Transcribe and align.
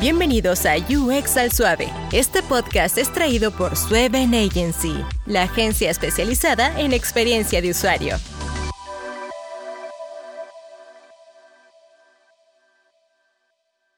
Bienvenidos 0.00 0.64
a 0.64 0.76
UX 0.78 1.36
al 1.36 1.52
Suave. 1.52 1.92
Este 2.10 2.42
podcast 2.42 2.96
es 2.96 3.12
traído 3.12 3.50
por 3.50 3.76
Sueven 3.76 4.34
Agency, 4.34 4.94
la 5.26 5.42
agencia 5.42 5.90
especializada 5.90 6.80
en 6.80 6.94
experiencia 6.94 7.60
de 7.60 7.68
usuario. 7.68 8.16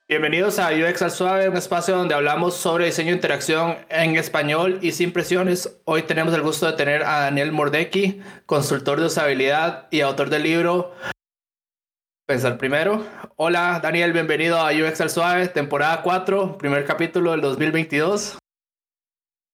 Bienvenidos 0.09 0.59
a 0.59 0.71
UX 0.73 1.03
al 1.03 1.13
Suave, 1.13 1.49
un 1.49 1.57
espacio 1.57 1.97
donde 1.97 2.17
hablamos 2.17 2.57
sobre 2.57 2.87
diseño 2.87 3.11
de 3.11 3.15
interacción 3.15 3.77
en 3.89 4.17
español 4.17 4.81
y 4.83 4.91
sin 4.91 5.13
presiones. 5.13 5.79
Hoy 5.85 6.03
tenemos 6.03 6.35
el 6.35 6.43
gusto 6.43 6.67
de 6.67 6.73
tener 6.73 7.05
a 7.05 7.21
Daniel 7.21 7.53
Mordecki, 7.53 8.21
consultor 8.47 8.99
de 8.99 9.07
usabilidad 9.07 9.87
y 9.93 10.01
autor 10.01 10.31
del 10.31 10.43
libro 10.43 10.97
Pensar 12.33 12.57
Primero. 12.57 13.05
Hola 13.37 13.79
Daniel, 13.83 14.15
bienvenido 14.15 14.57
a 14.57 14.71
UX 14.71 15.03
al 15.03 15.11
Suave, 15.11 15.49
temporada 15.49 16.01
4, 16.01 16.57
primer 16.57 16.87
capítulo 16.87 17.33
del 17.33 17.43
2022. 17.43 18.39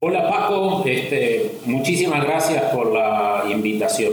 Hola 0.00 0.30
Paco, 0.30 0.84
este, 0.86 1.58
muchísimas 1.64 2.22
gracias 2.22 2.72
por 2.72 2.92
la 2.92 3.42
invitación. 3.50 4.12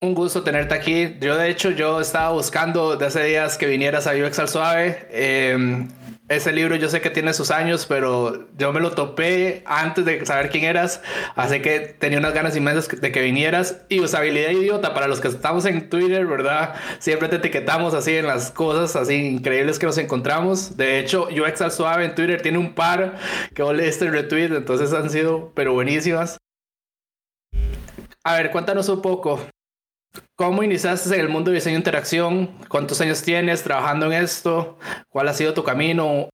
Un 0.00 0.14
gusto 0.14 0.44
tenerte 0.44 0.76
aquí. 0.76 1.16
Yo, 1.20 1.36
de 1.36 1.50
hecho, 1.50 1.70
yo 1.70 2.00
estaba 2.00 2.30
buscando 2.30 2.96
de 2.96 3.06
hace 3.06 3.24
días 3.24 3.58
que 3.58 3.66
vinieras 3.66 4.06
a 4.06 4.12
UX 4.12 4.38
al 4.38 4.48
Suave. 4.48 5.08
Eh, 5.10 5.88
ese 6.28 6.52
libro 6.52 6.74
yo 6.76 6.88
sé 6.88 7.00
que 7.00 7.10
tiene 7.10 7.32
sus 7.32 7.50
años, 7.50 7.86
pero 7.86 8.48
yo 8.56 8.72
me 8.72 8.80
lo 8.80 8.92
topé 8.92 9.62
antes 9.64 10.04
de 10.04 10.26
saber 10.26 10.50
quién 10.50 10.64
eras, 10.64 11.00
así 11.36 11.60
que 11.60 11.80
tenía 11.80 12.18
unas 12.18 12.34
ganas 12.34 12.56
inmensas 12.56 12.88
de 13.00 13.12
que 13.12 13.22
vinieras. 13.22 13.82
Y 13.88 14.00
usabilidad 14.00 14.50
idiota, 14.50 14.92
para 14.92 15.06
los 15.06 15.20
que 15.20 15.28
estamos 15.28 15.64
en 15.66 15.88
Twitter, 15.88 16.26
¿verdad? 16.26 16.74
Siempre 16.98 17.28
te 17.28 17.36
etiquetamos 17.36 17.94
así 17.94 18.16
en 18.16 18.26
las 18.26 18.50
cosas 18.50 18.96
así 18.96 19.14
increíbles 19.14 19.78
que 19.78 19.86
nos 19.86 19.98
encontramos. 19.98 20.76
De 20.76 20.98
hecho, 20.98 21.28
UX 21.28 21.60
al 21.62 21.72
Suave 21.72 22.04
en 22.04 22.14
Twitter 22.14 22.42
tiene 22.42 22.58
un 22.58 22.74
par 22.74 23.16
que 23.54 23.62
vos 23.62 23.74
leíste 23.74 24.10
retweet, 24.10 24.56
entonces 24.56 24.92
han 24.92 25.10
sido, 25.10 25.52
pero 25.54 25.72
buenísimas. 25.74 26.38
A 28.24 28.34
ver, 28.34 28.50
cuéntanos 28.50 28.88
un 28.88 29.00
poco. 29.00 29.40
¿Cómo 30.36 30.62
iniciaste 30.62 31.14
en 31.14 31.20
el 31.20 31.28
mundo 31.28 31.50
de 31.50 31.56
diseño 31.56 31.74
de 31.74 31.80
interacción? 31.80 32.50
¿Cuántos 32.68 33.00
años 33.00 33.22
tienes 33.22 33.62
trabajando 33.62 34.06
en 34.06 34.12
esto? 34.12 34.78
¿Cuál 35.08 35.28
ha 35.28 35.34
sido 35.34 35.54
tu 35.54 35.64
camino? 35.64 36.28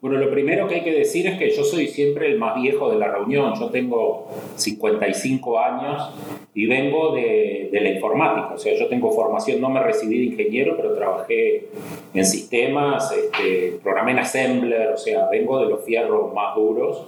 Bueno, 0.00 0.18
lo 0.18 0.30
primero 0.30 0.68
que 0.68 0.76
hay 0.76 0.84
que 0.84 0.92
decir 0.92 1.26
es 1.26 1.38
que 1.38 1.50
yo 1.50 1.64
soy 1.64 1.88
siempre 1.88 2.28
el 2.28 2.38
más 2.38 2.60
viejo 2.60 2.90
de 2.90 2.96
la 2.98 3.08
reunión. 3.08 3.54
Yo 3.58 3.70
tengo 3.70 4.30
55 4.54 5.58
años 5.58 6.10
y 6.54 6.66
vengo 6.66 7.14
de, 7.14 7.70
de 7.72 7.80
la 7.80 7.90
informática. 7.90 8.54
O 8.54 8.58
sea, 8.58 8.78
yo 8.78 8.86
tengo 8.86 9.10
formación, 9.10 9.60
no 9.60 9.68
me 9.68 9.82
recibí 9.82 10.18
de 10.18 10.24
ingeniero, 10.26 10.76
pero 10.76 10.94
trabajé 10.94 11.68
en 12.14 12.24
sistemas, 12.24 13.10
este, 13.10 13.80
programé 13.82 14.12
en 14.12 14.20
Assembler, 14.20 14.88
o 14.92 14.96
sea, 14.96 15.28
vengo 15.28 15.58
de 15.60 15.70
los 15.70 15.84
fierros 15.84 16.32
más 16.32 16.54
duros. 16.54 17.04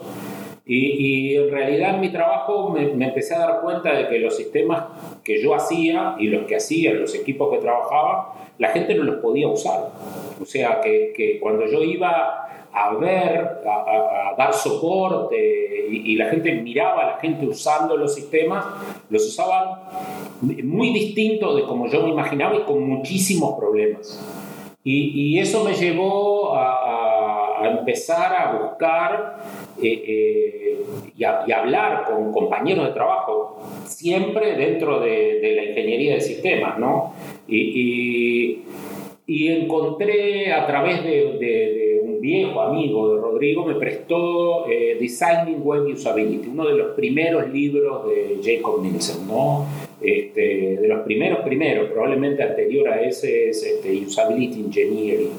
Y, 0.71 1.35
en 1.35 1.51
realidad 1.51 1.95
en 1.95 2.01
mi 2.03 2.13
trabajo 2.13 2.69
me, 2.69 2.83
empecé 2.83 3.35
a 3.35 3.39
dar 3.39 3.61
cuenta 3.63 3.91
de 3.95 4.07
que 4.09 4.19
los 4.19 4.37
sistemas 4.37 4.85
que 5.25 5.43
yo 5.43 5.55
hacía 5.55 6.15
y 6.19 6.27
los 6.27 6.47
que 6.47 6.57
hacían, 6.57 7.01
los 7.01 7.15
equipos 7.15 7.51
que 7.51 7.59
trabajaba, 7.59 8.35
la 8.59 8.69
gente 8.69 8.95
no 8.95 9.05
los 9.05 9.17
podía 9.17 9.49
usar. 9.49 9.89
O 10.41 10.45
sea, 10.45 10.81
que, 10.83 11.15
que 11.17 11.41
cuando 11.41 11.67
yo 11.67 11.83
iba 11.83 12.49
a 12.71 12.95
ver, 12.97 13.63
a, 13.67 14.35
dar 14.37 14.53
soporte 14.53 15.87
y, 15.91 16.15
la 16.17 16.29
gente 16.29 16.53
miraba 16.53 17.03
a 17.03 17.07
la 17.13 17.17
gente 17.17 17.47
usando 17.47 17.97
los 17.97 18.15
sistemas, 18.15 18.67
los 19.09 19.27
usaban 19.27 19.71
muy 20.43 20.93
distinto 20.93 21.57
de 21.57 21.63
como 21.63 21.87
yo 21.87 22.03
me 22.03 22.11
imaginaba 22.11 22.55
y 22.57 22.61
con 22.65 22.87
muchísimos 22.87 23.59
problemas. 23.59 24.23
Y, 24.85 25.35
y 25.35 25.39
eso 25.39 25.65
me 25.65 25.73
llevó 25.73 26.55
a, 26.55 27.63
a 27.63 27.71
empezar 27.71 28.35
a 28.35 28.53
buscar 28.53 29.39
eh, 29.81 30.03
eh, 30.07 30.79
y, 31.17 31.25
hablar 31.25 32.05
con 32.05 32.33
compañeros 32.33 32.87
de 32.87 32.93
trabajo, 32.93 33.61
siempre 33.85 34.57
dentro 34.57 35.01
de, 35.01 35.53
la 35.55 35.65
ingeniería 35.65 36.15
de 36.15 36.21
sistemas, 36.21 36.79
¿no? 36.79 37.15
Y, 37.47 38.63
y, 39.27 39.49
encontré 39.49 40.53
a 40.53 40.67
través 40.67 41.05
de, 41.05 42.01
un 42.03 42.21
viejo 42.21 42.61
amigo 42.61 43.15
de 43.15 43.21
Rodrigo, 43.21 43.65
me 43.65 43.75
prestó 43.75 44.67
eh, 44.69 44.97
Designing 44.99 45.61
Web 45.63 45.87
Usability, 45.93 46.49
uno 46.49 46.67
de 46.67 46.75
los 46.75 46.95
primeros 46.97 47.49
libros 47.53 48.07
de 48.09 48.39
Jacob 48.43 48.83
Nielsen, 48.83 49.27
¿no? 49.29 49.67
Este, 50.01 50.77
de 50.77 50.89
los 50.89 51.01
primeros 51.01 51.41
primeros, 51.41 51.91
probablemente 51.91 52.43
anterior 52.43 52.89
a 52.89 53.03
ese 53.03 53.51
es 53.51 53.63
este, 53.63 53.93
Usability 54.07 54.61
Engineering. 54.61 55.31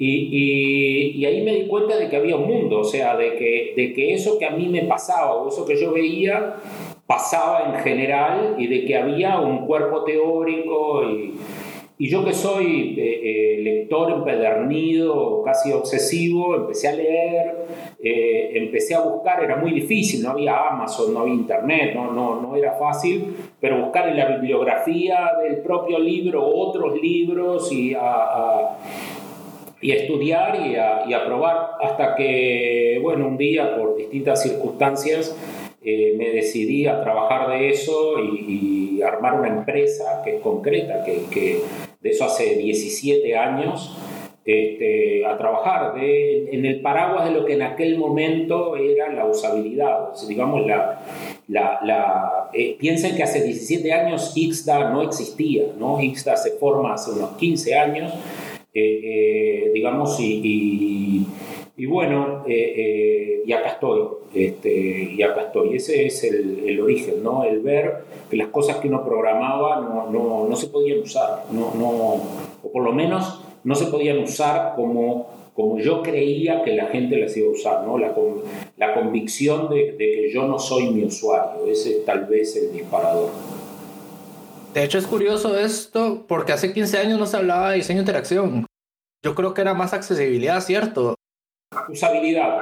Y, 0.00 1.16
y, 1.16 1.26
ahí 1.26 1.42
me 1.42 1.56
di 1.56 1.66
cuenta 1.66 1.96
de 1.96 2.08
que 2.08 2.16
había 2.16 2.36
un 2.36 2.46
mundo, 2.46 2.78
o 2.80 2.84
sea, 2.84 3.16
de 3.16 3.34
que, 3.34 3.72
de 3.76 3.92
que 3.92 4.14
eso 4.14 4.38
que 4.38 4.46
a 4.46 4.50
mí 4.50 4.68
me 4.68 4.84
pasaba 4.84 5.34
o 5.34 5.48
eso 5.48 5.66
que 5.66 5.76
yo 5.76 5.92
veía 5.92 6.54
pasaba 7.04 7.74
en 7.74 7.82
general 7.82 8.54
y 8.58 8.68
de 8.68 8.84
que 8.84 8.96
había 8.96 9.40
un 9.40 9.66
cuerpo 9.66 10.04
teórico 10.04 11.02
y, 11.02 11.34
y 12.00 12.08
yo 12.08 12.24
que 12.24 12.32
soy 12.32 12.94
eh, 12.96 13.20
eh, 13.24 13.60
lector 13.60 14.12
empedernido, 14.12 15.42
casi 15.42 15.72
obsesivo, 15.72 16.54
empecé 16.54 16.86
a 16.86 16.92
leer, 16.92 17.66
eh, 18.00 18.50
empecé 18.54 18.94
a 18.94 19.00
buscar, 19.00 19.42
era 19.42 19.56
muy 19.56 19.72
difícil, 19.72 20.22
no 20.22 20.30
había 20.30 20.68
Amazon, 20.68 21.12
no 21.12 21.20
había 21.20 21.34
Internet, 21.34 21.94
no, 21.96 22.12
no, 22.12 22.40
no 22.40 22.54
era 22.54 22.74
fácil, 22.74 23.34
pero 23.60 23.80
buscar 23.82 24.08
en 24.08 24.16
la 24.16 24.26
bibliografía 24.26 25.32
del 25.42 25.56
propio 25.62 25.98
libro 25.98 26.46
otros 26.46 27.00
libros 27.02 27.72
y 27.72 27.94
a 27.94 28.78
y 29.80 29.92
a 29.92 29.96
estudiar 29.96 30.66
y 30.66 30.76
a, 30.76 31.04
y 31.06 31.12
a, 31.12 31.24
probar 31.24 31.70
hasta 31.80 32.14
que, 32.16 32.98
bueno, 33.02 33.28
un 33.28 33.36
día 33.36 33.76
por 33.76 33.96
distintas 33.96 34.42
circunstancias 34.42 35.36
eh, 35.82 36.14
me 36.18 36.30
decidí 36.30 36.86
a 36.86 37.00
trabajar 37.00 37.48
de 37.50 37.70
eso 37.70 38.14
y, 38.20 39.00
armar 39.00 39.34
una 39.34 39.48
empresa 39.48 40.22
que 40.24 40.36
es 40.36 40.42
concreta, 40.42 41.04
que, 41.04 41.22
que 41.30 41.60
de 42.00 42.10
eso 42.10 42.24
hace 42.24 42.56
17 42.56 43.36
años, 43.36 43.96
este, 44.44 45.26
a 45.26 45.36
trabajar 45.36 45.94
de, 45.94 46.48
en 46.52 46.64
el 46.64 46.80
paraguas 46.80 47.26
de 47.26 47.38
lo 47.38 47.44
que 47.44 47.52
en 47.52 47.62
aquel 47.62 47.98
momento 47.98 48.76
era 48.76 49.12
la 49.12 49.26
usabilidad, 49.26 50.08
digamos, 50.26 50.66
la, 50.66 51.00
la, 51.48 51.78
la 51.84 52.50
eh, 52.54 52.76
piensen 52.80 53.14
que 53.14 53.22
hace 53.22 53.42
17 53.42 53.92
años 53.92 54.32
Ixda 54.34 54.90
no 54.90 55.02
existía, 55.02 55.64
¿no? 55.78 56.00
Ixda 56.00 56.36
se 56.36 56.52
forma 56.52 56.94
hace 56.94 57.10
unos 57.10 57.36
15 57.36 57.74
años 57.76 58.12
eh, 58.78 59.00
eh, 59.02 59.70
digamos, 59.72 60.16
y, 60.20 61.26
bueno, 61.86 62.44
eh, 62.46 63.42
y 63.44 63.52
acá 63.52 63.70
estoy, 63.70 64.02
este, 64.34 65.14
y 65.16 65.22
acá 65.22 65.42
estoy. 65.42 65.76
Ese 65.76 66.06
es 66.06 66.24
el, 66.24 66.64
el, 66.66 66.80
origen, 66.80 67.22
¿no? 67.22 67.44
El 67.44 67.60
ver 67.60 68.04
que 68.30 68.36
las 68.36 68.48
cosas 68.48 68.76
que 68.76 68.88
uno 68.88 69.04
programaba 69.04 69.80
no, 69.80 70.10
no, 70.10 70.46
no 70.48 70.56
se 70.56 70.68
podían 70.68 71.00
usar, 71.00 71.44
no, 71.52 71.72
no, 71.74 71.88
o 72.62 72.72
por 72.72 72.82
lo 72.82 72.92
menos 72.92 73.42
no 73.64 73.74
se 73.74 73.86
podían 73.86 74.18
usar 74.18 74.74
como 74.76 75.38
como 75.58 75.76
yo 75.80 76.04
creía 76.04 76.62
que 76.62 76.76
la 76.76 76.86
gente 76.86 77.16
las 77.16 77.36
iba 77.36 77.48
a 77.48 77.50
usar, 77.50 77.84
¿no? 77.84 77.98
la, 77.98 78.14
la 78.76 78.94
convicción 78.94 79.68
de, 79.68 79.90
de, 79.90 79.98
que 79.98 80.30
yo 80.32 80.46
no 80.46 80.56
soy 80.56 80.90
mi 80.90 81.02
usuario, 81.02 81.66
ese 81.66 81.98
es 81.98 82.04
tal 82.04 82.26
vez 82.26 82.54
el 82.54 82.72
disparador. 82.72 83.30
De 84.72 84.84
hecho, 84.84 84.98
es 84.98 85.06
curioso 85.08 85.58
esto 85.58 86.24
porque 86.28 86.52
hace 86.52 86.72
15 86.72 86.98
años 86.98 87.18
no 87.18 87.26
se 87.26 87.36
hablaba 87.36 87.70
de 87.70 87.78
diseño 87.78 87.96
de 87.96 88.02
interacción. 88.02 88.67
Yo 89.22 89.34
creo 89.34 89.54
que 89.54 89.62
era 89.62 89.74
más 89.74 89.92
accesibilidad, 89.92 90.60
¿cierto? 90.60 91.14
Usabilidad. 91.88 92.58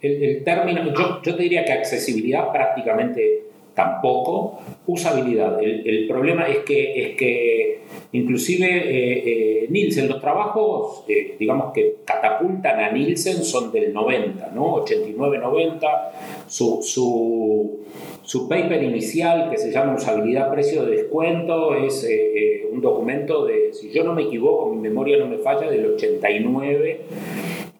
El, 0.00 0.44
término, 0.44 0.92
yo, 0.92 1.22
yo 1.22 1.36
te 1.36 1.42
diría 1.42 1.64
que 1.64 1.72
accesibilidad 1.72 2.50
prácticamente 2.52 3.48
tampoco. 3.78 4.58
Usabilidad. 4.88 5.62
El, 5.62 6.08
problema 6.08 6.48
es 6.48 6.58
que, 6.58 7.00
es 7.00 7.16
que 7.16 7.82
inclusive 8.10 8.66
eh, 8.66 9.22
eh, 9.26 9.66
Nielsen, 9.70 10.08
los 10.08 10.20
trabajos, 10.20 11.04
eh, 11.08 11.36
digamos 11.38 11.72
que 11.72 11.98
catapultan 12.04 12.80
a 12.80 12.90
Nielsen 12.90 13.44
son 13.44 13.70
del 13.70 13.92
90, 13.92 14.50
¿no? 14.52 14.84
89-90. 14.84 15.80
Su, 16.48 16.80
su, 16.82 17.84
su, 18.28 18.48
paper 18.48 18.82
inicial, 18.82 19.50
que 19.50 19.56
se 19.56 19.72
llama 19.72 19.94
Usabilidad, 19.94 20.50
Precio 20.50 20.84
de 20.84 20.96
Descuento, 20.96 21.74
es 21.74 22.06
un 22.70 22.80
documento 22.80 23.46
de, 23.46 23.72
si 23.72 23.90
yo 23.90 24.04
no 24.04 24.14
me 24.14 24.22
equivoco, 24.22 24.72
mi 24.74 24.80
memoria 24.80 25.16
no 25.18 25.26
me 25.26 25.38
falla, 25.38 25.70
del 25.70 25.86
89 25.86 27.00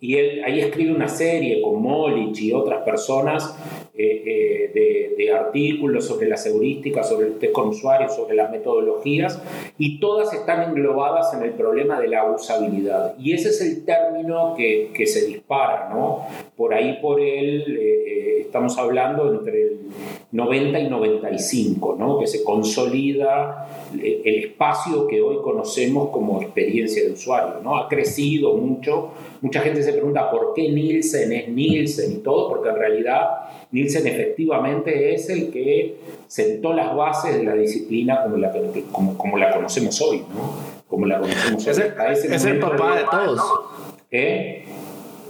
y 0.01 0.17
él 0.17 0.43
ahí 0.45 0.61
escribe 0.61 0.95
una 0.95 1.09
serie 1.09 1.61
con 1.61 1.83
Molich 1.83 2.41
y 2.41 2.53
otras 2.53 2.83
personas 2.83 3.57
eh, 3.97 4.23
eh, 4.25 4.71
de, 4.73 5.15
de, 5.17 5.33
artículos 5.33 6.07
sobre 6.07 6.29
las 6.29 6.47
heurísticas, 6.47 7.09
sobre 7.09 7.27
el 7.27 7.39
test 7.39 7.53
con 7.53 7.69
usuarios, 7.69 8.15
sobre 8.15 8.37
las 8.37 8.51
metodologías, 8.51 9.43
y 9.77 9.99
todas 9.99 10.33
están 10.33 10.71
englobadas 10.71 11.35
en 11.35 11.43
el 11.43 11.51
problema 11.51 12.01
de 12.01 12.07
la 12.07 12.31
usabilidad. 12.31 13.15
Y 13.19 13.33
ese 13.33 13.49
es 13.49 13.61
el 13.61 13.85
término 13.85 14.55
que, 14.57 14.91
que 14.95 15.07
se 15.07 15.27
dispara, 15.27 15.89
¿no? 15.93 16.27
Por 16.57 16.75
ahí, 16.75 16.99
por 17.03 17.21
él, 17.21 17.77
eh, 17.81 18.43
estamos 18.43 18.79
hablando 18.79 19.35
entre 19.35 19.63
el 19.63 19.79
90 20.31 20.79
y 20.79 20.91
95, 20.91 21.97
¿no? 21.99 22.19
que 22.19 22.27
se 22.27 22.45
consolida 22.45 23.67
el 23.95 24.45
espacio 24.45 25.07
que 25.07 25.23
hoy 25.23 25.39
conocemos 25.43 26.11
como 26.11 26.43
experiencia 26.43 27.03
de 27.03 27.13
usuario. 27.13 27.61
¿no? 27.63 27.79
Ha 27.79 27.89
crecido 27.89 28.55
mucho. 28.55 29.13
Mucha 29.41 29.61
gente 29.61 29.83
se 29.83 29.93
pregunta 29.93 30.31
por 30.31 30.53
qué 30.55 30.71
Nielsen 30.71 31.33
es 31.33 31.49
Nielsen 31.49 32.13
y 32.13 32.17
todo, 32.17 32.51
porque 32.51 32.69
en 32.69 32.77
realidad 32.77 33.29
Nielsen 33.73 34.07
efectivamente 34.07 35.15
es 35.15 35.31
el 35.31 35.51
que 35.51 35.97
sentó 36.27 36.75
las 36.75 36.95
bases 36.95 37.39
de 37.39 37.45
la 37.45 37.55
disciplina 37.55 38.23
como 38.23 38.37
la, 38.37 38.53
como, 38.93 39.17
como 39.17 39.39
la 39.39 39.51
conocemos 39.55 39.99
hoy. 40.03 40.19
¿no? 40.19 40.79
Como 40.87 41.07
la 41.07 41.21
conocemos 41.21 41.67
hoy. 41.67 41.73
Es, 42.11 42.25
es 42.25 42.45
el 42.45 42.59
papá 42.59 42.97
de 42.97 43.05
todos. 43.05 43.41
¿Eh? 44.11 44.65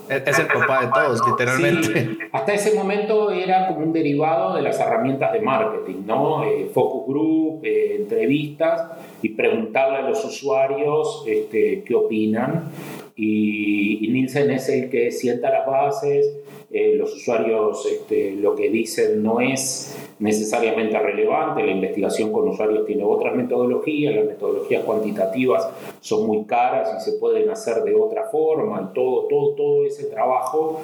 Es 0.08 0.38
el 0.38 0.46
papá 0.46 0.82
de 0.82 0.88
todos, 0.88 1.20
literalmente. 1.26 2.18
hasta 2.32 2.54
ese 2.54 2.74
momento 2.74 3.30
era 3.30 3.68
como 3.68 3.80
un 3.80 3.92
derivado 3.92 4.54
de 4.54 4.62
las 4.62 4.80
herramientas 4.80 5.32
de 5.32 5.40
marketing, 5.40 6.06
¿no? 6.06 6.44
Eh, 6.44 6.70
focus 6.72 7.06
group, 7.06 7.64
eh, 7.64 7.96
entrevistas 8.00 8.90
y 9.22 9.30
preguntarle 9.30 9.98
a 9.98 10.02
los 10.02 10.24
usuarios 10.24 11.24
este, 11.26 11.82
qué 11.84 11.94
opinan. 11.94 12.70
Y, 13.16 14.06
y 14.06 14.12
Nielsen 14.12 14.50
es 14.52 14.68
el 14.68 14.90
que 14.90 15.10
sienta 15.10 15.50
las 15.50 15.66
bases, 15.66 16.26
eh, 16.70 16.94
los 16.96 17.14
usuarios 17.14 17.86
este, 17.86 18.32
lo 18.32 18.54
que 18.54 18.68
dicen 18.68 19.22
no 19.22 19.40
es 19.40 19.96
necesariamente 20.18 20.98
relevante, 20.98 21.62
la 21.62 21.72
investigación 21.72 22.30
con 22.30 22.46
usuarios 22.46 22.84
tiene 22.84 23.04
otras 23.04 23.34
metodologías, 23.34 24.14
las 24.14 24.26
metodologías 24.26 24.84
cuantitativas 24.84 25.66
son 26.00 26.26
muy 26.26 26.44
caras 26.44 26.94
y 26.98 27.10
se 27.10 27.18
pueden 27.18 27.48
hacer 27.48 27.82
de 27.84 27.94
otra 27.94 28.24
forma, 28.24 28.92
todo, 28.92 29.26
todo, 29.28 29.54
todo 29.54 29.86
ese 29.86 30.04
trabajo 30.06 30.82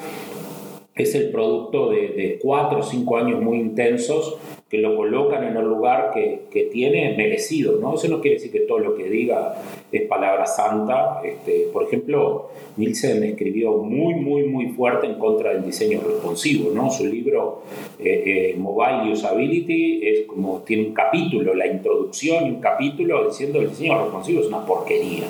es 0.95 1.15
el 1.15 1.31
producto 1.31 1.91
de, 1.91 2.09
de 2.09 2.39
cuatro 2.41 2.79
o 2.79 2.83
cinco 2.83 3.19
años 3.19 3.43
muy 3.43 3.59
intensos 3.59 4.39
que 4.69 4.79
lo 4.79 4.97
colocan 4.97 5.45
en 5.45 5.57
el 5.57 5.65
lugar 5.65 6.13
que, 6.15 6.47
que, 6.51 6.65
tiene 6.65 7.15
merecido, 7.17 7.79
¿no? 7.79 7.95
Eso 7.95 8.09
no 8.09 8.21
quiere 8.21 8.39
decir 8.39 8.51
que 8.51 8.61
todo 8.61 8.79
lo 8.79 8.97
que 8.97 9.05
diga 9.11 9.55
es 9.97 10.09
palabra 10.09 10.47
santa. 10.47 11.21
Este, 11.25 11.69
por 11.73 11.85
ejemplo, 11.85 12.51
Nielsen 12.77 13.23
escribió 13.23 13.73
muy, 13.79 14.15
muy, 14.15 14.45
muy 14.45 14.69
fuerte 14.69 15.07
en 15.07 15.15
contra 15.19 15.53
del 15.53 15.65
diseño 15.65 16.01
responsivo, 16.05 16.71
¿no? 16.75 16.91
Su 16.91 17.07
libro 17.07 17.63
eh, 17.99 18.53
eh, 18.55 18.57
Mobile 18.59 19.13
Usability 19.13 20.07
es 20.07 20.27
como, 20.27 20.61
tiene 20.61 20.89
un 20.89 20.95
capítulo, 20.95 21.55
la 21.55 21.67
introducción 21.67 22.47
y 22.47 22.51
un 22.51 22.61
capítulo 22.61 23.29
diciendo 23.29 23.61
el 23.61 23.71
diseño 23.71 24.03
responsivo 24.03 24.41
es 24.41 24.47
una 24.49 24.67
porquería. 24.67 25.25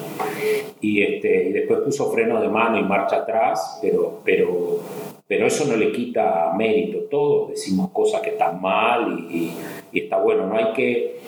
Y, 0.80 1.02
este, 1.02 1.48
y 1.48 1.52
después 1.52 1.80
puso 1.80 2.10
freno 2.10 2.40
de 2.40 2.48
mano 2.48 2.78
y 2.78 2.82
marcha 2.82 3.16
atrás, 3.16 3.78
pero, 3.82 4.20
pero 4.24 4.80
pero 5.26 5.46
eso 5.46 5.64
no 5.64 5.76
le 5.76 5.90
quita 5.90 6.52
mérito. 6.56 6.98
Todos 7.10 7.50
decimos 7.50 7.90
cosas 7.90 8.20
que 8.20 8.30
están 8.30 8.60
mal 8.60 9.26
y, 9.30 9.52
está 9.92 10.18
bueno. 10.18 10.46
No 10.46 10.56
hay 10.56 10.72
que, 10.74 11.18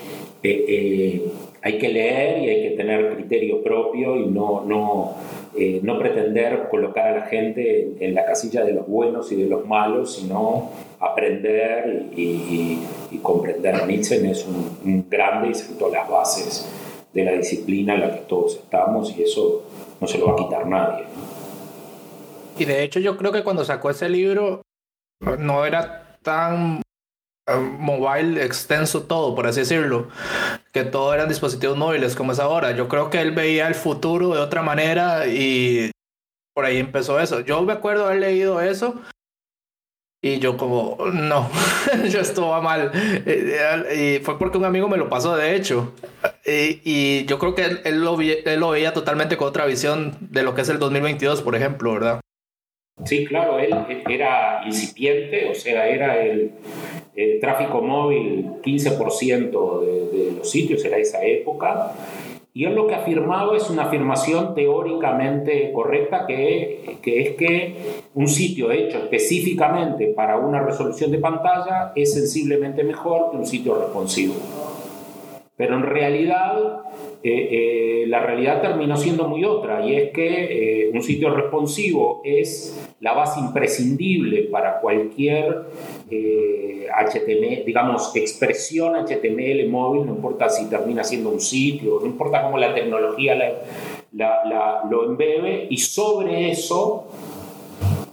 eh, 0.42 1.24
hay 1.66 1.78
que 1.78 1.88
leer 1.88 2.44
y 2.44 2.48
hay 2.48 2.62
que 2.62 2.76
tener 2.76 3.12
criterio 3.16 3.60
propio 3.60 4.14
y 4.14 4.26
no, 4.26 4.64
no, 4.64 5.16
eh, 5.58 5.80
no 5.82 5.98
pretender 5.98 6.68
colocar 6.70 7.08
a 7.08 7.18
la 7.18 7.26
gente 7.26 7.96
en, 7.98 8.14
la 8.14 8.24
casilla 8.24 8.62
de 8.64 8.72
los 8.72 8.86
buenos 8.86 9.32
y 9.32 9.34
de 9.34 9.48
los 9.48 9.66
malos, 9.66 10.14
sino 10.14 10.70
aprender 11.00 12.04
y, 12.14 12.78
comprender. 13.20 13.84
Nietzsche 13.84 14.30
es 14.30 14.46
un, 14.46 15.08
grande 15.10 15.48
y 15.48 15.54
sentó 15.54 15.88
las 15.88 16.08
bases 16.08 16.70
de 17.12 17.24
la 17.24 17.32
disciplina 17.32 17.94
en 17.94 18.00
la 18.02 18.14
que 18.14 18.20
todos 18.28 18.54
estamos 18.54 19.18
y 19.18 19.24
eso 19.24 19.64
no 20.00 20.06
se 20.06 20.18
lo 20.18 20.26
va 20.26 20.34
a 20.34 20.36
quitar 20.36 20.68
nadie. 20.68 21.04
Y 22.56 22.64
de 22.64 22.84
hecho 22.84 23.00
yo 23.00 23.16
creo 23.16 23.32
que 23.32 23.42
cuando 23.42 23.64
sacó 23.64 23.90
ese 23.90 24.08
libro 24.08 24.62
no 25.40 25.66
era 25.66 26.16
tan 26.22 26.80
mobile 27.54 28.44
extenso 28.44 29.02
todo, 29.04 29.34
por 29.34 29.46
así 29.46 29.60
decirlo, 29.60 30.08
que 30.72 30.84
todo 30.84 31.14
eran 31.14 31.28
dispositivos 31.28 31.76
móviles 31.76 32.16
como 32.16 32.32
es 32.32 32.40
ahora. 32.40 32.72
Yo 32.72 32.88
creo 32.88 33.10
que 33.10 33.20
él 33.20 33.32
veía 33.32 33.68
el 33.68 33.74
futuro 33.74 34.34
de 34.34 34.40
otra 34.40 34.62
manera 34.62 35.26
y 35.26 35.90
por 36.54 36.64
ahí 36.64 36.78
empezó 36.78 37.20
eso. 37.20 37.40
Yo 37.40 37.62
me 37.62 37.72
acuerdo 37.72 38.06
haber 38.06 38.20
leído 38.20 38.60
eso 38.60 39.00
y 40.22 40.40
yo 40.40 40.56
como, 40.56 40.98
no, 41.12 41.48
yo 42.10 42.20
esto 42.20 42.60
mal. 42.60 42.90
Y 43.94 44.18
fue 44.24 44.38
porque 44.38 44.58
un 44.58 44.64
amigo 44.64 44.88
me 44.88 44.96
lo 44.96 45.08
pasó, 45.08 45.36
de 45.36 45.54
hecho. 45.54 45.92
Y, 46.44 47.24
yo 47.26 47.38
creo 47.38 47.54
que 47.54 47.64
él, 47.64 47.80
él, 47.84 48.00
lo, 48.02 48.20
él 48.20 48.60
lo 48.60 48.70
veía 48.70 48.92
totalmente 48.92 49.36
con 49.36 49.48
otra 49.48 49.66
visión 49.66 50.16
de 50.20 50.42
lo 50.42 50.54
que 50.54 50.62
es 50.62 50.68
el 50.68 50.78
2022, 50.78 51.42
por 51.42 51.54
ejemplo, 51.54 51.92
¿verdad? 51.92 52.20
Sí, 53.04 53.26
claro, 53.26 53.58
él 53.58 53.74
era 54.08 54.62
incipiente, 54.64 55.50
o 55.50 55.54
sea, 55.54 55.86
era 55.86 56.22
el, 56.22 56.52
tráfico 57.40 57.82
móvil 57.82 58.46
15% 58.62 59.80
de, 59.80 60.18
de, 60.18 60.32
los 60.32 60.50
sitios, 60.50 60.84
era 60.84 60.96
esa 60.96 61.22
época. 61.22 61.92
Y 62.54 62.64
él 62.64 62.74
lo 62.74 62.86
que 62.86 62.94
afirmaba 62.94 63.54
es 63.54 63.68
una 63.68 63.84
afirmación 63.84 64.54
teóricamente 64.54 65.72
correcta, 65.72 66.26
que, 66.26 66.96
que 67.02 67.20
es 67.20 67.36
que 67.36 67.76
un 68.14 68.28
sitio 68.28 68.70
hecho 68.70 68.96
específicamente 68.96 70.06
para 70.06 70.38
una 70.38 70.62
resolución 70.62 71.10
de 71.10 71.18
pantalla 71.18 71.92
es 71.94 72.14
sensiblemente 72.14 72.82
mejor 72.82 73.30
que 73.30 73.36
un 73.36 73.46
sitio 73.46 73.78
responsivo. 73.78 74.34
Pero 75.56 75.76
en 75.76 75.82
realidad, 75.82 76.80
eh, 77.22 77.48
eh, 77.50 78.04
la 78.06 78.20
realidad 78.20 78.60
terminó 78.60 78.96
siendo 78.96 79.26
muy 79.26 79.44
otra, 79.44 79.84
y 79.84 79.96
es 79.96 80.10
que 80.10 80.84
eh, 80.84 80.90
un 80.92 81.02
sitio 81.02 81.30
responsivo 81.30 82.20
es 82.24 82.78
la 83.00 83.14
base 83.14 83.40
imprescindible 83.40 84.42
para 84.44 84.80
cualquier 84.80 85.64
HTML, 86.08 87.64
digamos, 87.64 88.14
expresión 88.14 88.94
HTML 88.94 89.68
móvil, 89.68 90.06
no 90.06 90.14
importa 90.14 90.48
si 90.48 90.68
termina 90.68 91.02
siendo 91.02 91.30
un 91.30 91.40
sitio, 91.40 91.98
no 92.00 92.06
importa 92.06 92.42
cómo 92.42 92.58
la 92.58 92.74
tecnología 92.74 93.34
lo 94.12 95.04
embebe, 95.04 95.66
y 95.68 95.78
sobre 95.78 96.50
eso 96.50 97.08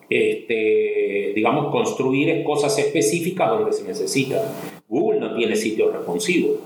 este, 0.09 1.33
digamos, 1.35 1.71
construir 1.71 2.43
cosas 2.43 2.77
específicas 2.77 3.49
donde 3.49 3.73
se 3.73 3.83
necesita. 3.83 4.43
Google 4.87 5.19
no 5.19 5.35
tiene 5.35 5.55
sitio 5.55 5.91
responsivo. 5.91 6.57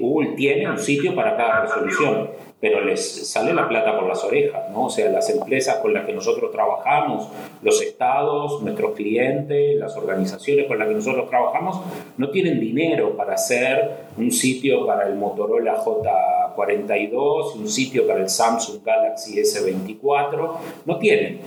Google 0.00 0.34
tiene 0.36 0.68
un 0.68 0.78
sitio 0.78 1.14
para 1.14 1.36
cada 1.36 1.62
resolución, 1.62 2.30
pero 2.60 2.84
les 2.84 3.28
sale 3.28 3.54
la 3.54 3.68
plata 3.68 3.98
por 3.98 4.08
las 4.08 4.22
orejas, 4.24 4.70
¿no? 4.70 4.86
O 4.86 4.90
sea, 4.90 5.10
las 5.10 5.30
empresas 5.30 5.76
con 5.76 5.94
las 5.94 6.04
que 6.04 6.12
nosotros 6.12 6.50
trabajamos, 6.50 7.28
los 7.62 7.80
estados, 7.80 8.62
nuestros 8.62 8.94
clientes, 8.94 9.76
las 9.78 9.96
organizaciones 9.96 10.66
con 10.66 10.78
las 10.78 10.88
que 10.88 10.94
nosotros 10.94 11.30
trabajamos, 11.30 11.80
no 12.18 12.30
tienen 12.30 12.60
dinero 12.60 13.16
para 13.16 13.34
hacer 13.34 14.08
un 14.16 14.30
sitio 14.30 14.86
para 14.86 15.06
el 15.06 15.14
Motorola 15.14 15.82
J42, 15.82 17.56
un 17.56 17.68
sitio 17.68 18.06
para 18.06 18.20
el 18.20 18.28
Samsung 18.28 18.84
Galaxy 18.84 19.40
S24, 19.40 20.56
no 20.84 20.98
tienen. 20.98 21.40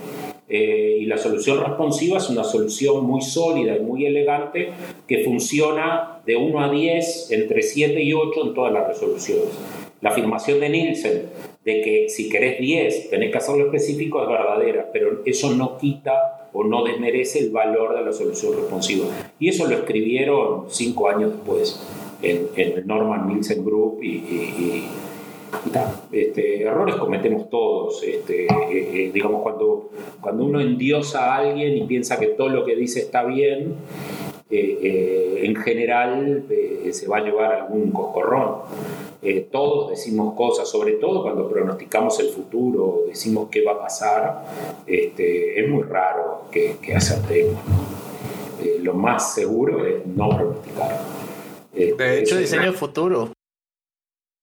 Eh, 0.48 0.98
y 1.00 1.06
la 1.06 1.16
solución 1.16 1.60
responsiva 1.60 2.18
es 2.18 2.28
una 2.28 2.44
solución 2.44 3.04
muy 3.04 3.22
sólida 3.22 3.76
y 3.76 3.80
muy 3.80 4.04
elegante 4.04 4.72
que 5.08 5.24
funciona 5.24 6.20
de 6.26 6.36
1 6.36 6.60
a 6.60 6.70
10, 6.70 7.30
entre 7.30 7.62
7 7.62 8.02
y 8.02 8.12
8 8.12 8.46
en 8.48 8.54
todas 8.54 8.72
las 8.72 8.86
resoluciones. 8.86 9.48
La 10.02 10.10
afirmación 10.10 10.60
de 10.60 10.68
Nielsen 10.68 11.22
de 11.64 11.80
que 11.80 12.08
si 12.10 12.28
querés 12.28 12.60
10 12.60 13.08
tenés 13.08 13.30
que 13.30 13.38
hacerlo 13.38 13.64
específico 13.64 14.22
es 14.22 14.28
verdadera, 14.28 14.90
pero 14.92 15.22
eso 15.24 15.54
no 15.54 15.78
quita 15.78 16.50
o 16.52 16.62
no 16.62 16.84
desmerece 16.84 17.38
el 17.38 17.50
valor 17.50 17.96
de 17.96 18.04
la 18.04 18.12
solución 18.12 18.54
responsiva. 18.54 19.06
Y 19.38 19.48
eso 19.48 19.66
lo 19.66 19.74
escribieron 19.76 20.66
5 20.68 21.08
años 21.08 21.32
después 21.32 21.80
en, 22.20 22.48
el 22.56 22.86
Norman 22.86 23.28
Nielsen 23.28 23.64
Group 23.64 24.02
y 24.02 24.84
este, 26.12 26.62
errores 26.62 26.96
cometemos 26.96 27.48
todos. 27.50 28.02
Este, 28.02 28.44
eh, 28.44 28.48
eh, 28.70 29.10
digamos, 29.12 29.42
cuando, 29.42 29.90
cuando 30.20 30.44
uno 30.44 30.60
endiosa 30.60 31.34
a 31.34 31.36
alguien 31.38 31.76
y 31.76 31.86
piensa 31.86 32.18
que 32.18 32.28
todo 32.28 32.48
lo 32.48 32.64
que 32.64 32.76
dice 32.76 33.00
está 33.00 33.24
bien, 33.24 33.74
eh, 34.50 35.40
en 35.42 35.56
general 35.56 36.44
se 36.90 37.08
va 37.08 37.18
a 37.18 37.20
llevar 37.22 37.52
algún 37.52 37.90
cocorrón. 37.90 38.58
todos 39.50 39.90
decimos 39.90 40.34
cosas, 40.34 40.68
sobre 40.68 40.92
todo 40.92 41.22
cuando 41.22 41.48
pronosticamos 41.48 42.20
el 42.20 42.28
futuro, 42.28 43.02
decimos 43.08 43.48
qué 43.50 43.64
va 43.64 43.72
a 43.72 43.80
pasar, 43.80 44.44
este, 44.86 45.60
es 45.60 45.68
muy 45.68 45.82
raro 45.82 46.42
que, 46.52 46.76
que 46.80 46.94
acertemos. 46.94 47.60
lo 48.82 48.94
más 48.94 49.34
seguro 49.34 49.84
es 49.84 50.06
no 50.06 50.28
pronosticar. 50.28 51.00
de 51.72 52.18
hecho, 52.20 52.38
diseño 52.38 52.64
el 52.64 52.74
futuro. 52.74 53.33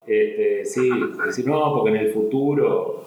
Este, 0.05 0.65
sí, 0.65 0.89
decir, 1.25 1.45
no, 1.45 1.73
porque 1.75 1.91
en 1.91 1.97
el 1.97 2.11
futuro, 2.11 3.03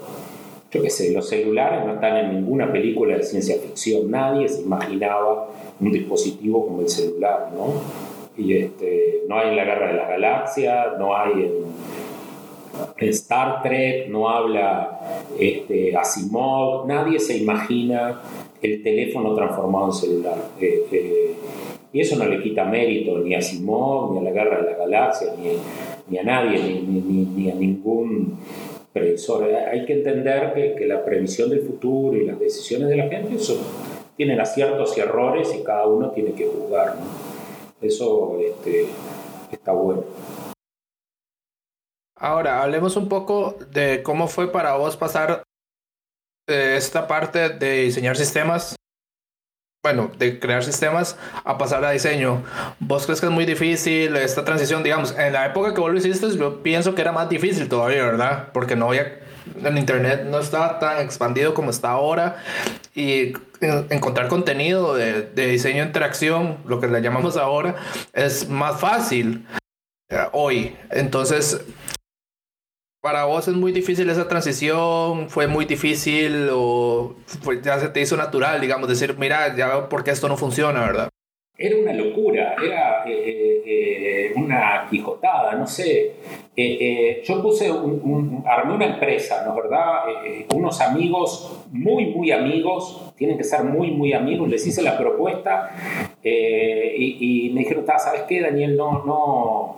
yo 0.71 0.83
qué 0.83 0.91
sé, 0.91 1.13
los 1.13 1.29
celulares 1.29 1.85
no 1.85 1.95
están 1.95 2.17
en 2.17 2.35
ninguna 2.35 2.71
película 2.71 3.17
de 3.17 3.25
ciencia 3.25 3.57
ficción. 3.57 4.11
Nadie 4.11 4.49
se 4.49 4.63
imaginaba 4.63 5.51
un 5.81 5.93
dispositivo 5.93 6.67
como 6.67 6.83
el 6.83 6.89
celular, 6.89 7.51
¿no? 7.53 7.75
Y 8.37 8.57
este, 8.57 9.23
no 9.29 9.39
hay 9.39 9.51
en 9.51 9.57
la 9.57 9.65
Guerra 9.65 9.89
de 9.89 9.95
las 9.95 10.09
Galaxias, 10.09 10.99
no 10.99 11.17
hay 11.17 11.33
en, 11.33 11.95
Star 12.97 13.63
Trek, 13.63 14.09
no 14.09 14.29
habla 14.29 15.01
este, 15.39 15.97
Asimov, 15.97 16.87
nadie 16.89 17.21
se 17.21 17.37
imagina 17.39 18.21
el 18.61 18.83
teléfono 18.83 19.35
transformado 19.35 19.87
en 19.87 19.93
celular. 19.93 20.37
Eh, 20.61 20.87
eh, 20.91 21.35
Y 21.93 22.01
eso 22.01 22.17
no 22.17 22.27
le 22.27 22.43
quita 22.43 22.65
mérito 22.65 23.19
ni 23.19 23.35
a 23.35 23.41
Simón, 23.41 24.15
ni 24.15 24.19
a 24.19 24.23
la 24.23 24.31
Guerra 24.31 24.63
de 24.63 24.71
las 24.71 24.79
Galaxias, 24.79 25.39
ni, 25.39 25.51
a 25.51 25.94
nadie, 26.09 26.83
ni, 26.83 27.51
a 27.51 27.55
ningún 27.55 28.39
previsor. 28.93 29.45
Hay 29.45 29.85
que 29.87 29.95
entender 29.95 30.75
que, 30.77 30.87
la 30.87 31.05
previsión 31.05 31.51
del 31.51 31.61
futuro 31.61 32.17
y 32.17 32.27
las 32.27 32.39
decisiones 32.39 32.89
de 32.89 32.97
la 32.97 33.09
gente 33.09 33.39
son, 33.39 33.59
tienen 34.17 34.41
aciertos 34.41 34.97
y 34.97 35.01
errores 35.01 35.55
y 35.55 35.63
cada 35.65 35.87
uno 35.87 36.11
tiene 36.11 36.33
que 36.33 36.47
juzgar. 36.47 36.97
Eso 37.81 38.39
este, 38.41 38.87
está 39.51 39.73
bueno. 39.73 40.05
Ahora, 42.17 42.63
hablemos 42.63 42.97
un 42.97 43.09
poco 43.09 43.57
de 43.73 44.03
cómo 44.03 44.29
fue 44.29 44.51
para 44.51 44.77
vos 44.77 44.97
pasar 44.97 45.43
de 46.47 46.77
esta 46.77 47.07
parte 47.07 47.51
de 47.51 47.83
diseñar 47.83 48.17
sistemas, 48.17 48.77
bueno, 49.85 50.11
de 50.19 50.41
crear 50.41 50.65
sistemas 50.65 51.15
a 51.45 51.59
pasar 51.59 51.85
a 51.85 51.91
diseño. 51.91 52.43
¿Vos 52.81 53.05
crees 53.05 53.21
que 53.21 53.27
es 53.27 53.33
muy 53.33 53.45
difícil 53.45 54.17
esta 54.17 54.43
transición? 54.43 54.83
Digamos, 54.83 55.15
en 55.19 55.35
la 55.35 55.45
época 55.45 55.75
que 55.75 55.81
vos 55.83 55.93
lo 55.93 55.99
hiciste, 55.99 56.35
yo 56.39 56.63
pienso 56.63 56.95
que 56.95 57.03
era 57.03 57.13
más 57.13 57.29
difícil 57.29 57.69
todavía, 57.69 58.03
¿verdad? 58.03 58.49
Porque 58.55 58.77
no 58.77 58.89
había, 58.89 59.21
el 59.63 59.77
Internet 59.77 60.25
no 60.25 60.39
estaba 60.39 60.79
tan 60.79 61.03
expandido 61.03 61.53
como 61.53 61.69
está 61.69 61.91
ahora 61.91 62.39
y 62.95 63.35
encontrar 63.61 64.29
contenido 64.29 64.95
de, 64.95 65.21
de 65.21 65.47
diseño 65.49 65.83
de 65.83 65.89
interacción, 65.89 66.57
lo 66.65 66.81
que 66.81 66.87
le 66.87 67.03
llamamos 67.03 67.37
ahora, 67.37 67.75
es 68.15 68.49
más 68.49 68.81
fácil 68.81 69.47
eh, 70.09 70.17
hoy. 70.33 70.79
Entonces, 70.93 71.61
para 73.05 73.27
vos 73.27 73.47
es 73.47 73.55
muy 73.55 73.71
difícil 73.71 74.09
esa 74.09 74.27
transición, 74.29 75.29
fue 75.29 75.47
muy 75.47 75.67
difícil 75.67 76.49
o 76.51 77.15
ya 77.63 77.79
se 77.79 77.91
te 77.91 78.01
hizo 78.01 78.17
natural, 78.17 78.63
digamos, 78.63 78.89
decir, 78.89 79.15
mira, 79.19 79.55
ya 79.55 79.69
veo 79.69 79.91
por 79.91 80.03
qué 80.03 80.11
esto 80.11 80.27
no 80.27 80.39
funciona, 80.39 80.81
¿verdad? 80.81 81.11
Era 81.59 81.77
una 81.77 81.93
locura, 81.93 82.57
era 82.65 83.05
eh, 83.07 83.13
eh, 83.15 83.63
eh, 83.67 84.33
una 84.37 84.87
quijotada, 84.89 85.53
no 85.55 85.67
sé. 85.67 86.15
yo 87.27 87.43
puse, 87.43 87.71
un, 87.71 88.43
armé 88.47 88.73
una 88.73 88.87
empresa, 88.87 89.45
¿no 89.47 89.55
verdad? 89.55 90.05
unos 90.55 90.81
amigos, 90.81 91.63
muy, 91.73 92.07
muy 92.07 92.31
amigos, 92.31 93.13
tienen 93.19 93.37
que 93.37 93.45
ser 93.45 93.65
muy, 93.65 93.91
muy 93.91 94.15
amigos, 94.15 94.49
les 94.49 94.67
hice 94.67 94.81
la 94.81 94.97
propuesta 94.97 95.71
y, 96.23 97.49
y, 97.49 97.51
me 97.51 97.61
dijeron, 97.61 97.85
¿sabes 97.87 98.23
qué, 98.23 98.41
Daniel? 98.41 98.79
No, 98.79 99.05
no 99.05 99.77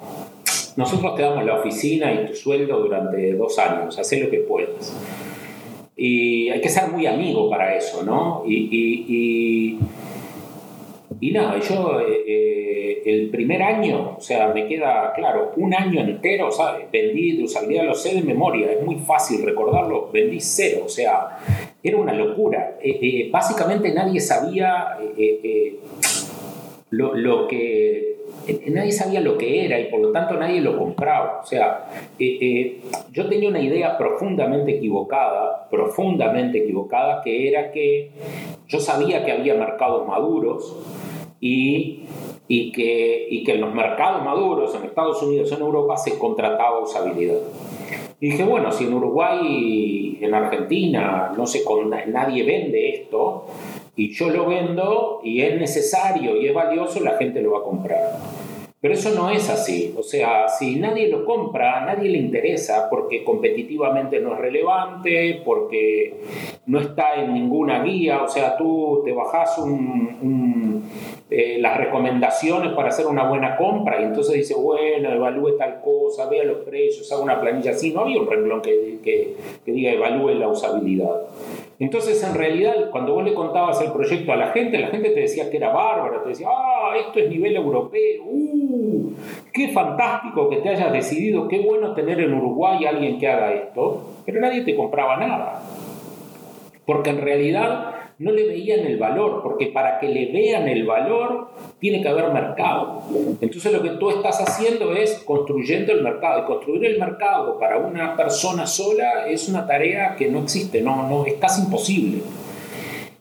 nosotros 0.77 1.15
te 1.15 1.23
damos 1.23 1.45
la 1.45 1.55
oficina 1.55 2.13
y 2.13 2.27
tu 2.27 2.35
sueldo 2.35 2.79
durante 2.79 3.33
dos 3.33 3.59
años, 3.59 3.99
haz 3.99 4.13
lo 4.13 4.31
que 4.31 4.41
puedas. 4.41 4.95
Y 5.97 6.51
hay 6.51 6.61
que 6.61 6.69
ser 6.69 6.91
muy 6.91 7.07
amigo 7.07 7.49
para 7.49 7.75
eso, 7.75 8.03
¿no? 8.03 8.45
Y, 8.47 9.79
y, 11.21 11.31
nada, 11.33 11.59
yo 11.59 12.01
eh, 12.01 12.23
eh, 12.27 13.03
el 13.07 13.31
primer 13.31 13.63
año, 13.63 14.17
o 14.19 14.21
sea, 14.21 14.49
me 14.49 14.69
queda 14.69 15.13
claro, 15.15 15.53
un 15.57 15.75
año 15.75 16.01
entero, 16.01 16.51
¿sabes? 16.53 16.91
Vendí 16.93 17.39
de 17.39 17.45
usabilidad, 17.45 17.85
lo 17.85 17.95
sé 17.95 18.15
de 18.15 18.23
memoria, 18.23 18.73
es 18.73 18.83
muy 18.83 18.97
fácil 18.97 19.43
recordarlo, 19.45 20.11
vendí 20.13 20.41
cero, 20.41 20.83
o 20.85 20.89
sea, 20.89 21.39
era 21.83 21.97
una 21.97 22.13
locura. 22.13 22.77
Eh, 22.83 23.29
básicamente 23.33 23.93
nadie 23.93 24.21
sabía 24.21 24.99
lo, 26.91 27.15
lo 27.15 27.49
que 27.49 28.16
nadie 28.69 28.93
sabía 28.93 29.21
lo 29.21 29.37
que 29.37 29.65
era 29.65 29.79
y 29.79 29.91
por 29.91 30.01
lo 30.01 30.13
tanto 30.13 30.35
nadie 30.35 30.61
lo 30.61 30.79
compraba. 30.79 31.41
O 31.43 31.47
sea, 31.47 31.89
eh, 32.19 32.39
eh, 32.41 32.81
yo 33.13 33.29
tenía 33.29 33.49
una 33.49 33.61
idea 33.61 33.97
profundamente 33.99 34.77
equivocada, 34.77 35.67
profundamente 35.71 36.59
equivocada, 36.59 37.23
que 37.23 37.49
era 37.49 37.71
que 37.73 38.11
yo 38.69 38.81
sabía 38.81 39.25
que 39.25 39.33
había 39.33 39.55
mercados 39.55 40.07
maduros 40.07 40.77
y, 41.41 42.05
y, 42.49 42.73
que, 42.73 43.27
y 43.31 43.45
que 43.45 43.53
en 43.53 43.61
los 43.61 43.75
mercados 43.75 44.25
maduros, 44.25 44.75
en 44.75 44.85
Estados 44.85 45.23
Unidos, 45.23 45.51
en 45.53 45.61
Europa, 45.61 45.97
se 45.97 46.19
contrataba 46.19 46.81
usabilidad. 46.81 47.39
Y 48.21 48.31
dije, 48.31 48.45
bueno, 48.45 48.73
si 48.73 48.85
en 48.85 48.95
Uruguay, 48.95 50.19
en 50.21 50.35
Argentina, 50.35 51.33
no 51.37 51.47
sé, 51.47 51.63
nadie 52.07 52.45
vende 52.45 52.91
esto, 52.91 53.47
y 53.97 54.13
yo 54.13 54.31
lo 54.31 54.47
vendo 54.47 55.21
y 55.25 55.41
es 55.41 55.59
necesario 55.59 56.37
y 56.37 56.47
es 56.47 56.55
valioso, 56.55 57.01
la 57.01 57.17
gente 57.17 57.41
lo 57.41 57.53
va 57.53 57.61
a 57.61 57.63
comprar. 57.63 58.01
Pero 58.79 58.93
eso 58.93 59.11
no 59.15 59.31
es 59.31 59.49
así. 59.49 59.95
O 59.97 60.03
sea, 60.03 60.49
si 60.49 60.77
nadie 60.77 61.09
lo 61.09 61.25
compra, 61.25 61.83
a 61.83 61.87
nadie 61.87 62.11
le 62.11 62.19
interesa 62.19 62.89
porque 62.91 63.25
competitivamente 63.25 64.21
no 64.21 64.35
es 64.35 64.39
relevante, 64.39 65.41
porque 65.45 66.15
no 66.67 66.79
está 66.79 67.15
en 67.15 67.33
ninguna 67.33 67.83
guía. 67.83 68.23
O 68.23 68.29
sea, 68.29 68.57
tú 68.57 69.03
te 69.05 69.13
bajas 69.13 69.59
eh, 71.31 71.57
las 71.59 71.77
recomendaciones 71.79 72.75
para 72.75 72.91
hacer 72.91 73.07
una 73.07 73.27
buena 73.27 73.57
compra 73.57 74.01
y 74.01 74.05
entonces 74.05 74.35
dice, 74.35 74.55
bueno, 74.55 75.11
evalúe 75.11 75.57
tal 75.57 75.81
cosa, 75.81 76.29
vea 76.29 76.45
los 76.45 76.59
precios, 76.59 77.11
haga 77.11 77.23
una 77.23 77.41
planilla 77.41 77.71
así. 77.71 77.93
No 77.93 78.03
había 78.03 78.21
un 78.21 78.31
renglón 78.31 78.61
que, 78.61 78.99
que 79.03 79.73
diga 79.73 79.91
evalúe 79.91 80.35
la 80.35 80.49
usabilidad. 80.49 81.23
Entonces, 81.79 82.23
en 82.23 82.35
realidad, 82.35 82.91
cuando 82.91 83.13
vos 83.15 83.25
le 83.25 83.35
contabas 83.35 83.81
el 83.83 83.93
proyecto 83.93 84.33
a 84.33 84.37
la 84.37 84.49
gente, 84.49 84.79
la 84.79 84.89
gente 84.89 85.11
te 85.11 85.21
decía 85.21 85.51
que 85.51 85.59
era 85.59 85.73
bárbaro, 85.73 86.23
te 86.23 86.31
decía, 86.31 86.49
ah, 86.51 86.95
esto 86.99 87.19
es 87.19 87.29
nivel 87.29 87.55
europeo, 87.55 88.25
uh, 88.25 89.13
qué 89.53 89.69
fantástico 89.69 90.49
que 90.49 90.57
te 90.57 90.71
hayas 90.71 90.91
decidido, 90.91 91.49
qué 91.49 91.61
bueno 91.61 91.95
tener 91.95 92.21
en 92.21 92.33
Uruguay 92.33 92.87
alguien 92.87 93.19
que 93.19 93.29
haga 93.29 93.53
esto, 93.53 94.05
pero 94.25 94.41
nadie 94.41 94.63
te 94.63 94.75
compraba 94.75 95.19
nada. 95.19 95.63
Porque 96.87 97.11
en 97.11 97.21
realidad 97.21 97.95
no 98.19 98.33
le 98.33 98.47
veían 98.47 98.81
el 98.81 98.97
valor, 98.97 99.43
porque 99.43 99.67
para 99.67 99.99
que 99.99 100.09
le 100.09 100.33
vean 100.33 100.69
el 100.69 100.87
valor 100.87 101.49
tiene 101.79 102.03
que 102.03 102.09
haber 102.09 102.33
mercado. 102.33 103.03
Entonces 103.41 103.73
lo 103.73 103.83
que 103.83 103.91
tú 103.91 104.11
estás 104.11 104.41
haciendo 104.41 104.93
es 104.95 105.23
construyendo 105.25 105.93
el 105.93 106.03
mercado. 106.03 106.43
Y 106.43 106.47
construir 106.47 106.85
el 106.87 106.99
mercado 106.99 107.59
para 107.59 107.79
una 107.79 108.17
persona 108.17 108.67
sola 108.67 109.29
es 109.29 109.49
una 109.49 109.67
tarea 109.67 110.17
que 110.17 110.31
no 110.31 110.41
existe, 110.41 110.81
no, 110.81 111.09
no, 111.09 111.27
es 111.27 111.35
casi 111.35 111.63
imposible. 111.63 112.23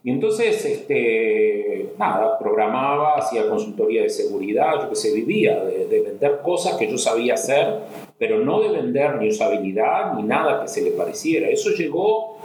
Y 0.03 0.11
entonces, 0.11 0.63
este, 0.63 1.93
nada, 1.97 2.37
programaba, 2.37 3.17
hacía 3.17 3.49
consultoría 3.49 4.03
de 4.03 4.09
seguridad, 4.09 4.83
yo 4.83 4.89
que 4.89 4.95
sé, 4.95 5.11
vivía 5.11 5.63
de, 5.63 5.87
de, 5.87 6.01
vender 6.01 6.41
cosas 6.43 6.75
que 6.75 6.87
yo 6.87 6.95
sabía 6.95 7.33
hacer, 7.33 7.79
pero 8.19 8.37
no 8.37 8.61
de 8.61 8.69
vender 8.69 9.15
ni 9.15 9.29
usabilidad 9.29 10.13
ni 10.13 10.21
nada 10.21 10.61
que 10.61 10.67
se 10.67 10.83
le 10.83 10.91
pareciera. 10.91 11.49
Eso 11.49 11.71
llegó 11.71 12.37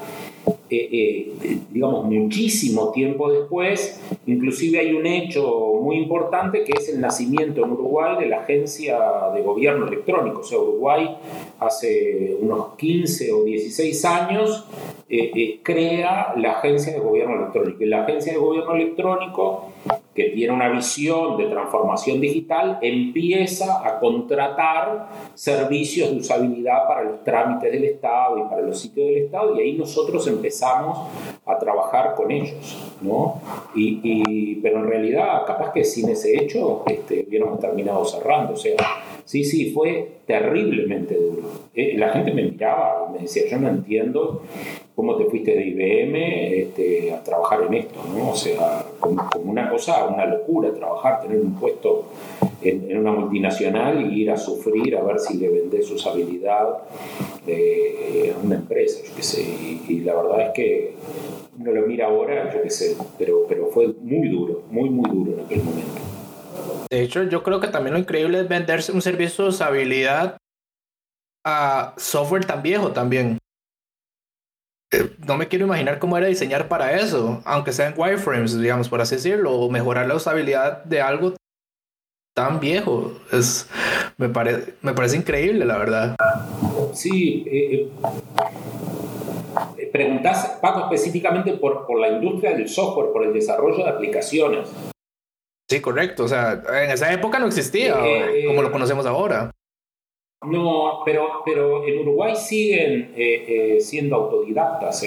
eh, 0.73 0.89
eh, 0.93 1.59
digamos, 1.71 2.05
muchísimo 2.05 2.93
tiempo 2.93 3.31
después. 3.31 4.01
Inclusive 4.27 4.79
hay 4.79 4.93
un 4.93 5.05
hecho 5.05 5.75
muy 5.83 5.97
importante 5.97 6.63
que 6.63 6.73
es 6.79 6.89
el 6.89 7.01
nacimiento 7.01 7.65
en 7.65 7.73
Uruguay 7.73 8.17
de 8.21 8.27
la 8.27 8.43
Agencia 8.43 8.99
de 9.35 9.43
Gobierno 9.43 9.89
Electrónico. 9.89 10.41
O 10.41 10.45
sea, 10.45 10.59
Uruguay 10.59 11.17
hace 11.59 12.37
unos 12.41 12.77
15 12.77 13.33
o 13.33 13.43
16 13.43 14.05
años 14.05 14.65
eh, 15.09 15.59
crea 15.63 16.35
la 16.37 16.53
Agencia 16.53 16.93
de 16.93 17.01
Gobierno 17.01 17.37
Electrónico. 17.37 17.83
Y 17.83 17.87
la 17.87 18.05
Agencia 18.05 18.33
de 18.33 18.39
Gobierno 18.39 18.75
Electrónico 18.75 19.73
que 20.15 20.31
tiene 20.31 20.53
una 20.53 20.69
visión 20.69 21.37
de 21.37 21.47
transformación 21.47 22.21
digital, 22.21 22.79
empieza 22.83 23.87
a 23.87 24.01
contratar 24.01 25.09
servicios 25.35 26.11
de 26.11 26.17
usabilidad 26.17 26.89
para 26.89 27.05
los 27.05 27.23
trámites 27.23 27.71
del 27.71 27.85
Estado 27.85 28.39
y 28.39 28.43
para 28.43 28.63
los 28.63 28.81
sitios 28.81 29.07
del 29.07 29.17
Estado, 29.25 29.57
y 29.57 29.61
ahí 29.61 29.73
nosotros 29.75 30.27
empezamos 30.27 31.09
a 31.47 31.59
trabajar 31.59 32.15
con 32.17 32.31
ellos, 32.31 32.77
¿no? 33.01 33.41
Y, 33.75 34.57
pero 34.57 34.79
en 34.79 34.89
realidad, 34.89 35.47
capaz 35.47 35.73
que 35.73 35.85
sin 35.85 36.09
ese 36.09 36.37
hecho 36.43 36.83
este, 36.87 37.25
hubiéramos 37.29 37.61
terminado 37.61 38.05
cerrando, 38.05 38.55
o 38.55 38.57
sea, 38.57 38.77
sí, 39.25 39.45
sí, 39.45 39.73
fue 39.73 40.21
terriblemente 40.27 41.15
duro. 41.15 41.49
Eh, 41.75 41.95
la 41.97 42.11
gente 42.11 42.33
me 42.33 42.43
miraba 42.43 43.07
y 43.09 43.13
me 43.13 43.19
decía, 43.21 43.45
yo 43.49 43.59
no 43.59 43.69
entiendo 43.69 44.43
cómo 45.01 45.17
te 45.17 45.25
fuiste 45.25 45.53
de 45.53 45.67
IBM 45.67 46.61
este, 46.61 47.11
a 47.11 47.25
trabajar 47.25 47.63
en 47.63 47.73
esto, 47.73 48.01
¿no? 48.15 48.33
O 48.33 48.37
sea, 48.37 48.85
como, 49.01 49.31
una 49.45 49.71
cosa, 49.71 50.05
una 50.05 50.27
locura 50.27 50.75
trabajar, 50.75 51.23
tener 51.23 51.41
un 51.41 51.55
puesto 51.55 52.11
en, 52.61 52.95
una 52.99 53.11
multinacional 53.11 54.13
y 54.13 54.21
ir 54.21 54.31
a 54.31 54.37
sufrir 54.37 54.95
a 54.97 55.03
ver 55.03 55.19
si 55.19 55.39
le 55.39 55.49
vendes 55.49 55.91
usabilidad 55.91 56.81
eh, 57.47 58.35
a 58.37 58.45
una 58.45 58.57
empresa, 58.57 59.01
yo 59.09 59.17
qué 59.17 59.23
sé. 59.23 59.43
Y, 59.89 60.01
la 60.01 60.17
verdad 60.17 60.49
es 60.49 60.51
que 60.53 60.95
uno 61.59 61.73
lo 61.73 61.87
mira 61.87 62.05
ahora, 62.05 62.53
yo 62.53 62.61
qué 62.61 62.69
sé, 62.69 62.95
pero, 63.19 63.47
pero 63.49 63.69
fue 63.69 63.95
muy 64.03 64.29
duro, 64.29 64.65
muy, 64.71 64.91
muy 64.91 65.09
duro 65.09 65.33
en 65.33 65.47
aquel 65.47 65.63
momento. 65.63 65.99
De 66.91 67.01
hecho, 67.01 67.23
yo 67.23 67.43
creo 67.43 67.59
que 67.59 67.69
también 67.69 67.95
lo 67.95 68.01
increíble 68.01 68.41
es 68.41 68.49
venderse 68.49 68.93
un 68.93 69.01
servicio 69.01 69.45
de 69.45 69.51
usabilidad 69.51 70.37
a 71.47 71.95
software 71.97 72.45
tan 72.45 72.61
viejo 72.61 72.93
también. 72.93 73.39
Eh, 74.93 75.09
no 75.25 75.37
me 75.37 75.47
quiero 75.47 75.67
imaginar 75.67 76.01
cómo 76.01 76.19
era 76.19 76.27
diseñar 76.27 76.67
para 76.67 76.97
eso, 76.97 77.41
aunque 77.45 77.73
sea 77.73 77.89
en 77.89 77.95
wireframes, 77.97 78.59
digamos, 78.59 78.89
por 78.89 79.01
así 79.01 79.15
decirlo, 79.15 79.53
o 79.53 79.71
mejorar 79.71 80.09
la 80.09 80.17
usabilidad 80.17 80.83
de 80.85 81.01
algo 81.01 81.35
tan 82.35 82.59
viejo. 82.59 83.13
Es, 83.31 83.69
me, 84.17 84.29
me 84.29 84.93
parece 84.93 85.17
increíble, 85.17 85.65
la 85.65 85.79
verdad. 85.79 86.17
Sí, 86.93 87.45
eh, 87.47 87.89
eh, 89.79 89.91
preguntás, 89.93 90.59
Paco, 90.61 90.81
específicamente 90.81 91.53
por, 91.53 91.87
por 91.87 92.01
la 92.01 92.09
industria 92.09 92.57
del 92.57 92.69
software, 92.69 93.13
por 93.13 93.25
el 93.25 93.33
desarrollo 93.33 93.85
de 93.85 93.91
aplicaciones. 93.91 94.69
Sí, 95.69 95.81
correcto. 95.81 96.25
O 96.25 96.29
sea, 96.29 96.63
en 96.83 96.91
esa 96.91 97.13
época 97.13 97.39
no 97.39 97.47
existía 97.47 97.95
eh, 98.05 98.45
como 98.47 98.63
lo 98.63 98.73
conocemos 98.73 99.07
ahora. 99.07 99.53
No, 100.43 101.03
pero, 101.05 101.43
pero 101.45 101.87
en 101.87 101.99
Uruguay 101.99 102.35
siguen 102.35 103.13
siendo 103.81 104.17
autodidactas. 104.17 105.05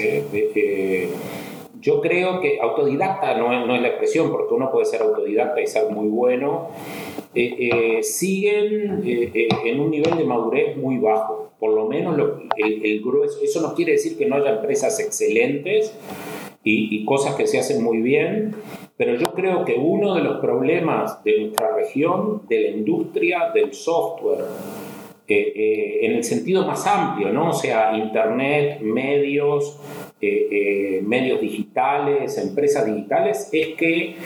yo 1.80 2.00
creo 2.00 2.40
que 2.40 2.60
autodidacta 2.60 3.36
no 3.36 3.52
es, 3.52 3.66
no 3.66 3.74
es, 3.74 3.82
la 3.82 3.88
expresión, 3.88 4.30
porque 4.30 4.54
uno 4.54 4.70
puede 4.70 4.86
ser 4.86 5.02
autodidacta 5.02 5.60
y 5.60 5.66
ser 5.66 5.90
muy 5.90 6.08
bueno. 6.08 6.68
siguen 8.02 9.02
en 9.04 9.80
un 9.80 9.90
nivel 9.90 10.16
de 10.16 10.24
madurez 10.24 10.76
muy 10.76 10.98
bajo 10.98 11.44
por 11.64 11.72
lo 11.72 11.86
menos 11.86 12.14
el, 12.58 13.00
grueso. 13.00 13.38
Eso 13.42 13.62
no 13.62 13.74
quiere 13.74 13.92
decir 13.92 14.18
que 14.18 14.26
no 14.26 14.36
haya 14.36 14.56
empresas 14.56 15.00
excelentes 15.00 15.96
y, 16.62 17.02
cosas 17.06 17.36
que 17.36 17.46
se 17.46 17.58
hacen 17.58 17.82
muy 17.82 18.02
bien, 18.02 18.54
pero 18.98 19.14
yo 19.14 19.26
creo 19.34 19.64
que 19.64 19.74
uno 19.74 20.14
de 20.14 20.22
los 20.22 20.40
problemas 20.40 21.24
de 21.24 21.40
nuestra 21.40 21.74
región, 21.74 22.42
de 22.48 22.60
la 22.60 22.68
industria 22.68 23.50
del 23.54 23.72
software, 23.72 24.44
eh, 25.26 25.52
eh, 25.56 25.98
en 26.06 26.12
el 26.12 26.22
sentido 26.22 26.66
más 26.66 26.86
amplio, 26.86 27.32
¿no? 27.32 27.48
O 27.48 27.52
sea, 27.54 27.96
Internet, 27.96 28.80
medios, 28.82 29.80
eh, 30.20 31.00
medios 31.02 31.40
digitales, 31.40 32.36
empresas 32.36 32.84
digitales, 32.84 33.48
es 33.50 33.68
que 33.68 34.16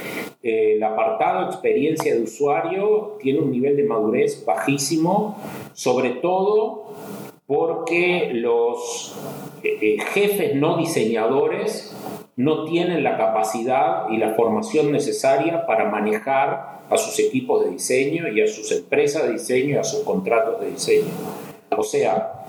el 0.42 0.82
apartado 0.82 1.46
experiencia 1.46 2.12
de 2.12 2.22
usuario 2.22 3.16
tiene 3.22 3.38
un 3.38 3.52
nivel 3.52 3.76
de 3.76 3.84
madurez 3.84 4.44
bajísimo, 4.44 5.40
sobre 5.72 6.10
todo 6.10 6.92
porque 7.46 8.30
los 8.32 9.16
jefes 9.62 10.56
no 10.56 10.78
diseñadores 10.78 11.96
no 12.38 12.64
tienen 12.64 13.02
la 13.02 13.16
capacidad 13.16 14.08
y 14.10 14.16
la 14.16 14.34
formación 14.34 14.92
necesaria 14.92 15.66
para 15.66 15.90
manejar 15.90 16.78
a 16.88 16.96
sus 16.96 17.18
equipos 17.18 17.64
de 17.64 17.72
diseño 17.72 18.28
y 18.28 18.40
a 18.40 18.46
sus 18.46 18.70
empresas 18.70 19.24
de 19.24 19.32
diseño 19.32 19.74
y 19.74 19.78
a 19.78 19.82
sus 19.82 20.04
contratos 20.04 20.60
de 20.60 20.70
diseño. 20.70 21.08
O 21.76 21.82
sea, 21.82 22.44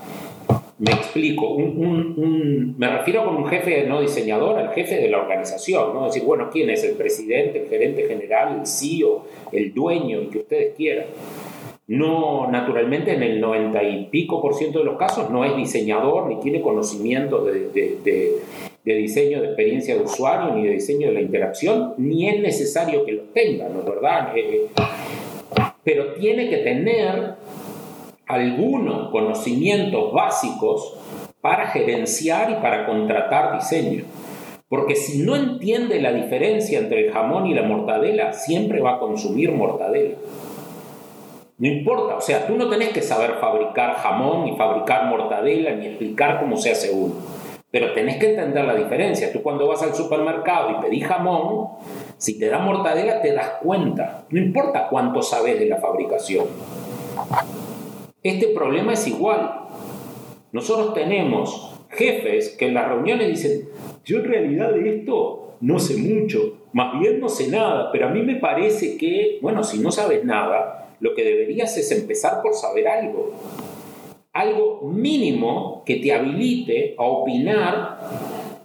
me 0.78 0.92
explico, 0.92 1.58
me 1.58 2.88
refiero 2.88 3.24
con 3.24 3.34
un 3.34 3.48
jefe 3.48 3.84
no 3.88 4.00
diseñador 4.00 4.58
al 4.60 4.72
jefe 4.72 4.94
de 4.94 5.10
la 5.10 5.18
organización, 5.18 5.92
¿no? 5.92 6.04
decir, 6.06 6.22
bueno, 6.22 6.50
¿quién 6.52 6.70
es 6.70 6.84
el 6.84 6.94
presidente, 6.94 7.64
el 7.64 7.68
gerente 7.68 8.06
general, 8.06 8.60
el 8.60 8.66
CEO, 8.68 9.26
el 9.50 9.74
dueño, 9.74 10.20
el 10.20 10.30
que 10.30 10.38
ustedes 10.38 10.74
quieran? 10.76 11.06
no, 11.88 12.48
naturalmente 12.48 13.12
en 13.12 13.24
el 13.24 13.40
90 13.40 13.82
y 13.82 14.04
pico 14.06 14.40
por 14.40 14.54
ciento 14.54 14.78
de 14.78 14.84
los 14.84 14.96
casos 14.96 15.28
no 15.28 15.44
es 15.44 15.56
diseñador 15.56 16.28
ni 16.28 16.38
tiene 16.38 16.62
conocimiento 16.62 17.44
de, 17.44 18.38
diseño 18.84 19.40
de 19.40 19.48
experiencia 19.48 19.94
de 19.94 20.02
usuario 20.02 20.54
ni 20.54 20.66
de 20.66 20.74
diseño 20.74 21.08
de 21.08 21.14
la 21.14 21.20
interacción, 21.20 21.94
ni 21.98 22.28
es 22.28 22.40
necesario 22.40 23.04
que 23.04 23.12
lo 23.12 23.22
tenga, 23.34 23.68
¿no 23.68 23.80
es 23.80 23.86
verdad? 23.86 24.32
Eh, 24.36 24.68
pero 25.84 26.14
tiene 26.14 26.48
que 26.48 26.58
tener 26.58 27.34
algunos 28.26 29.10
conocimientos 29.10 30.12
básicos 30.12 30.96
para 31.40 31.68
gerenciar 31.68 32.50
y 32.50 32.54
para 32.62 32.86
contratar 32.86 33.58
diseño. 33.58 34.04
Porque 34.68 34.94
si 34.94 35.22
no 35.22 35.34
entiende 35.34 36.00
la 36.00 36.12
diferencia 36.12 36.78
entre 36.78 37.06
el 37.06 37.12
jamón 37.12 37.46
y 37.48 37.54
la 37.54 37.62
mortadela, 37.62 38.32
siempre 38.32 38.80
va 38.80 38.96
a 38.96 38.98
consumir 39.00 39.50
mortadela. 39.50 40.14
No 41.58 41.68
importa, 41.68 42.16
o 42.16 42.20
sea, 42.20 42.46
tú 42.46 42.56
no 42.56 42.70
tenés 42.70 42.90
que 42.90 43.02
saber 43.02 43.32
fabricar 43.40 43.96
jamón, 43.96 44.44
ni 44.44 44.56
fabricar 44.56 45.06
mortadela, 45.06 45.72
ni 45.72 45.86
explicar 45.86 46.38
cómo 46.38 46.56
se 46.56 46.70
hace 46.70 46.92
uno. 46.92 47.14
Pero 47.70 47.92
tenés 47.92 48.16
que 48.16 48.30
entender 48.30 48.64
la 48.64 48.74
diferencia. 48.74 49.32
Tú 49.32 49.42
cuando 49.42 49.68
vas 49.68 49.82
al 49.82 49.94
supermercado 49.94 50.70
y 50.72 50.82
pedís 50.82 51.06
jamón, 51.06 51.68
si 52.18 52.38
te 52.38 52.48
da 52.48 52.58
mortadela 52.58 53.22
te 53.22 53.32
das 53.32 53.52
cuenta. 53.62 54.24
No 54.30 54.40
importa 54.40 54.88
cuánto 54.88 55.22
sabes 55.22 55.58
de 55.58 55.66
la 55.66 55.76
fabricación. 55.76 56.46
Este 58.22 58.48
problema 58.48 58.92
es 58.92 59.06
igual. 59.06 59.68
Nosotros 60.52 60.94
tenemos 60.94 61.76
jefes 61.90 62.50
que 62.58 62.66
en 62.66 62.74
las 62.74 62.88
reuniones 62.88 63.28
dicen, 63.28 63.68
yo 64.04 64.18
en 64.18 64.24
realidad 64.24 64.72
de 64.72 64.96
esto 64.96 65.54
no 65.60 65.78
sé 65.78 65.96
mucho, 65.96 66.58
más 66.72 66.98
bien 66.98 67.20
no 67.20 67.28
sé 67.28 67.48
nada, 67.48 67.90
pero 67.92 68.06
a 68.06 68.10
mí 68.10 68.22
me 68.22 68.36
parece 68.36 68.96
que, 68.96 69.38
bueno, 69.42 69.62
si 69.62 69.78
no 69.78 69.92
sabes 69.92 70.24
nada, 70.24 70.88
lo 71.00 71.14
que 71.14 71.24
deberías 71.24 71.76
es 71.76 71.90
empezar 71.92 72.42
por 72.42 72.54
saber 72.54 72.88
algo. 72.88 73.32
Algo 74.32 74.82
mínimo 74.82 75.82
que 75.84 75.96
te 75.96 76.12
habilite 76.12 76.94
a 76.96 77.02
opinar 77.02 77.98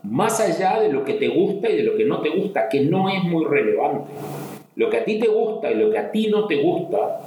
más 0.04 0.40
allá 0.40 0.80
de 0.80 0.94
lo 0.94 1.04
que 1.04 1.14
te 1.14 1.28
gusta 1.28 1.70
y 1.70 1.78
de 1.78 1.84
lo 1.84 1.98
que 1.98 2.06
no 2.06 2.22
te 2.22 2.30
gusta, 2.30 2.70
que 2.70 2.82
no 2.82 3.10
es 3.10 3.24
muy 3.24 3.46
relevante. 3.46 4.12
Lo 4.76 4.92
que 4.92 4.98
a 4.98 5.06
ti 5.06 5.18
te 5.18 5.28
gusta 5.28 5.72
y 5.72 5.76
lo 5.76 5.90
que 5.90 5.98
a 5.98 6.12
ti 6.12 6.28
no 6.28 6.46
te 6.46 6.62
gusta 6.62 7.22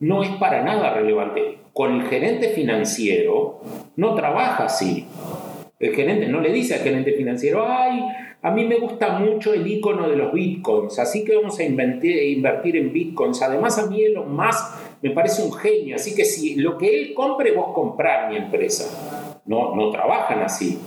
no 0.00 0.22
es 0.22 0.28
para 0.32 0.62
nada 0.62 0.92
relevante. 0.92 1.60
Con 1.72 1.94
el 1.94 2.08
gerente 2.08 2.50
financiero 2.50 3.60
no 3.96 4.14
trabaja 4.14 4.66
así. 4.66 5.06
El 5.78 5.94
gerente 5.94 6.26
no 6.26 6.40
le 6.40 6.52
dice 6.52 6.74
al 6.74 6.80
gerente 6.80 7.12
financiero, 7.12 7.64
ay, 7.68 8.00
a 8.42 8.50
mí 8.50 8.64
me 8.64 8.78
gusta 8.78 9.18
mucho 9.18 9.54
el 9.54 9.66
icono 9.66 10.08
de 10.08 10.16
los 10.16 10.32
bitcoins, 10.32 10.98
así 10.98 11.24
que 11.24 11.36
vamos 11.36 11.58
a 11.58 11.62
invertir, 11.62 12.76
en 12.76 12.92
bitcoins. 12.92 13.42
Además, 13.42 13.78
a 13.78 13.86
mí 13.86 14.06
lo 14.08 14.24
más 14.24 14.76
me 15.02 15.10
parece 15.10 15.42
un 15.42 15.52
genio, 15.52 15.94
así 15.94 16.16
que 16.16 16.24
si 16.24 16.56
lo 16.56 16.76
que 16.76 16.88
él 16.88 17.14
compre, 17.14 17.52
vos 17.52 17.72
comprar 17.74 18.28
mi 18.28 18.36
empresa. 18.36 19.40
No, 19.46 19.74
no 19.76 19.90
trabajan 19.90 20.40
así. 20.42 20.80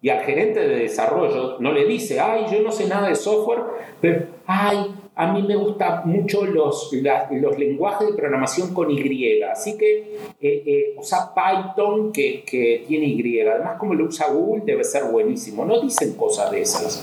Y 0.00 0.10
al 0.10 0.24
gerente 0.24 0.60
de 0.60 0.76
desarrollo 0.76 1.58
no 1.58 1.72
le 1.72 1.84
dice, 1.84 2.20
ay, 2.20 2.46
yo 2.50 2.62
no 2.62 2.70
sé 2.70 2.86
nada 2.86 3.08
de 3.08 3.16
software, 3.16 3.62
pero, 4.00 4.26
ay, 4.46 4.94
a 5.18 5.32
mí 5.32 5.42
me 5.42 5.56
gustan 5.56 6.02
mucho 6.04 6.44
los, 6.44 6.92
los 6.92 7.58
lenguajes 7.58 8.08
de 8.08 8.14
programación 8.14 8.74
con 8.74 8.90
Y, 8.90 9.40
así 9.42 9.78
que 9.78 9.98
eh, 10.38 10.62
eh, 10.66 10.94
usa 10.98 11.32
Python 11.34 12.12
que, 12.12 12.44
que, 12.44 12.84
tiene 12.86 13.06
Y. 13.06 13.40
Además, 13.40 13.78
como 13.78 13.94
lo 13.94 14.04
usa 14.04 14.28
Google, 14.28 14.64
debe 14.66 14.84
ser 14.84 15.04
buenísimo. 15.04 15.64
No 15.64 15.80
dicen 15.80 16.12
cosas 16.16 16.50
de 16.50 16.60
esas. 16.60 17.02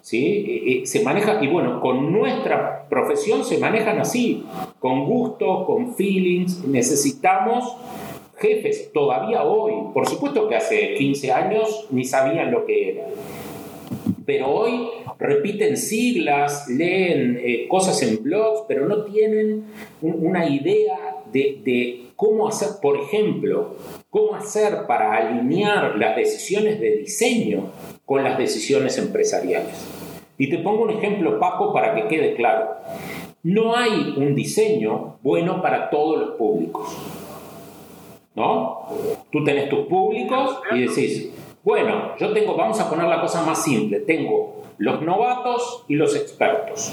¿Sí? 0.00 0.82
Eh, 0.84 0.86
se 0.86 1.02
maneja, 1.02 1.42
y 1.42 1.48
bueno, 1.48 1.80
con 1.80 2.12
nuestra 2.12 2.86
profesión 2.88 3.42
se 3.42 3.58
manejan 3.58 3.98
así, 3.98 4.46
con 4.78 5.06
gusto, 5.06 5.66
con 5.66 5.96
feelings. 5.96 6.64
Necesitamos 6.68 7.78
jefes 8.38 8.92
todavía 8.92 9.42
hoy. 9.42 9.72
Por 9.92 10.08
supuesto 10.08 10.48
que 10.48 10.54
hace 10.54 10.94
15 10.94 11.32
años 11.32 11.88
ni 11.90 12.04
sabían 12.04 12.52
lo 12.52 12.64
que 12.64 12.90
era. 12.90 13.06
Pero 14.24 14.48
hoy 14.48 14.88
repiten 15.18 15.76
siglas, 15.76 16.68
leen 16.68 17.38
eh, 17.42 17.66
cosas 17.68 18.02
en 18.02 18.22
blogs, 18.22 18.64
pero 18.68 18.86
no 18.86 19.04
tienen 19.04 19.64
una 20.02 20.48
idea 20.48 21.16
de, 21.32 22.02
cómo 22.16 22.48
hacer, 22.48 22.68
por 22.80 22.98
ejemplo, 22.98 23.76
cómo 24.10 24.34
hacer 24.34 24.86
para 24.86 25.14
alinear 25.16 25.96
las 25.96 26.16
decisiones 26.16 26.80
de 26.80 26.98
diseño 26.98 27.72
con 28.04 28.24
las 28.24 28.38
decisiones 28.38 28.96
empresariales. 28.98 29.74
Y 30.38 30.50
te 30.50 30.58
pongo 30.58 30.82
un 30.82 30.90
ejemplo, 30.90 31.38
Paco, 31.38 31.72
para 31.72 31.94
que 31.94 32.08
quede 32.08 32.34
claro. 32.34 32.70
No 33.42 33.76
hay 33.76 34.14
un 34.16 34.34
diseño 34.34 35.18
bueno 35.22 35.62
para 35.62 35.88
todos 35.88 36.18
los 36.18 36.30
públicos. 36.36 36.88
¿No? 38.34 38.86
Tú 39.30 39.42
tenés 39.44 39.70
tus 39.70 39.86
públicos 39.86 40.58
y 40.74 40.86
decís, 40.86 41.30
bueno, 41.64 42.16
yo 42.18 42.32
tengo, 42.34 42.54
vamos 42.54 42.78
a 42.80 42.88
poner 42.88 43.06
la 43.06 43.20
cosa 43.20 43.42
más 43.44 43.64
simple, 43.64 44.00
tengo 44.00 44.55
los 44.78 45.02
novatos 45.02 45.84
y 45.88 45.94
los 45.94 46.14
expertos. 46.16 46.92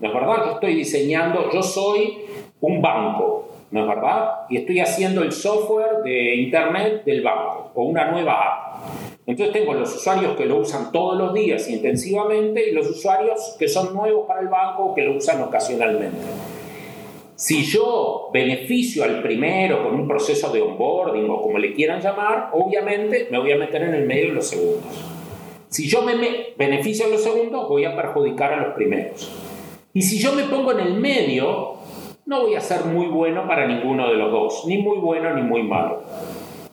¿No 0.00 0.08
es 0.08 0.14
verdad? 0.14 0.44
Yo 0.46 0.52
estoy 0.52 0.74
diseñando, 0.74 1.50
yo 1.52 1.62
soy 1.62 2.18
un 2.60 2.80
banco, 2.80 3.48
¿no 3.70 3.82
es 3.82 3.88
verdad? 3.88 4.30
Y 4.48 4.58
estoy 4.58 4.80
haciendo 4.80 5.22
el 5.22 5.32
software 5.32 6.02
de 6.04 6.36
Internet 6.36 7.04
del 7.04 7.22
banco 7.22 7.72
o 7.74 7.82
una 7.82 8.10
nueva 8.10 8.32
app. 8.32 8.78
Entonces 9.26 9.52
tengo 9.52 9.74
los 9.74 9.94
usuarios 9.94 10.36
que 10.36 10.46
lo 10.46 10.56
usan 10.58 10.90
todos 10.90 11.18
los 11.18 11.34
días 11.34 11.68
intensivamente 11.68 12.70
y 12.70 12.72
los 12.72 12.88
usuarios 12.88 13.56
que 13.58 13.68
son 13.68 13.92
nuevos 13.92 14.26
para 14.26 14.40
el 14.40 14.48
banco 14.48 14.86
o 14.86 14.94
que 14.94 15.02
lo 15.02 15.16
usan 15.16 15.42
ocasionalmente. 15.42 16.16
Si 17.34 17.62
yo 17.62 18.30
beneficio 18.32 19.04
al 19.04 19.22
primero 19.22 19.84
con 19.84 19.94
un 19.94 20.08
proceso 20.08 20.50
de 20.50 20.62
onboarding 20.62 21.28
o 21.28 21.42
como 21.42 21.58
le 21.58 21.72
quieran 21.74 22.00
llamar, 22.00 22.50
obviamente 22.52 23.28
me 23.30 23.38
voy 23.38 23.52
a 23.52 23.56
meter 23.56 23.82
en 23.82 23.94
el 23.94 24.06
medio 24.06 24.28
de 24.28 24.34
los 24.34 24.48
segundos. 24.48 25.17
Si 25.68 25.86
yo 25.86 26.02
me 26.02 26.14
beneficio 26.56 27.06
a 27.06 27.08
los 27.08 27.22
segundos, 27.22 27.68
voy 27.68 27.84
a 27.84 27.94
perjudicar 27.94 28.52
a 28.52 28.66
los 28.68 28.74
primeros. 28.74 29.30
Y 29.92 30.02
si 30.02 30.18
yo 30.18 30.32
me 30.32 30.44
pongo 30.44 30.72
en 30.72 30.80
el 30.80 30.94
medio, 30.94 31.74
no 32.24 32.42
voy 32.42 32.54
a 32.54 32.60
ser 32.60 32.84
muy 32.84 33.06
bueno 33.06 33.46
para 33.46 33.66
ninguno 33.66 34.08
de 34.08 34.16
los 34.16 34.30
dos, 34.30 34.64
ni 34.66 34.78
muy 34.78 34.98
bueno 34.98 35.34
ni 35.34 35.42
muy 35.42 35.62
malo. 35.62 36.02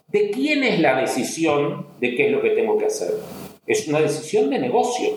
¿De 0.07 0.29
quién 0.29 0.63
es 0.63 0.79
la 0.79 0.99
decisión 0.99 1.87
de 1.99 2.15
qué 2.15 2.27
es 2.27 2.31
lo 2.31 2.41
que 2.41 2.51
tengo 2.51 2.77
que 2.77 2.85
hacer? 2.85 3.13
Es 3.67 3.87
una 3.87 3.99
decisión 3.99 4.49
de 4.49 4.59
negocio. 4.59 5.09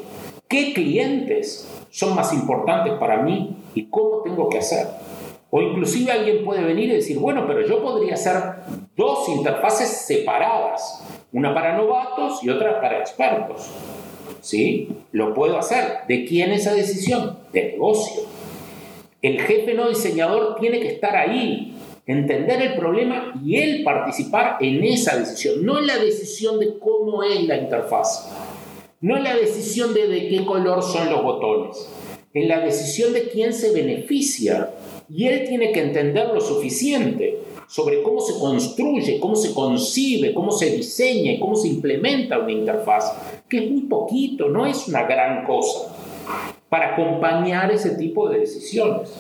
¿Qué 0.49 0.73
clientes 0.73 1.69
son 1.91 2.15
más 2.15 2.33
importantes 2.33 2.95
para 2.95 3.23
mí 3.23 3.57
y 3.75 3.87
cómo 3.91 4.23
tengo 4.23 4.49
que 4.49 4.59
hacer? 4.59 4.87
O 5.51 5.63
inclusive 5.63 6.11
alguien 6.11 6.45
puede 6.45 6.65
venir 6.65 6.91
y 6.91 6.95
decir, 6.95 7.19
bueno, 7.19 7.45
pero 7.47 7.67
yo 7.67 7.83
podría 7.83 8.15
hacer 8.15 8.35
dos 8.97 9.29
interfaces 9.29 9.89
separadas, 9.89 11.05
una 11.33 11.55
para 11.55 11.77
novatos 11.77 12.43
y 12.43 12.49
otra 12.49 12.81
para 12.81 13.01
expertos. 13.01 13.71
¿Sí? 14.41 14.89
Lo 15.13 15.35
puedo 15.35 15.59
hacer. 15.59 16.07
¿De 16.07 16.25
quién 16.25 16.53
esa 16.53 16.75
decisión? 16.75 17.39
De 17.53 17.73
negocio. 17.73 18.23
El 19.21 19.41
jefe 19.41 19.75
no 19.75 19.89
diseñador 19.89 20.57
tiene 20.61 20.79
que 20.81 20.89
estar 20.89 21.17
ahí, 21.17 21.75
entender 22.07 22.63
el 22.63 22.75
problema 22.75 23.35
y 23.45 23.57
él 23.57 23.83
participar 23.83 24.59
en 24.61 24.85
esa 24.85 25.17
decisión, 25.17 25.67
no 25.67 25.79
en 25.79 25.89
la 25.89 25.99
decisión 25.99 26.61
de 26.61 26.79
cómo 26.79 27.25
es 27.25 27.43
la 27.45 27.57
interfaz, 27.57 28.31
no 29.01 29.17
en 29.17 29.25
la 29.25 29.35
decisión 29.35 29.93
de, 29.93 30.07
de 30.07 30.29
qué 30.29 30.45
color 30.45 30.85
son 30.85 31.11
los 31.11 31.25
botones, 31.25 31.89
en 32.33 32.47
la 32.47 32.61
decisión 32.61 33.13
de 33.13 33.29
quién 33.29 33.53
se 33.53 33.73
beneficia. 33.73 34.71
Y 35.11 35.27
él 35.27 35.49
tiene 35.49 35.73
que 35.73 35.83
entender 35.83 36.29
lo 36.29 36.41
suficiente 36.41 37.39
sobre 37.69 38.03
cómo 38.03 38.21
se 38.21 38.39
construye, 38.41 39.21
cómo 39.21 39.37
se 39.37 39.53
concibe, 39.53 40.33
cómo 40.33 40.51
se 40.51 40.71
diseña 40.71 41.33
y 41.33 41.39
cómo 41.39 41.55
se 41.55 41.69
implementa 41.69 42.39
una 42.39 42.51
interfaz, 42.51 43.15
que 43.49 43.59
es 43.59 43.71
muy 43.71 43.83
poquito, 43.83 44.49
no 44.49 44.67
es 44.67 44.89
una 44.89 45.05
gran 45.05 45.45
cosa, 45.45 45.95
para 46.69 46.95
acompañar 46.95 47.71
ese 47.71 47.91
tipo 47.97 48.29
de 48.29 48.41
decisiones. 48.41 49.15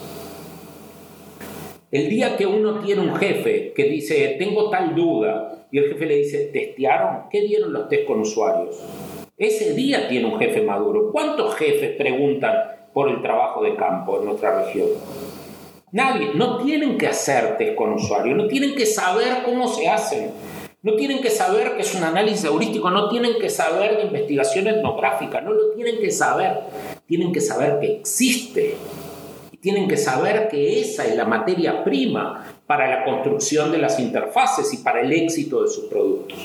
El 1.90 2.08
día 2.08 2.37
que 2.37 2.46
uno 2.46 2.80
tiene 2.80 3.02
un 3.02 3.14
jefe 3.16 3.72
que 3.74 3.84
dice, 3.84 4.37
tengo 4.38 4.70
tal 4.70 4.94
duda, 4.94 5.66
y 5.70 5.78
el 5.78 5.88
jefe 5.90 6.06
le 6.06 6.16
dice, 6.16 6.50
¿testearon? 6.52 7.28
¿Qué 7.30 7.42
dieron 7.42 7.72
los 7.72 7.88
test 7.88 8.06
con 8.06 8.20
usuarios? 8.20 8.76
Ese 9.37 9.74
día 9.74 10.08
tiene 10.08 10.26
un 10.26 10.38
jefe 10.38 10.62
maduro. 10.62 11.12
¿Cuántos 11.12 11.54
jefes 11.54 11.96
preguntan 11.96 12.54
por 12.94 13.11
el 13.11 13.20
trabajo 13.20 13.62
de 13.62 13.76
campo 13.76 14.18
en 14.18 14.24
nuestra 14.24 14.64
región? 14.64 14.88
Nadie. 15.92 16.31
No 16.35 16.59
tienen 16.59 16.98
que 16.98 17.07
hacer 17.07 17.57
test 17.57 17.74
con 17.74 17.92
usuarios, 17.92 18.37
no 18.37 18.46
tienen 18.46 18.74
que 18.74 18.87
saber 18.87 19.42
cómo 19.44 19.68
se 19.68 19.88
hacen. 19.88 20.31
No 20.83 20.94
tienen 20.94 21.20
que 21.20 21.31
saber 21.31 21.74
que 21.74 21.83
es 21.83 21.94
un 21.94 22.05
análisis 22.05 22.44
heurístico, 22.44 22.90
no 22.90 23.09
tienen 23.09 23.38
que 23.40 23.51
saber 23.51 23.96
de 23.96 24.05
investigación 24.05 24.68
etnográfica, 24.68 25.40
no 25.40 25.53
lo 25.53 25.70
tienen 25.74 25.98
que 25.98 26.11
saber. 26.11 26.61
Tienen 27.07 27.33
que 27.33 27.40
saber 27.40 27.81
que 27.81 27.92
existe 27.96 28.77
tienen 29.61 29.88
que 29.88 29.96
saber 29.96 30.48
que 30.48 30.81
esa 30.81 31.05
es 31.07 31.16
la 31.16 31.24
materia 31.24 31.83
prima 31.83 32.44
para 32.66 32.88
la 32.88 33.05
construcción 33.05 33.72
de 33.72 33.79
las 33.79 33.98
interfaces 33.98 34.72
y 34.72 34.79
para 34.79 35.01
el 35.01 35.12
éxito 35.12 35.62
de 35.62 35.68
sus 35.68 35.85
productos. 35.87 36.38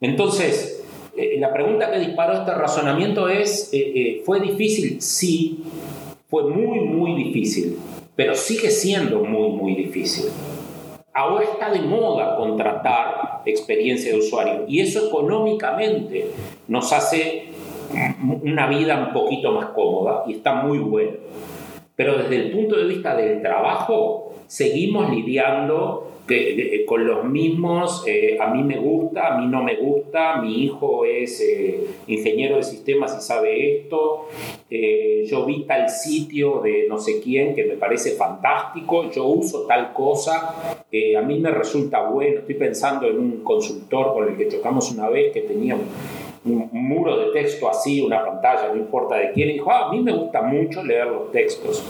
Entonces, 0.00 0.84
eh, 1.16 1.36
la 1.38 1.52
pregunta 1.52 1.90
que 1.90 1.98
disparó 1.98 2.34
este 2.34 2.54
razonamiento 2.54 3.28
es, 3.28 3.70
eh, 3.72 3.92
eh, 3.94 4.22
¿fue 4.24 4.40
difícil? 4.40 5.00
Sí, 5.00 5.64
fue 6.28 6.44
muy, 6.44 6.80
muy 6.80 7.24
difícil, 7.24 7.76
pero 8.16 8.34
sigue 8.34 8.70
siendo 8.70 9.22
muy, 9.22 9.50
muy 9.50 9.74
difícil. 9.74 10.30
Ahora 11.12 11.44
está 11.44 11.70
de 11.70 11.80
moda 11.80 12.36
contratar 12.36 13.42
experiencia 13.46 14.12
de 14.12 14.18
usuario 14.18 14.64
y 14.66 14.80
eso 14.80 15.06
económicamente 15.06 16.26
nos 16.68 16.92
hace 16.92 17.50
una 18.42 18.66
vida 18.66 18.98
un 19.06 19.12
poquito 19.12 19.52
más 19.52 19.66
cómoda 19.66 20.24
y 20.26 20.34
está 20.34 20.54
muy 20.54 20.78
bueno. 20.78 21.12
Pero 21.94 22.18
desde 22.18 22.36
el 22.36 22.52
punto 22.52 22.76
de 22.76 22.84
vista 22.84 23.16
del 23.16 23.40
trabajo, 23.40 24.34
seguimos 24.46 25.08
lidiando 25.10 26.10
con 26.86 27.06
los 27.06 27.24
mismos, 27.24 28.04
eh, 28.06 28.36
a 28.40 28.48
mí 28.48 28.62
me 28.64 28.78
gusta, 28.78 29.34
a 29.34 29.38
mí 29.38 29.46
no 29.46 29.62
me 29.62 29.76
gusta, 29.76 30.40
mi 30.40 30.64
hijo 30.64 31.04
es 31.04 31.40
eh, 31.40 31.86
ingeniero 32.08 32.56
de 32.56 32.64
sistemas 32.64 33.16
y 33.16 33.22
sabe 33.22 33.76
esto, 33.76 34.26
eh, 34.68 35.24
yo 35.28 35.44
vi 35.46 35.64
tal 35.64 35.88
sitio 35.88 36.60
de 36.62 36.86
no 36.88 36.98
sé 36.98 37.20
quién 37.20 37.54
que 37.54 37.64
me 37.64 37.76
parece 37.76 38.12
fantástico, 38.12 39.08
yo 39.10 39.24
uso 39.26 39.66
tal 39.66 39.92
cosa, 39.92 40.82
a 41.16 41.22
mí 41.22 41.38
me 41.38 41.50
resulta 41.50 42.08
bueno, 42.08 42.40
estoy 42.40 42.56
pensando 42.56 43.06
en 43.06 43.18
un 43.18 43.44
consultor 43.44 44.14
con 44.14 44.28
el 44.28 44.36
que 44.36 44.48
chocamos 44.48 44.90
una 44.90 45.08
vez 45.08 45.32
que 45.32 45.42
tenía 45.42 45.76
un, 45.76 45.86
muro 46.72 47.16
de 47.18 47.32
texto 47.32 47.68
así, 47.68 48.00
una 48.00 48.24
pantalla, 48.24 48.68
no 48.72 48.76
importa 48.76 49.16
de 49.16 49.32
quién, 49.32 49.50
y 49.50 49.54
dijo, 49.54 49.70
ah, 49.70 49.88
a 49.88 49.92
mí 49.92 50.00
me 50.00 50.12
gusta 50.12 50.42
mucho 50.42 50.82
leer 50.82 51.08
los 51.08 51.32
textos. 51.32 51.84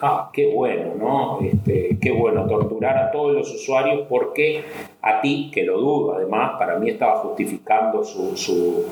Ah, 0.00 0.30
qué 0.32 0.46
bueno, 0.54 0.94
¿no? 0.94 1.40
Este, 1.44 1.98
qué 2.00 2.12
bueno 2.12 2.46
torturar 2.46 2.96
a 2.98 3.10
todos 3.10 3.34
los 3.34 3.52
usuarios 3.52 4.06
porque 4.08 4.62
a 5.02 5.20
ti, 5.20 5.50
que 5.52 5.64
lo 5.64 5.78
dudo, 5.78 6.14
además, 6.14 6.52
para 6.56 6.78
mí 6.78 6.88
estaba 6.88 7.16
justificando 7.16 8.04
su, 8.04 8.36
su, 8.36 8.84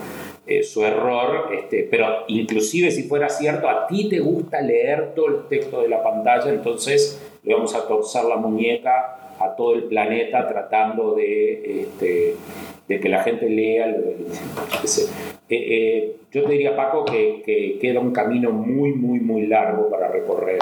eh, 0.49 0.65
su 0.65 0.85
error, 0.85 1.51
este, 1.55 1.87
pero 1.89 2.25
inclusive 2.27 2.91
si 2.91 3.05
fuera 3.05 3.29
cierto, 3.29 3.69
a 3.69 3.87
ti 3.87 4.09
te 4.09 4.19
gusta 4.19 4.61
leer 4.61 5.15
todo 5.15 5.29
el 5.29 5.49
texto 5.49 5.81
de 5.81 5.89
la 5.89 6.03
pantalla, 6.03 6.51
entonces 6.51 7.23
le 7.45 7.55
vamos 7.55 7.73
a 7.77 7.87
torcer 7.87 8.25
la 8.25 8.37
muñeca 8.37 9.35
a 9.39 9.55
todo 9.55 9.75
el 9.75 9.85
planeta 9.85 10.49
tratando 10.49 11.15
de... 11.15 11.83
Este, 11.83 12.35
de 12.89 13.01
que 13.01 13.09
la 13.09 13.23
gente 13.23 13.49
lea. 13.49 13.87
Eh, 13.89 15.49
eh, 15.49 16.17
yo 16.33 16.45
te 16.45 16.53
diría, 16.53 16.77
Paco, 16.77 17.05
que, 17.05 17.79
queda 17.81 18.01
un 18.01 18.13
camino 18.13 18.51
muy, 18.51 18.93
muy, 18.93 19.21
muy 19.21 19.47
largo 19.47 19.91
para 19.91 20.09
recorrer. 20.09 20.59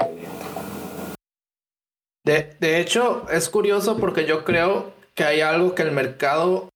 De, 2.25 2.49
de 2.59 2.79
hecho, 2.79 3.25
es 3.31 3.49
curioso 3.49 3.97
porque 3.97 4.25
yo 4.25 4.43
creo 4.43 4.93
que 5.13 5.23
hay 5.23 5.41
algo 5.41 5.75
que 5.75 5.83
el 5.83 5.91
mercado 5.91 6.69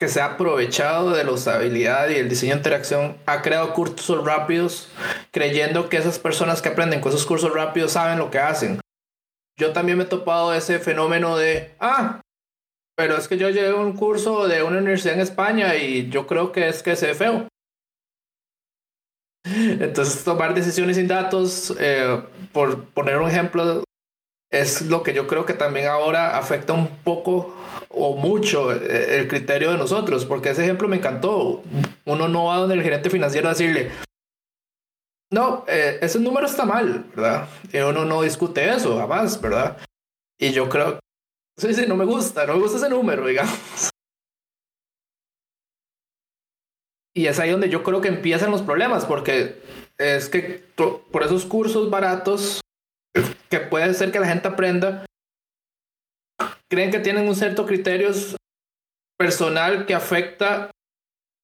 que 0.00 0.08
se 0.08 0.20
ha 0.20 0.26
aprovechado 0.26 1.10
de 1.10 1.24
la 1.24 1.32
usabilidad 1.32 2.08
y 2.08 2.14
el 2.14 2.28
diseño 2.28 2.54
de 2.54 2.58
interacción 2.58 3.16
ha 3.26 3.42
creado 3.42 3.74
cursos 3.74 4.24
rápidos 4.24 4.88
creyendo 5.30 5.90
que 5.90 5.98
esas 5.98 6.18
personas 6.18 6.62
que 6.62 6.70
aprenden 6.70 7.00
con 7.00 7.12
esos 7.12 7.26
cursos 7.26 7.52
rápidos 7.52 7.92
saben 7.92 8.18
lo 8.18 8.30
que 8.30 8.38
hacen. 8.38 8.80
Yo 9.58 9.72
también 9.72 9.98
me 9.98 10.04
he 10.04 10.06
topado 10.06 10.54
ese 10.54 10.78
fenómeno 10.78 11.36
de, 11.36 11.72
ah, 11.80 12.22
pero 13.00 13.16
es 13.16 13.28
que 13.28 13.38
yo 13.38 13.48
llevé 13.48 13.72
un 13.72 13.94
curso 13.94 14.46
de 14.46 14.62
una 14.62 14.76
universidad 14.76 15.14
en 15.14 15.22
España 15.22 15.74
y 15.74 16.10
yo 16.10 16.26
creo 16.26 16.52
que 16.52 16.68
es 16.68 16.82
que 16.82 16.96
se 16.96 17.06
ve 17.06 17.14
feo. 17.14 17.48
Entonces, 19.46 20.22
tomar 20.22 20.52
decisiones 20.52 20.98
sin 20.98 21.08
datos, 21.08 21.74
eh, 21.80 22.22
por 22.52 22.84
poner 22.90 23.16
un 23.16 23.30
ejemplo, 23.30 23.84
es 24.52 24.82
lo 24.82 25.02
que 25.02 25.14
yo 25.14 25.26
creo 25.26 25.46
que 25.46 25.54
también 25.54 25.86
ahora 25.86 26.36
afecta 26.36 26.74
un 26.74 26.88
poco 26.98 27.56
o 27.88 28.16
mucho 28.16 28.70
eh, 28.70 29.20
el 29.20 29.28
criterio 29.28 29.72
de 29.72 29.78
nosotros, 29.78 30.26
porque 30.26 30.50
ese 30.50 30.64
ejemplo 30.64 30.86
me 30.86 30.96
encantó. 30.96 31.62
Uno 32.04 32.28
no 32.28 32.44
va 32.44 32.58
donde 32.58 32.74
el 32.74 32.82
gerente 32.82 33.08
financiero 33.08 33.48
a 33.48 33.52
decirle, 33.52 33.92
no, 35.32 35.64
eh, 35.68 36.00
ese 36.02 36.20
número 36.20 36.44
está 36.44 36.66
mal, 36.66 37.06
¿verdad? 37.16 37.48
Y 37.72 37.78
uno 37.78 38.04
no 38.04 38.20
discute 38.20 38.68
eso 38.68 38.98
jamás, 38.98 39.40
¿verdad? 39.40 39.78
Y 40.38 40.52
yo 40.52 40.68
creo 40.68 41.00
Sí, 41.56 41.74
sí, 41.74 41.84
no 41.86 41.96
me 41.96 42.04
gusta, 42.04 42.46
no 42.46 42.54
me 42.54 42.60
gusta 42.60 42.78
ese 42.78 42.88
número, 42.88 43.26
digamos. 43.26 43.90
Y 47.14 47.26
es 47.26 47.38
ahí 47.38 47.50
donde 47.50 47.68
yo 47.68 47.82
creo 47.82 48.00
que 48.00 48.08
empiezan 48.08 48.50
los 48.50 48.62
problemas, 48.62 49.04
porque 49.04 49.60
es 49.98 50.28
que 50.28 50.64
por 50.76 51.22
esos 51.22 51.44
cursos 51.44 51.90
baratos 51.90 52.60
que 53.50 53.60
puede 53.60 53.92
ser 53.94 54.12
que 54.12 54.20
la 54.20 54.28
gente 54.28 54.48
aprenda, 54.48 55.04
creen 56.70 56.90
que 56.90 57.00
tienen 57.00 57.28
un 57.28 57.34
cierto 57.34 57.66
criterio 57.66 58.10
personal 59.18 59.84
que 59.86 59.94
afecta 59.94 60.70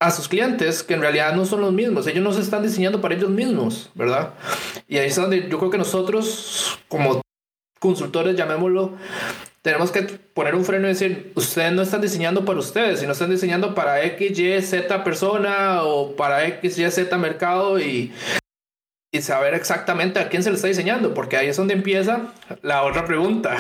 a 0.00 0.10
sus 0.10 0.28
clientes, 0.28 0.82
que 0.82 0.94
en 0.94 1.00
realidad 1.00 1.34
no 1.34 1.44
son 1.44 1.62
los 1.62 1.72
mismos. 1.72 2.06
Ellos 2.06 2.22
no 2.22 2.32
se 2.32 2.42
están 2.42 2.62
diseñando 2.62 3.00
para 3.00 3.14
ellos 3.14 3.30
mismos, 3.30 3.90
¿verdad? 3.94 4.34
Y 4.86 4.98
ahí 4.98 5.08
es 5.08 5.16
donde 5.16 5.48
yo 5.48 5.58
creo 5.58 5.70
que 5.70 5.78
nosotros, 5.78 6.78
como 6.88 7.20
consultores, 7.78 8.36
llamémoslo, 8.36 8.96
tenemos 9.62 9.90
que 9.90 10.02
poner 10.02 10.54
un 10.54 10.64
freno 10.64 10.86
y 10.86 10.90
decir, 10.90 11.32
ustedes 11.34 11.72
no 11.72 11.82
están 11.82 12.00
diseñando 12.00 12.44
para 12.44 12.60
ustedes, 12.60 13.00
sino 13.00 13.12
están 13.12 13.30
diseñando 13.30 13.74
para 13.74 14.02
X, 14.04 14.38
Y, 14.38 14.62
Z 14.62 15.02
persona 15.02 15.82
o 15.82 16.14
para 16.14 16.46
X, 16.46 16.78
Y, 16.78 16.88
Z 16.88 17.18
mercado 17.18 17.80
y, 17.80 18.12
y 19.12 19.22
saber 19.22 19.54
exactamente 19.54 20.20
a 20.20 20.28
quién 20.28 20.42
se 20.42 20.50
le 20.50 20.56
está 20.56 20.68
diseñando, 20.68 21.14
porque 21.14 21.36
ahí 21.36 21.48
es 21.48 21.56
donde 21.56 21.74
empieza 21.74 22.32
la 22.62 22.84
otra 22.84 23.04
pregunta 23.06 23.56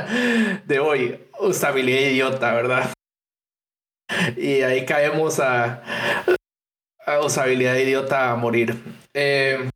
de 0.66 0.78
hoy, 0.78 1.18
usabilidad 1.38 2.10
idiota, 2.10 2.52
¿verdad? 2.52 2.92
Y 4.36 4.60
ahí 4.60 4.84
caemos 4.84 5.40
a, 5.40 5.82
a 7.06 7.20
usabilidad 7.20 7.76
idiota 7.76 8.30
a 8.30 8.36
morir. 8.36 8.76
Eh, 9.14 9.70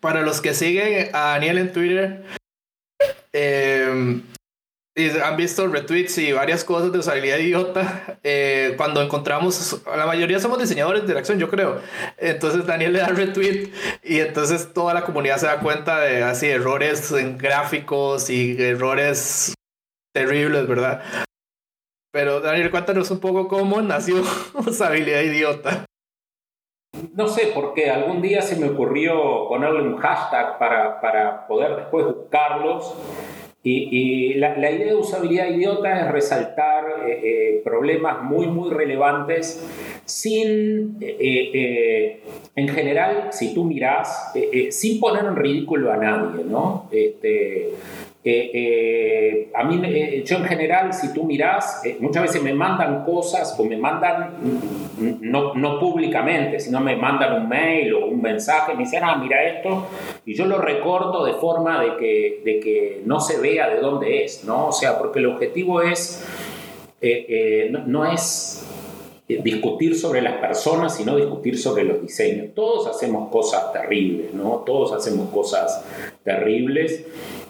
para 0.00 0.22
los 0.22 0.40
que 0.40 0.54
siguen 0.54 1.14
a 1.14 1.32
Daniel 1.32 1.58
en 1.58 1.72
Twitter, 1.72 2.24
eh, 3.32 4.22
y 4.98 5.10
han 5.10 5.36
visto 5.36 5.66
retweets 5.68 6.16
y 6.16 6.32
varias 6.32 6.64
cosas 6.64 6.90
de 6.90 6.98
usabilidad 6.98 7.36
idiota. 7.36 8.18
Eh, 8.24 8.72
cuando 8.78 9.02
encontramos, 9.02 9.82
la 9.94 10.06
mayoría 10.06 10.40
somos 10.40 10.58
diseñadores 10.58 11.06
de 11.06 11.18
acción, 11.18 11.38
yo 11.38 11.50
creo. 11.50 11.82
Entonces 12.16 12.64
Daniel 12.64 12.94
le 12.94 13.00
da 13.00 13.08
retweet 13.08 13.70
y 14.02 14.20
entonces 14.20 14.72
toda 14.72 14.94
la 14.94 15.04
comunidad 15.04 15.36
se 15.36 15.46
da 15.46 15.60
cuenta 15.60 16.00
de 16.00 16.22
así 16.22 16.46
errores 16.46 17.12
en 17.12 17.36
gráficos 17.36 18.30
y 18.30 18.56
errores 18.58 19.52
terribles, 20.14 20.66
¿verdad? 20.66 21.02
Pero 22.10 22.40
Daniel, 22.40 22.70
cuéntanos 22.70 23.10
un 23.10 23.20
poco 23.20 23.48
cómo 23.48 23.82
nació 23.82 24.22
usabilidad 24.54 25.20
idiota. 25.20 25.84
No 27.14 27.28
sé, 27.28 27.52
porque 27.54 27.90
algún 27.90 28.22
día 28.22 28.42
se 28.42 28.56
me 28.56 28.68
ocurrió 28.68 29.48
ponerle 29.48 29.82
un 29.82 29.96
hashtag 29.96 30.58
para, 30.58 31.00
para 31.00 31.46
poder 31.46 31.76
después 31.76 32.06
buscarlos 32.06 32.94
Y, 33.62 34.34
la, 34.34 34.70
idea 34.70 34.86
de 34.86 34.94
usabilidad 34.94 35.48
idiota 35.48 36.00
es 36.00 36.12
resaltar 36.12 36.84
eh, 37.08 37.20
eh, 37.24 37.62
problemas 37.64 38.22
muy, 38.22 38.46
muy 38.46 38.70
relevantes 38.70 39.66
sin, 40.04 40.98
eh, 41.00 42.22
en 42.54 42.68
general, 42.68 43.30
si 43.32 43.52
tú 43.52 43.64
miras, 43.64 44.32
sin 44.70 45.00
poner 45.00 45.24
en 45.24 45.34
ridículo 45.34 45.92
a 45.92 45.96
nadie, 45.96 46.44
¿no? 46.44 46.88
Este, 46.92 47.72
eh, 48.28 48.50
eh, 48.54 49.50
a 49.54 49.62
mí, 49.62 49.80
eh, 49.84 50.24
yo 50.26 50.38
en 50.38 50.46
general, 50.46 50.92
si 50.92 51.14
tú 51.14 51.22
miras, 51.22 51.80
muchas 52.00 52.24
veces 52.24 52.42
me 52.42 52.52
mandan 52.52 53.04
cosas 53.04 53.54
o 53.56 53.62
me 53.62 53.76
mandan, 53.76 54.34
no, 55.20 55.54
no, 55.54 55.78
públicamente, 55.78 56.58
sino 56.58 56.80
me 56.80 56.96
mandan 56.96 57.40
un 57.40 57.48
mail 57.48 57.94
o 57.94 58.06
un 58.06 58.20
mensaje, 58.20 58.74
me 58.74 58.80
dicen, 58.80 59.04
ah, 59.04 59.14
mira 59.14 59.44
esto, 59.44 59.86
y 60.24 60.34
yo 60.34 60.44
lo 60.46 60.58
recorto 60.58 61.24
de 61.24 61.34
forma 61.34 61.80
de 61.80 61.96
que, 61.98 62.42
de 62.44 62.58
que 62.58 63.02
no 63.04 63.20
se 63.20 63.38
vea 63.38 63.68
de 63.68 63.78
dónde 63.78 64.24
es, 64.24 64.42
¿no? 64.42 64.66
O 64.66 64.72
sea, 64.72 64.98
porque 64.98 65.20
el 65.20 65.26
objetivo 65.26 65.80
es, 65.82 66.26
no 67.86 68.10
es 68.10 68.66
discutir 69.28 69.96
sobre 69.96 70.20
las 70.20 70.38
personas, 70.38 70.96
sino 70.96 71.14
discutir 71.14 71.56
sobre 71.56 71.84
los 71.84 72.02
diseños. 72.02 72.48
Todos 72.56 72.88
hacemos 72.88 73.30
cosas 73.30 73.72
terribles, 73.72 74.34
¿no? 74.34 74.64
Todos 74.66 74.92
hacemos 74.94 75.30
cosas 75.30 75.84
terribles. 76.24 77.04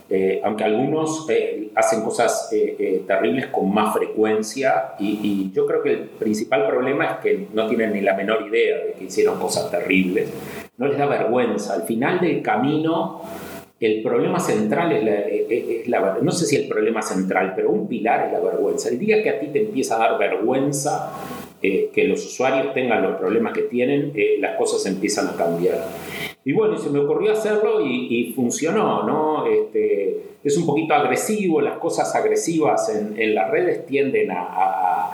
Eh, 0.08 0.40
aunque 0.44 0.62
algunos 0.62 1.26
eh, 1.28 1.70
hacen 1.74 2.02
cosas 2.02 2.48
eh, 2.52 3.02
terribles 3.08 3.48
con 3.48 3.74
más 3.74 3.92
frecuencia 3.92 4.94
y, 5.00 5.50
yo 5.52 5.66
creo 5.66 5.82
que 5.82 5.90
el 5.90 5.98
principal 6.00 6.64
problema 6.68 7.06
es 7.06 7.16
que 7.18 7.48
no 7.52 7.66
tienen 7.66 7.92
ni 7.92 8.00
la 8.02 8.14
menor 8.14 8.46
idea 8.46 8.76
de 8.84 8.92
que 8.92 9.04
hicieron 9.06 9.40
cosas 9.40 9.68
terribles, 9.68 10.30
no 10.76 10.86
les 10.86 10.96
da 10.96 11.06
vergüenza. 11.06 11.74
Al 11.74 11.82
final 11.82 12.20
del 12.20 12.40
camino, 12.40 13.22
el 13.80 14.00
problema 14.02 14.38
central 14.38 14.92
es 14.92 15.04
la, 15.04 15.18
es 15.18 15.88
la, 15.88 16.18
no 16.22 16.30
sé 16.30 16.46
si 16.46 16.54
el 16.54 16.68
problema 16.68 17.02
central, 17.02 17.54
pero 17.56 17.70
un 17.70 17.88
pilar 17.88 18.26
es 18.26 18.32
la 18.32 18.38
vergüenza. 18.40 18.90
El 18.90 19.00
día 19.00 19.22
que 19.24 19.30
a 19.30 19.40
ti 19.40 19.48
te 19.48 19.62
empieza 19.62 19.96
a 19.96 20.10
dar 20.10 20.18
vergüenza 20.18 21.14
que 21.92 22.04
los 22.04 22.24
usuarios 22.24 22.74
tengan 22.74 23.02
los 23.02 23.16
problemas 23.16 23.52
que 23.52 23.62
tienen, 23.62 24.12
las 24.40 24.56
cosas 24.56 24.84
empiezan 24.86 25.28
a 25.28 25.36
cambiar. 25.36 25.84
Y 26.46 26.52
bueno, 26.52 26.78
se 26.78 26.90
me 26.90 27.00
ocurrió 27.00 27.32
hacerlo 27.32 27.84
y, 27.84 28.32
funcionó, 28.36 29.02
¿no? 29.02 29.46
Este, 29.46 30.16
es 30.44 30.56
un 30.56 30.64
poquito 30.64 30.94
agresivo, 30.94 31.60
las 31.60 31.76
cosas 31.78 32.14
agresivas 32.14 32.88
en, 32.88 33.20
en 33.20 33.34
las 33.34 33.50
redes 33.50 33.84
tienden 33.84 34.30
a... 34.30 35.10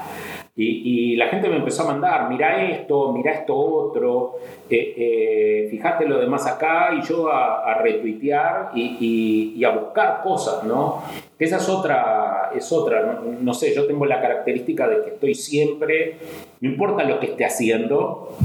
y, 0.54 1.16
la 1.16 1.28
gente 1.28 1.48
me 1.48 1.56
empezó 1.56 1.84
a 1.84 1.86
mandar, 1.86 2.28
mira 2.28 2.68
esto, 2.70 3.14
mira 3.14 3.32
esto 3.32 3.56
otro, 3.56 4.34
eh, 4.68 4.94
eh, 4.94 5.68
fíjate 5.70 6.06
lo 6.06 6.18
demás 6.18 6.46
acá, 6.46 6.90
y 6.98 7.06
yo 7.06 7.32
a, 7.32 7.80
retuitear 7.82 8.72
y, 8.74 9.54
y, 9.56 9.64
a 9.64 9.70
buscar 9.70 10.20
cosas, 10.22 10.64
¿no? 10.64 11.02
Esa 11.42 11.56
es 11.56 11.68
otra, 11.68 12.52
es 12.54 12.70
otra 12.70 13.20
¿no? 13.40 13.52
sé, 13.52 13.74
yo 13.74 13.84
tengo 13.88 14.06
la 14.06 14.20
característica 14.20 14.86
de 14.86 15.02
que 15.02 15.10
estoy 15.10 15.34
siempre, 15.34 16.14
no 16.60 16.70
importa 16.70 17.02
lo 17.02 17.18
que 17.18 17.26
esté 17.26 17.44
haciendo, 17.44 18.36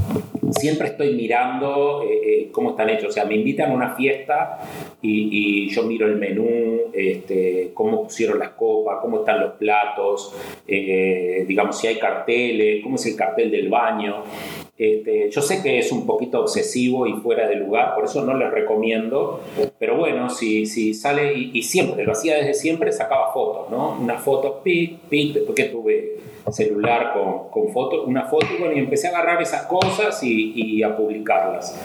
siempre 0.50 0.88
estoy 0.88 1.14
mirando 1.14 2.02
eh, 2.02 2.20
eh, 2.24 2.48
cómo 2.50 2.70
están 2.70 2.90
hechos. 2.90 3.10
O 3.10 3.12
sea, 3.12 3.24
me 3.24 3.36
invitan 3.36 3.70
a 3.70 3.74
una 3.74 3.94
fiesta 3.94 4.58
y, 5.00 5.68
yo 5.68 5.84
miro 5.84 6.08
el 6.08 6.16
menú, 6.16 6.90
este, 6.92 7.70
cómo 7.72 8.02
pusieron 8.02 8.40
las 8.40 8.50
copas, 8.50 8.98
cómo 9.00 9.20
están 9.20 9.42
los 9.42 9.52
platos, 9.52 10.34
eh, 10.66 11.44
digamos, 11.46 11.78
si 11.78 11.86
hay 11.86 12.00
carteles, 12.00 12.82
cómo 12.82 12.96
es 12.96 13.06
el 13.06 13.14
cartel 13.14 13.48
del 13.52 13.68
baño. 13.68 14.24
Este, 14.78 15.28
yo 15.28 15.42
sé 15.42 15.60
que 15.60 15.80
es 15.80 15.90
un 15.90 16.06
poquito 16.06 16.40
obsesivo 16.40 17.04
y 17.04 17.14
fuera 17.14 17.48
de 17.48 17.56
lugar, 17.56 17.96
por 17.96 18.04
eso 18.04 18.24
no 18.24 18.36
les 18.36 18.48
recomiendo, 18.52 19.40
pero 19.76 19.96
bueno, 19.96 20.30
si, 20.30 20.66
si 20.66 20.94
sale, 20.94 21.34
y, 21.34 21.62
siempre, 21.64 22.04
lo 22.04 22.12
hacía 22.12 22.36
desde 22.36 22.54
siempre, 22.54 22.92
sacaba 22.92 23.32
fotos, 23.32 23.70
¿no? 23.70 23.98
Una 24.00 24.18
foto, 24.18 24.60
pic, 24.62 25.00
pic, 25.08 25.34
después 25.34 25.56
que 25.56 25.64
tuve 25.64 26.18
celular 26.52 27.12
con, 27.12 27.50
con 27.50 27.72
fotos, 27.72 28.06
una 28.06 28.26
foto, 28.26 28.46
y 28.56 28.60
bueno, 28.60 28.76
y 28.76 28.78
empecé 28.78 29.08
a 29.08 29.10
agarrar 29.10 29.42
esas 29.42 29.66
cosas 29.66 30.22
y, 30.22 30.52
y 30.54 30.82
a 30.84 30.96
publicarlas. 30.96 31.76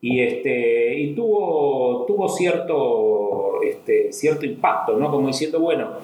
Y, 0.00 0.20
este, 0.20 1.00
y 1.00 1.14
tuvo, 1.14 2.04
tuvo 2.06 2.28
cierto, 2.28 3.60
este, 3.62 4.12
cierto 4.12 4.46
impacto, 4.46 4.96
¿no? 4.96 5.10
Como 5.10 5.26
diciendo, 5.26 5.58
bueno, 5.58 5.94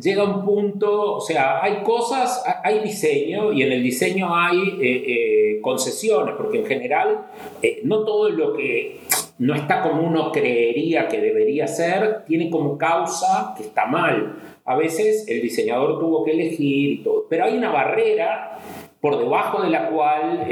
llega 0.00 0.24
un 0.24 0.44
punto, 0.44 1.16
o 1.16 1.20
sea, 1.20 1.62
hay 1.62 1.82
cosas, 1.82 2.42
hay 2.62 2.80
diseño 2.80 3.52
y 3.52 3.62
en 3.62 3.72
el 3.72 3.82
diseño 3.82 4.34
hay 4.34 4.60
eh, 4.80 5.04
eh, 5.06 5.60
concesiones, 5.60 6.34
porque 6.36 6.58
en 6.58 6.66
general 6.66 7.26
eh, 7.62 7.80
no 7.84 8.04
todo 8.04 8.30
lo 8.30 8.54
que 8.54 9.00
no 9.38 9.54
está 9.54 9.82
como 9.82 10.02
uno 10.02 10.32
creería 10.32 11.08
que 11.08 11.20
debería 11.20 11.66
ser, 11.66 12.24
tiene 12.26 12.50
como 12.50 12.78
causa 12.78 13.54
que 13.56 13.64
está 13.64 13.86
mal. 13.86 14.36
A 14.64 14.76
veces 14.76 15.26
el 15.28 15.40
diseñador 15.40 15.98
tuvo 15.98 16.24
que 16.24 16.32
elegir 16.32 16.90
y 16.90 16.96
todo, 16.98 17.26
pero 17.28 17.44
hay 17.44 17.56
una 17.56 17.70
barrera 17.70 18.58
por 19.00 19.18
debajo 19.18 19.62
de 19.62 19.70
la 19.70 19.88
cual 19.88 20.46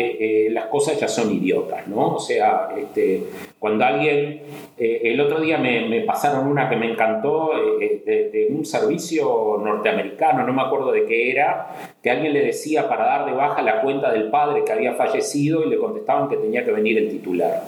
las 0.51 0.67
cosas 0.67 0.99
ya 0.99 1.09
son 1.09 1.35
idiotas, 1.35 1.87
¿no? 1.89 2.15
O 2.15 2.21
sea, 2.21 2.69
este, 2.79 3.25
cuando 3.59 3.85
alguien, 3.85 4.43
eh, 4.77 5.01
el 5.05 5.21
otro 5.21 5.41
día 5.41 5.57
me, 5.57 6.03
pasaron 6.03 6.47
una 6.47 6.69
que 6.69 6.77
me 6.77 6.91
encantó 6.91 7.53
de, 7.81 8.49
un 8.51 8.65
servicio 8.65 9.61
norteamericano, 9.63 10.47
no 10.47 10.53
me 10.53 10.63
acuerdo 10.63 10.93
de 10.93 11.07
qué 11.07 11.31
era, 11.31 11.69
que 12.03 12.11
alguien 12.11 12.35
le 12.35 12.43
decía 12.43 12.89
para 12.89 13.07
dar 13.07 13.27
de 13.27 13.33
baja 13.33 13.63
la 13.63 13.81
cuenta 13.81 14.13
del 14.13 14.31
padre 14.31 14.63
que 14.65 14.73
había 14.73 14.93
fallecido 14.95 15.65
y 15.65 15.71
le 15.71 15.79
contestaban 15.79 16.29
que 16.29 16.37
tenía 16.37 16.65
que 16.65 16.73
venir 16.73 16.99
el 16.99 17.09
titular. 17.09 17.63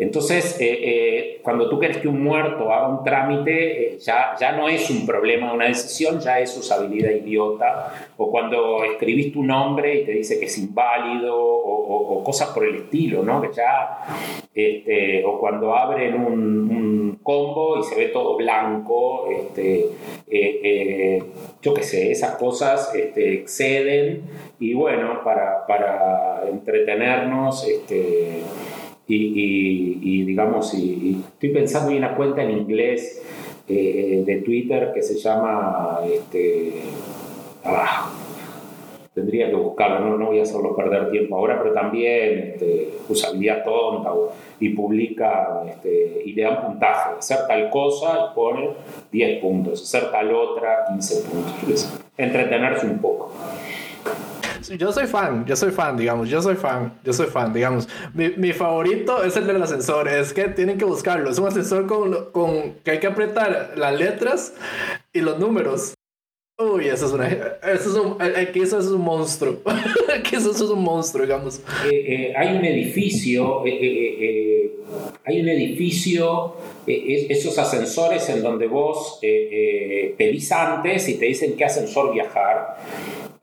Entonces, 0.00 0.58
eh, 0.58 0.78
eh, 0.82 1.40
cuando 1.42 1.68
tú 1.68 1.78
quieres 1.78 1.98
que 1.98 2.08
un 2.08 2.24
muerto 2.24 2.72
haga 2.72 2.88
un 2.88 3.04
trámite, 3.04 3.96
eh, 3.96 3.98
ya, 3.98 4.34
ya 4.40 4.52
no 4.52 4.66
es 4.66 4.88
un 4.88 5.04
problema, 5.04 5.52
una 5.52 5.66
decisión, 5.66 6.18
ya 6.20 6.40
es 6.40 6.56
usabilidad 6.56 7.10
idiota. 7.10 8.08
O 8.16 8.30
cuando 8.30 8.82
escribís 8.82 9.30
tu 9.30 9.42
nombre 9.42 10.00
y 10.00 10.04
te 10.06 10.12
dice 10.12 10.40
que 10.40 10.46
es 10.46 10.56
inválido, 10.56 11.36
o, 11.38 12.24
cosas 12.24 12.48
por 12.50 12.64
el 12.64 12.76
estilo, 12.76 13.22
¿no? 13.22 13.42
Que 13.42 13.52
ya, 13.52 13.98
este, 14.54 15.22
o 15.24 15.38
cuando 15.38 15.74
abren 15.74 16.14
un, 16.14 17.20
combo 17.22 17.78
y 17.78 17.82
se 17.82 17.96
ve 17.96 18.06
todo 18.06 18.36
blanco, 18.36 19.28
este, 19.30 19.86
yo 21.60 21.74
qué 21.74 21.82
sé, 21.82 22.10
esas 22.10 22.36
cosas 22.36 22.94
este, 22.94 23.34
exceden. 23.34 24.22
Y 24.58 24.72
bueno, 24.72 25.22
para, 25.22 25.66
para 25.66 26.48
entretenernos, 26.48 27.66
este, 27.68 28.42
y, 29.14 30.24
digamos, 30.24 30.74
y, 30.74 31.22
estoy 31.32 31.50
pensando 31.50 31.90
en 31.90 31.98
una 31.98 32.14
cuenta 32.14 32.42
en 32.42 32.50
inglés 32.50 33.22
eh, 33.68 34.22
de 34.24 34.36
Twitter 34.38 34.92
que 34.94 35.02
se 35.02 35.16
llama, 35.16 36.00
este, 36.04 36.82
ah, 37.64 38.10
tendría 39.14 39.48
que 39.48 39.56
buscarlo, 39.56 40.16
no, 40.16 40.26
voy 40.26 40.38
a 40.38 40.42
hacerlo 40.42 40.74
perder 40.74 41.10
tiempo 41.10 41.36
ahora, 41.36 41.60
pero 41.60 41.74
también 41.74 42.52
este, 42.54 42.90
usabilidad 43.08 43.64
tonta 43.64 44.10
y 44.60 44.70
publica 44.70 45.62
este, 45.68 46.22
y 46.24 46.32
le 46.32 46.42
dan 46.42 46.62
puntaje, 46.62 47.18
hacer 47.18 47.38
tal 47.48 47.70
cosa 47.70 48.30
y 48.30 48.34
pone 48.34 48.70
10 49.10 49.40
puntos, 49.40 49.82
hacer 49.82 50.10
tal 50.10 50.32
otra 50.34 50.84
15 50.88 51.28
puntos, 51.28 52.00
entretenerse 52.16 52.86
un 52.86 52.98
poco 52.98 53.32
yo 54.78 54.92
soy 54.92 55.06
fan, 55.06 55.44
yo 55.46 55.56
soy 55.56 55.70
fan, 55.70 55.96
digamos, 55.96 56.28
yo 56.28 56.42
soy 56.42 56.56
fan, 56.56 56.98
yo 57.04 57.12
soy 57.12 57.26
fan, 57.26 57.52
digamos. 57.52 57.88
Mi, 58.14 58.30
mi 58.30 58.52
favorito 58.52 59.22
es 59.24 59.36
el 59.36 59.46
del 59.46 59.62
ascensor, 59.62 60.08
es 60.08 60.32
que 60.32 60.48
tienen 60.48 60.78
que 60.78 60.84
buscarlo. 60.84 61.30
Es 61.30 61.38
un 61.38 61.46
ascensor 61.46 61.86
con, 61.86 62.30
con 62.32 62.74
que 62.84 62.92
hay 62.92 63.00
que 63.00 63.06
apretar 63.06 63.74
las 63.76 63.98
letras 63.98 64.54
y 65.12 65.20
los 65.20 65.38
números. 65.38 65.94
Uy, 66.60 66.88
eso 66.88 67.06
es 67.06 67.12
una. 67.12 67.26
Eso 67.26 67.90
es 67.90 67.96
un, 67.96 68.20
aquí 68.20 68.60
eso 68.60 68.78
es 68.78 68.86
un 68.86 69.00
monstruo. 69.00 69.60
aquí 70.14 70.36
eso 70.36 70.50
es 70.50 70.60
un 70.60 70.82
monstruo, 70.82 71.24
digamos. 71.24 71.60
Eh, 71.90 72.04
eh, 72.06 72.34
hay 72.36 72.54
un 72.54 72.64
edificio. 72.64 73.62
Eh, 73.64 74.70
hay 75.24 75.40
un 75.40 75.48
edificio. 75.48 76.56
esos 76.86 77.58
ascensores 77.58 78.28
en 78.28 78.42
donde 78.42 78.66
vos 78.66 79.18
pedís 79.20 80.52
antes 80.52 81.08
y 81.08 81.14
te 81.14 81.26
dicen 81.26 81.56
qué 81.56 81.64
ascensor 81.64 82.12
viajar 82.12 82.76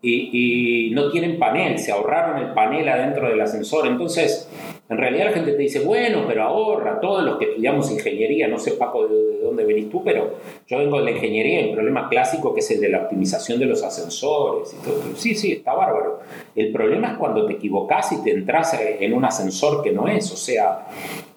y, 0.01 0.91
no 0.93 1.09
tienen 1.09 1.39
panel, 1.39 1.79
se 1.79 1.91
ahorraron 1.91 2.37
el 2.37 2.53
panel 2.53 2.87
adentro 2.87 3.29
del 3.29 3.41
ascensor. 3.41 3.87
Entonces, 3.87 4.49
en 4.89 4.97
realidad 4.97 5.25
la 5.25 5.31
gente 5.33 5.51
te 5.51 5.57
dice, 5.57 5.79
bueno, 5.81 6.23
pero 6.27 6.43
ahorra, 6.43 7.01
todos 7.01 7.23
los 7.23 7.37
que 7.37 7.45
estudiamos 7.45 7.91
ingeniería, 7.91 8.47
no 8.47 8.57
sé 8.57 8.71
Paco 8.71 9.07
de, 9.07 9.39
dónde 9.41 9.65
venís 9.65 9.89
tú, 9.89 10.01
pero 10.03 10.35
yo 10.65 10.77
vengo 10.77 10.97
de 10.99 11.05
la 11.05 11.11
ingeniería, 11.11 11.59
el 11.59 11.73
problema 11.73 12.07
clásico 12.07 12.53
que 12.53 12.61
es 12.61 12.71
el 12.71 12.79
de 12.79 12.89
la 12.89 13.03
optimización 13.03 13.59
de 13.59 13.65
los 13.65 13.83
ascensores. 13.83 14.73
Y 14.73 14.85
todo. 14.85 15.01
Sí, 15.15 15.35
sí, 15.35 15.51
está 15.51 15.73
bárbaro. 15.73 16.19
El 16.55 16.71
problema 16.71 17.11
es 17.11 17.17
cuando 17.17 17.45
te 17.45 17.53
equivocas 17.53 18.13
y 18.13 18.23
te 18.23 18.31
entras 18.31 18.77
en 18.79 19.13
un 19.13 19.25
ascensor 19.25 19.83
que 19.83 19.91
no 19.91 20.07
es, 20.07 20.31
o 20.31 20.37
sea, 20.37 20.87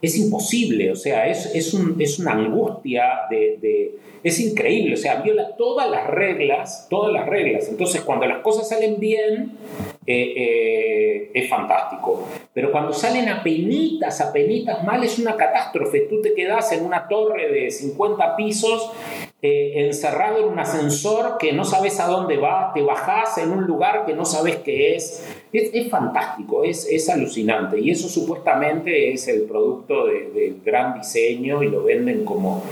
es 0.01 0.17
imposible, 0.17 0.93
o 0.93 0.97
sea, 0.97 1.27
es, 1.27 1.53
es, 1.55 1.75
un, 1.75 2.01
es 2.01 2.19
una 2.21 2.33
angustia 2.33 3.23
de 3.31 3.99
es 4.23 4.39
increíble, 4.41 4.95
o 4.95 4.97
sea, 4.97 5.23
viola 5.23 5.57
todas 5.57 5.91
las 5.91 6.07
reglas, 6.09 6.87
todas 6.91 7.13
las 7.13 7.27
reglas. 7.27 7.69
Entonces, 7.69 8.03
cuando 8.03 8.27
las 8.27 8.43
cosas 8.43 8.69
salen 8.69 9.01
bien, 9.01 9.53
eh, 10.07 10.33
eh, 10.37 11.31
es 11.35 11.49
fantástico. 11.49 12.27
Pero 12.55 12.73
cuando 12.73 12.93
salen 12.93 13.29
a 13.29 13.43
penitas, 13.43 14.21
a 14.23 14.33
penitas 14.33 14.83
mal, 14.83 15.05
es 15.05 15.19
una 15.19 15.37
catástrofe. 15.37 16.01
Tú 16.09 16.23
te 16.23 16.35
quedas 16.35 16.73
en 16.73 16.87
una 16.87 17.07
torre 17.07 17.51
de 17.51 17.71
50 17.71 18.35
pisos 18.35 18.91
eh, 19.43 19.87
encerrado 19.87 20.39
en 20.39 20.53
un 20.53 20.59
ascensor 20.59 21.37
que 21.39 21.53
no 21.53 21.65
sabes 21.65 22.01
a 22.01 22.07
dónde 22.07 22.39
va, 22.39 22.73
te 22.75 22.83
bajás 22.83 23.39
en 23.39 23.51
un 23.51 23.65
lugar 23.65 24.07
que 24.07 24.15
no 24.15 24.25
sabes 24.25 24.57
qué 24.57 24.97
es. 24.97 25.25
Es, 25.53 25.91
fantástico, 25.91 26.65
es, 26.65 26.87
es, 26.91 27.09
alucinante. 27.11 27.79
Y 27.79 27.91
eso 27.91 28.09
supuestamente 28.09 29.13
es 29.13 29.29
el 29.29 29.43
producto 29.43 30.07
del 30.07 30.61
gran 30.65 30.99
diseño 30.99 31.63
y 31.63 31.69
lo 31.69 31.85
venden 31.85 32.25
como 32.25 32.63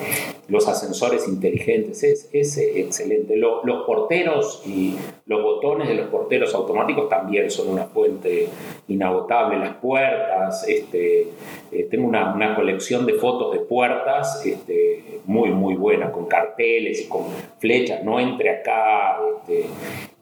los 0.49 0.67
ascensores 0.67 1.29
inteligentes. 1.29 2.03
Es, 2.33 2.59
excelente. 2.59 3.37
los 3.37 3.87
porteros 3.87 4.63
y 4.67 4.97
los 5.27 5.43
botones 5.43 5.89
de 5.89 5.95
los 5.95 6.09
porteros 6.09 6.55
automáticos 6.55 7.09
también 7.09 7.51
son 7.51 7.69
una 7.69 7.85
fuente 7.85 8.49
inagotable. 8.89 9.59
Las 9.59 9.77
puertas, 9.77 10.67
este, 10.67 11.29
eh, 11.71 11.87
tengo 11.91 12.09
una, 12.09 12.35
una, 12.35 12.55
colección 12.55 13.05
de 13.05 13.15
fotos 13.15 13.53
de 13.53 13.61
puertas 13.61 14.45
este, 14.45 15.21
muy, 15.27 15.51
muy 15.51 15.75
buena, 15.75 16.11
con 16.11 16.27
carteles 16.27 17.03
y 17.03 17.09
con 17.09 17.27
flechas. 17.59 18.03
No 18.03 18.19
entre 18.19 18.51
acá, 18.51 19.19
este, 19.37 19.67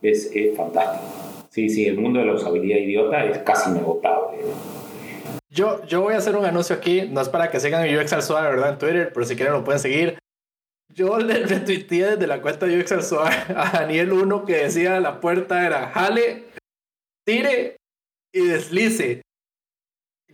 es, 0.02 0.30
es 0.34 0.56
fantástico. 0.56 1.04
Sí, 1.50 1.70
sí, 1.70 1.86
el 1.86 1.98
mundo 1.98 2.18
de 2.18 2.26
la 2.26 2.34
usabilidad 2.34 2.78
idiota 2.78 3.24
es 3.24 3.38
casi 3.38 3.70
inagotable. 3.70 4.38
Yo, 5.56 5.82
yo 5.86 6.02
voy 6.02 6.12
a 6.12 6.18
hacer 6.18 6.36
un 6.36 6.44
anuncio 6.44 6.76
aquí, 6.76 7.08
no 7.08 7.22
es 7.22 7.30
para 7.30 7.50
que 7.50 7.58
sigan 7.58 7.82
mi 7.82 7.96
UX 7.96 8.12
al 8.12 8.22
suave, 8.22 8.50
¿verdad? 8.50 8.72
En 8.72 8.78
Twitter, 8.78 9.10
pero 9.14 9.24
si 9.24 9.36
quieren 9.36 9.54
lo 9.54 9.64
pueden 9.64 9.80
seguir. 9.80 10.18
Yo 10.92 11.18
le 11.18 11.34
retuiteé 11.46 12.10
desde 12.10 12.26
la 12.26 12.42
cuenta 12.42 12.66
de 12.66 12.78
UX 12.78 12.92
al 12.92 13.02
suave 13.02 13.34
a 13.56 13.70
Daniel 13.72 14.12
1 14.12 14.44
que 14.44 14.56
decía 14.56 15.00
la 15.00 15.18
puerta 15.18 15.66
era 15.66 15.88
jale, 15.88 16.44
tire 17.24 17.76
y 18.34 18.46
deslice. 18.46 19.22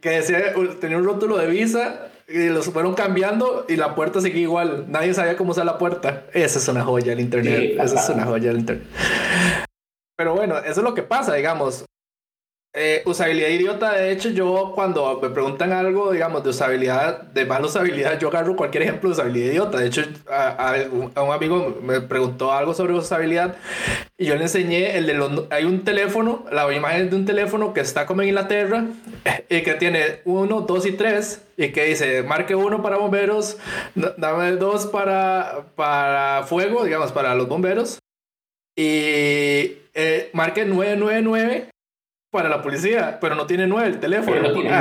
Que 0.01 0.11
decía, 0.11 0.55
tenía 0.81 0.99
un 0.99 1.05
rótulo 1.05 1.39
de 1.39 1.47
visa 1.47 2.11
y 2.27 2.49
los 2.49 2.67
fueron 2.71 2.95
cambiando 2.95 3.65
y 3.69 3.77
la 3.77 3.95
puerta 3.95 4.21
seguía 4.21 4.43
igual. 4.43 4.91
Nadie 4.91 5.15
sabía 5.15 5.37
cómo 5.37 5.53
usar 5.53 5.67
la 5.67 5.79
puerta. 5.79 6.27
Esa 6.33 6.59
es 6.59 6.67
una 6.67 6.83
joya 6.83 7.11
del 7.11 7.21
internet. 7.21 7.77
Esa 7.79 8.01
es 8.01 8.09
una 8.09 8.25
joya 8.25 8.49
del 8.49 8.59
internet. 8.59 8.89
Pero 10.17 10.35
bueno, 10.35 10.59
eso 10.59 10.81
es 10.81 10.85
lo 10.85 10.95
que 10.95 11.05
pasa, 11.05 11.35
digamos. 11.35 11.85
Eh, 12.75 13.03
usabilidad 13.05 13.51
idiota, 13.51 13.93
de 13.93 14.13
hecho, 14.13 14.31
yo 14.31 14.73
cuando 14.75 15.21
me 15.21 15.29
preguntan 15.29 15.73
algo, 15.73 16.11
digamos, 16.11 16.43
de 16.43 16.49
usabilidad, 16.49 17.21
de 17.21 17.45
mala 17.45 17.67
usabilidad, 17.67 18.19
yo 18.19 18.29
agarro 18.29 18.57
cualquier 18.57 18.85
ejemplo 18.85 19.11
de 19.11 19.13
usabilidad 19.13 19.51
idiota. 19.51 19.79
De 19.79 19.89
hecho, 19.89 20.03
a, 20.31 20.77
un 20.91 21.33
amigo 21.33 21.79
me 21.83 22.01
preguntó 22.01 22.51
algo 22.51 22.73
sobre 22.73 22.95
usabilidad 22.95 23.57
y 24.17 24.25
yo 24.25 24.37
le 24.37 24.45
enseñé 24.45 24.97
el 24.97 25.07
de 25.07 25.13
los. 25.13 25.45
Hay 25.51 25.65
un 25.65 25.85
teléfono, 25.85 26.47
la 26.51 26.73
imagen 26.73 27.11
de 27.11 27.17
un 27.17 27.27
teléfono 27.27 27.75
que 27.75 27.81
está 27.81 28.07
como 28.07 28.23
en 28.23 28.29
Inglaterra 28.29 28.87
y 29.51 29.61
que 29.61 29.75
tiene 29.75 30.21
uno, 30.25 30.63
dos 30.63 30.87
y 30.87 30.93
tres 30.93 31.43
y 31.59 31.73
que 31.73 31.85
dice 31.85 32.23
marque 32.23 32.55
uno 32.55 32.83
para 32.83 32.97
bomberos, 32.97 33.59
dame 34.17 34.53
dos 34.53 34.87
para, 34.87 35.67
para 35.77 36.45
fuego, 36.45 36.85
digamos, 36.85 37.13
para 37.13 37.35
los 37.35 37.49
bomberos 37.49 37.99
y 38.75 39.77
eh, 39.93 40.31
marque 40.33 40.65
999 40.65 41.72
para 42.33 42.49
la 42.49 42.63
policía, 42.63 43.19
pero 43.21 43.35
no 43.35 43.47
tiene 43.47 43.67
9 43.67 43.87
el 43.87 44.01
teléfono. 44.01 44.33
Pero 44.33 44.49
no 44.49 44.55
tiene, 44.55 44.77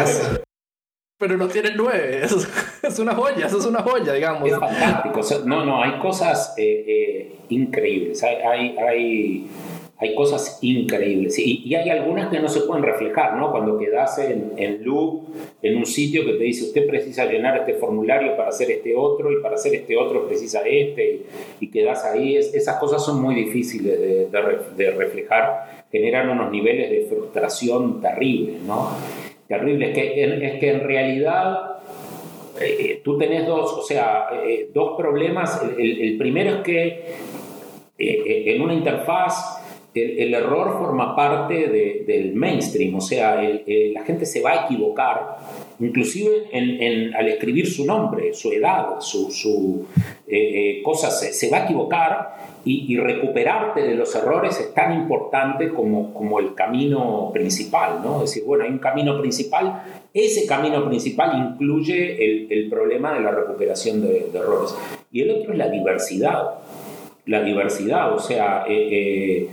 pero 1.19 1.37
no 1.37 1.47
tiene 1.49 1.71
9. 1.75 2.21
Eso 2.23 2.47
es 2.81 2.97
una 2.97 3.13
joya, 3.13 3.45
eso 3.45 3.59
es 3.59 3.65
una 3.67 3.83
joya, 3.83 4.13
digamos. 4.13 4.49
Es 4.49 4.57
fantástico. 4.57 5.21
no, 5.45 5.63
no, 5.63 5.83
hay 5.83 5.99
cosas 5.99 6.55
eh, 6.57 6.83
eh, 6.87 7.35
increíbles. 7.49 8.23
Hay, 8.23 8.35
hay, 8.37 8.77
hay 8.77 9.47
hay 10.01 10.15
cosas 10.15 10.57
increíbles. 10.63 11.37
Y, 11.37 11.61
y, 11.63 11.75
hay 11.75 11.89
algunas 11.91 12.29
que 12.29 12.39
no 12.39 12.49
se 12.49 12.61
pueden 12.61 12.83
reflejar, 12.83 13.37
¿no? 13.37 13.51
Cuando 13.51 13.77
quedas 13.77 14.17
en, 14.17 14.53
en 14.57 14.83
loop, 14.83 15.27
en 15.61 15.77
un 15.77 15.85
sitio 15.85 16.25
que 16.25 16.33
te 16.33 16.43
dice, 16.43 16.63
usted 16.65 16.87
precisa 16.87 17.25
llenar 17.25 17.55
este 17.57 17.75
formulario 17.75 18.35
para 18.35 18.49
hacer 18.49 18.71
este 18.71 18.95
otro, 18.95 19.31
y 19.31 19.41
para 19.43 19.55
hacer 19.55 19.75
este 19.75 19.95
otro 19.95 20.27
precisa 20.27 20.61
este, 20.65 21.21
y, 21.59 21.69
quedas 21.69 22.03
ahí. 22.03 22.35
esas 22.35 22.77
cosas 22.77 23.05
son 23.05 23.21
muy 23.21 23.35
difíciles 23.35 23.99
de, 23.99 24.27
de, 24.75 24.91
reflejar, 24.91 25.83
generan 25.91 26.31
unos 26.31 26.51
niveles 26.51 26.89
de 26.89 27.05
frustración 27.07 28.01
terribles, 28.01 28.59
¿no? 28.63 28.89
Terribles, 29.47 29.93
que 29.93 30.23
es 30.23 30.59
que 30.59 30.71
en 30.71 30.79
realidad 30.79 31.71
eh, 32.59 33.01
tú 33.03 33.17
tenés 33.17 33.45
dos, 33.45 33.71
o 33.73 33.83
sea, 33.83 34.29
eh, 34.45 34.69
dos 34.73 34.97
problemas. 34.97 35.61
El, 35.77 36.17
primero 36.17 36.55
es 36.55 36.61
que 36.63 37.05
eh, 37.99 38.43
en 38.47 38.61
una 38.61 38.73
interfaz 38.73 39.50
el, 39.93 40.33
error 40.33 40.77
forma 40.79 41.15
parte 41.15 42.03
del 42.05 42.33
mainstream, 42.33 42.95
o 42.95 43.01
sea, 43.01 43.41
la 43.41 44.03
gente 44.03 44.25
se 44.25 44.41
va 44.41 44.51
a 44.51 44.65
equivocar, 44.65 45.37
inclusive 45.79 46.47
al 46.53 47.27
escribir 47.27 47.67
su 47.67 47.85
nombre, 47.85 48.33
su 48.33 48.51
edad, 48.51 48.99
su, 48.99 49.31
su 49.31 49.85
eh, 50.33 50.77
eh, 50.77 50.81
cosas, 50.81 51.19
se, 51.19 51.49
va 51.49 51.57
a 51.57 51.63
equivocar 51.65 52.35
y, 52.63 52.95
recuperarte 52.95 53.81
de 53.81 53.95
los 53.95 54.15
errores 54.15 54.57
es 54.61 54.73
tan 54.73 54.93
importante 54.93 55.73
como, 55.73 56.13
como 56.13 56.39
el 56.39 56.53
camino 56.53 57.31
principal, 57.33 57.99
¿no? 58.01 58.23
Es 58.23 58.29
decir, 58.29 58.45
bueno, 58.45 58.63
hay 58.63 58.69
un 58.69 58.77
camino 58.77 59.19
principal, 59.19 59.83
ese 60.13 60.47
camino 60.47 60.87
principal 60.87 61.37
incluye 61.37 62.45
el, 62.49 62.69
problema 62.69 63.13
de 63.13 63.19
la 63.19 63.31
recuperación 63.31 64.01
de, 64.01 64.29
errores. 64.33 64.73
Y 65.11 65.21
el 65.23 65.31
otro 65.31 65.51
es 65.51 65.57
la 65.57 65.67
diversidad, 65.67 66.59
la 67.25 67.43
diversidad, 67.43 68.13
o 68.13 68.19
sea, 68.19 68.63
eh, 68.69 69.49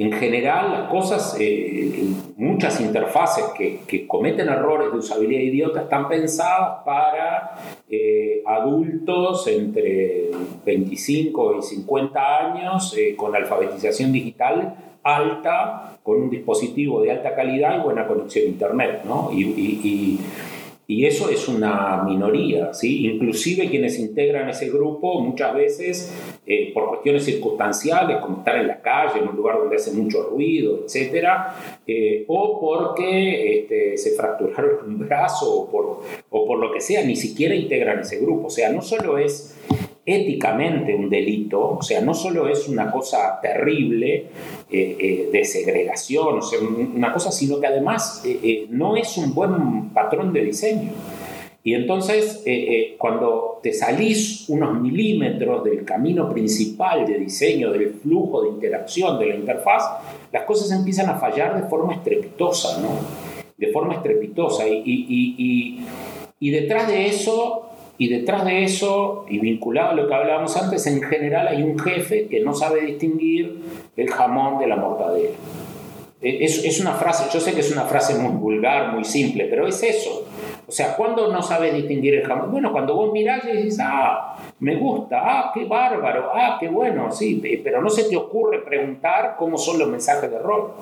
en 0.00 0.12
general, 0.12 0.72
las 0.72 0.88
cosas, 0.88 1.36
eh, 1.38 2.06
muchas 2.38 2.80
interfaces 2.80 3.44
que, 3.54 4.06
cometen 4.06 4.48
errores 4.48 4.90
de 4.90 4.96
usabilidad 4.96 5.42
idiota 5.42 5.82
están 5.82 6.08
pensadas 6.08 6.82
para 6.86 7.58
eh, 7.86 8.42
adultos 8.46 9.46
entre 9.46 10.30
25 10.64 11.58
y 11.58 11.62
50 11.62 12.38
años 12.38 12.96
eh, 12.96 13.14
con 13.14 13.36
alfabetización 13.36 14.10
digital 14.10 14.74
alta, 15.02 15.98
con 16.02 16.22
un 16.22 16.30
dispositivo 16.30 17.02
de 17.02 17.10
alta 17.10 17.34
calidad 17.34 17.78
y 17.78 17.82
buena 17.82 18.06
conexión 18.06 18.46
a 18.46 18.48
Internet. 18.48 19.02
¿no? 19.04 19.30
Eso 21.06 21.30
es 21.30 21.46
una 21.46 22.02
minoría, 22.02 22.74
¿sí? 22.74 23.06
Inclusive 23.06 23.68
quienes 23.68 23.98
integran 23.98 24.48
ese 24.48 24.70
grupo 24.70 25.20
muchas 25.20 25.54
veces 25.54 26.12
eh, 26.46 26.72
por 26.74 26.88
cuestiones 26.88 27.24
circunstanciales, 27.24 28.18
como 28.18 28.38
estar 28.38 28.56
en 28.56 28.66
la 28.66 28.80
calle, 28.80 29.20
en 29.20 29.28
un 29.28 29.36
lugar 29.36 29.58
donde 29.58 29.76
hace 29.76 29.92
mucho 29.92 30.22
ruido, 30.24 30.80
etc. 30.84 31.28
Eh, 31.86 32.24
o 32.26 32.60
porque 32.60 33.60
este, 33.60 33.96
se 33.96 34.16
fracturaron 34.16 34.84
un 34.84 34.98
brazo 34.98 35.60
o 35.60 35.70
por, 35.70 36.00
o 36.28 36.46
por 36.46 36.58
lo 36.58 36.72
que 36.72 36.80
sea, 36.80 37.04
ni 37.04 37.14
siquiera 37.14 37.54
integran 37.54 38.00
ese 38.00 38.18
grupo. 38.18 38.48
O 38.48 38.50
sea, 38.50 38.72
no 38.72 38.82
solo 38.82 39.18
es 39.18 39.56
éticamente 40.04 40.94
un 40.94 41.10
delito, 41.10 41.76
o 41.78 41.82
sea, 41.82 42.00
no 42.00 42.14
solo 42.14 42.48
es 42.48 42.68
una 42.68 42.90
cosa 42.90 43.38
terrible 43.40 44.26
eh, 44.70 44.96
eh, 44.98 45.28
de 45.32 45.44
segregación, 45.44 46.38
o 46.38 46.42
sea, 46.42 46.58
una 46.60 47.12
cosa, 47.12 47.30
sino 47.30 47.60
que 47.60 47.66
además 47.66 48.22
eh, 48.24 48.66
no 48.70 48.96
es 48.96 49.16
un 49.18 49.34
buen 49.34 49.90
patrón 49.90 50.32
de 50.32 50.44
diseño. 50.44 50.90
Y 51.62 51.74
entonces, 51.74 52.42
cuando 52.96 53.60
te 53.62 53.74
salís 53.74 54.48
unos 54.48 54.80
milímetros 54.80 55.62
del 55.62 55.84
camino 55.84 56.30
principal 56.30 57.06
de 57.06 57.18
diseño, 57.18 57.70
del 57.70 57.90
flujo 57.90 58.40
de 58.40 58.48
interacción 58.48 59.18
de 59.18 59.26
la 59.26 59.34
interfaz, 59.34 59.84
las 60.32 60.44
cosas 60.44 60.70
empiezan 60.72 61.10
a 61.10 61.18
fallar 61.18 61.62
de 61.62 61.68
forma 61.68 61.92
estrepitosa, 61.96 62.80
¿no? 62.80 62.88
De 63.58 63.70
forma 63.72 63.92
estrepitosa. 63.92 64.66
Y, 64.66 64.82
y, 64.86 65.34
y, 65.36 65.86
y 66.40 66.50
detrás 66.50 66.88
de 66.88 67.08
eso 67.08 67.69
y 68.00 68.08
detrás 68.08 68.46
de 68.46 68.64
eso, 68.64 69.26
y 69.28 69.38
vinculado 69.40 69.90
a 69.90 69.92
lo 69.92 70.08
que 70.08 70.14
hablábamos 70.14 70.56
antes, 70.56 70.86
en 70.86 71.02
general 71.02 71.46
hay 71.48 71.62
un 71.62 71.78
jefe 71.78 72.28
que 72.28 72.40
no 72.40 72.54
sabe 72.54 72.80
distinguir 72.80 73.60
el 73.94 74.08
jamón 74.08 74.58
de 74.58 74.66
la 74.66 74.76
mortadela. 74.76 75.36
E, 76.22 76.42
es, 76.42 76.64
es, 76.64 76.80
una 76.80 76.92
frase, 76.92 77.28
yo 77.30 77.38
sé 77.38 77.52
que 77.52 77.60
es 77.60 77.70
una 77.70 77.82
frase 77.82 78.14
muy 78.14 78.32
vulgar, 78.32 78.94
muy 78.94 79.04
simple, 79.04 79.48
pero 79.50 79.66
es 79.68 79.82
eso. 79.82 80.26
O 80.66 80.72
sea, 80.72 80.96
¿cuándo 80.96 81.30
no 81.30 81.42
sabes 81.42 81.74
distinguir 81.74 82.14
el 82.14 82.26
jamón? 82.26 82.50
Bueno, 82.50 82.72
cuando 82.72 82.96
vos 82.96 83.12
mirás 83.12 83.44
y 83.44 83.64
dices, 83.64 83.80
ah, 83.82 84.34
me 84.60 84.76
gusta, 84.76 85.20
ah, 85.22 85.50
qué 85.52 85.66
bárbaro, 85.66 86.30
ah, 86.32 86.56
qué 86.58 86.68
bueno, 86.68 87.12
sí, 87.12 87.42
pero 87.62 87.82
no 87.82 87.90
se 87.90 88.04
te 88.04 88.16
ocurre 88.16 88.64
preguntar 88.64 89.36
cómo 89.38 89.58
son 89.58 89.78
los 89.78 89.88
mensajes 89.88 90.30
de 90.30 90.36
error. 90.36 90.72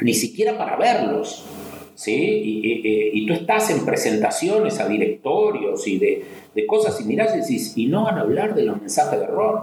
Ni 0.00 0.12
siquiera 0.12 0.58
para 0.58 0.76
verlos. 0.76 1.55
¿Sí? 1.96 2.70
Y, 3.12 3.26
tú 3.26 3.32
estás 3.32 3.70
en 3.70 3.84
presentaciones 3.84 4.78
a 4.78 4.86
directorios 4.86 5.88
y 5.88 5.98
de, 5.98 6.66
cosas 6.66 7.00
y 7.00 7.04
mirás 7.04 7.34
y 7.34 7.40
decís, 7.40 7.72
y 7.76 7.86
no 7.86 8.04
van 8.04 8.18
a 8.18 8.20
hablar 8.20 8.54
de 8.54 8.62
los 8.62 8.80
mensajes 8.80 9.18
de 9.18 9.24
error, 9.24 9.62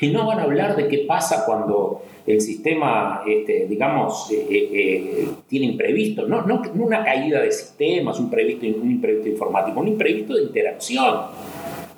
y 0.00 0.08
no 0.08 0.26
van 0.26 0.38
a 0.38 0.44
hablar 0.44 0.76
de 0.76 0.88
qué 0.88 1.04
pasa 1.06 1.44
cuando 1.44 2.02
el 2.26 2.40
sistema, 2.40 3.22
este, 3.26 3.66
digamos, 3.66 4.30
eh, 4.30 4.46
eh, 4.50 4.68
eh, 4.72 5.28
tiene 5.48 5.66
imprevisto, 5.66 6.26
no, 6.26 6.42
no, 6.42 6.62
una 6.74 7.04
caída 7.04 7.40
de 7.40 7.50
sistemas, 7.50 8.18
un, 8.18 8.26
imprevisto, 8.26 8.66
un 8.66 8.90
imprevisto 8.90 9.28
informático, 9.28 9.80
un 9.80 9.88
imprevisto 9.88 10.34
de 10.34 10.44
interacción. 10.44 11.16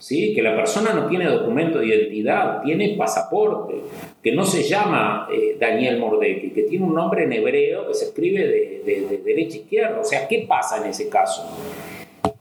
¿Sí? 0.00 0.34
que 0.34 0.42
la 0.42 0.56
persona 0.56 0.92
no 0.92 1.06
tiene 1.06 1.26
documento 1.26 1.78
de 1.78 1.86
identidad, 1.86 2.62
tiene 2.62 2.96
pasaporte, 2.96 3.74
que 4.22 4.32
no 4.32 4.44
se 4.44 4.64
llama 4.64 5.28
eh, 5.32 5.56
Daniel 5.60 6.00
Mordecki, 6.00 6.50
que 6.50 6.62
tiene 6.62 6.84
un 6.84 6.94
nombre 6.94 7.24
en 7.24 7.32
hebreo 7.32 7.86
que 7.86 7.94
se 7.94 8.06
escribe 8.06 8.46
de, 8.46 9.20
derecha 9.24 9.58
a 9.58 9.60
izquierda. 9.60 10.00
O 10.00 10.04
sea, 10.04 10.26
¿qué 10.26 10.46
pasa 10.48 10.78
en 10.82 10.90
ese 10.90 11.08
caso? 11.08 11.46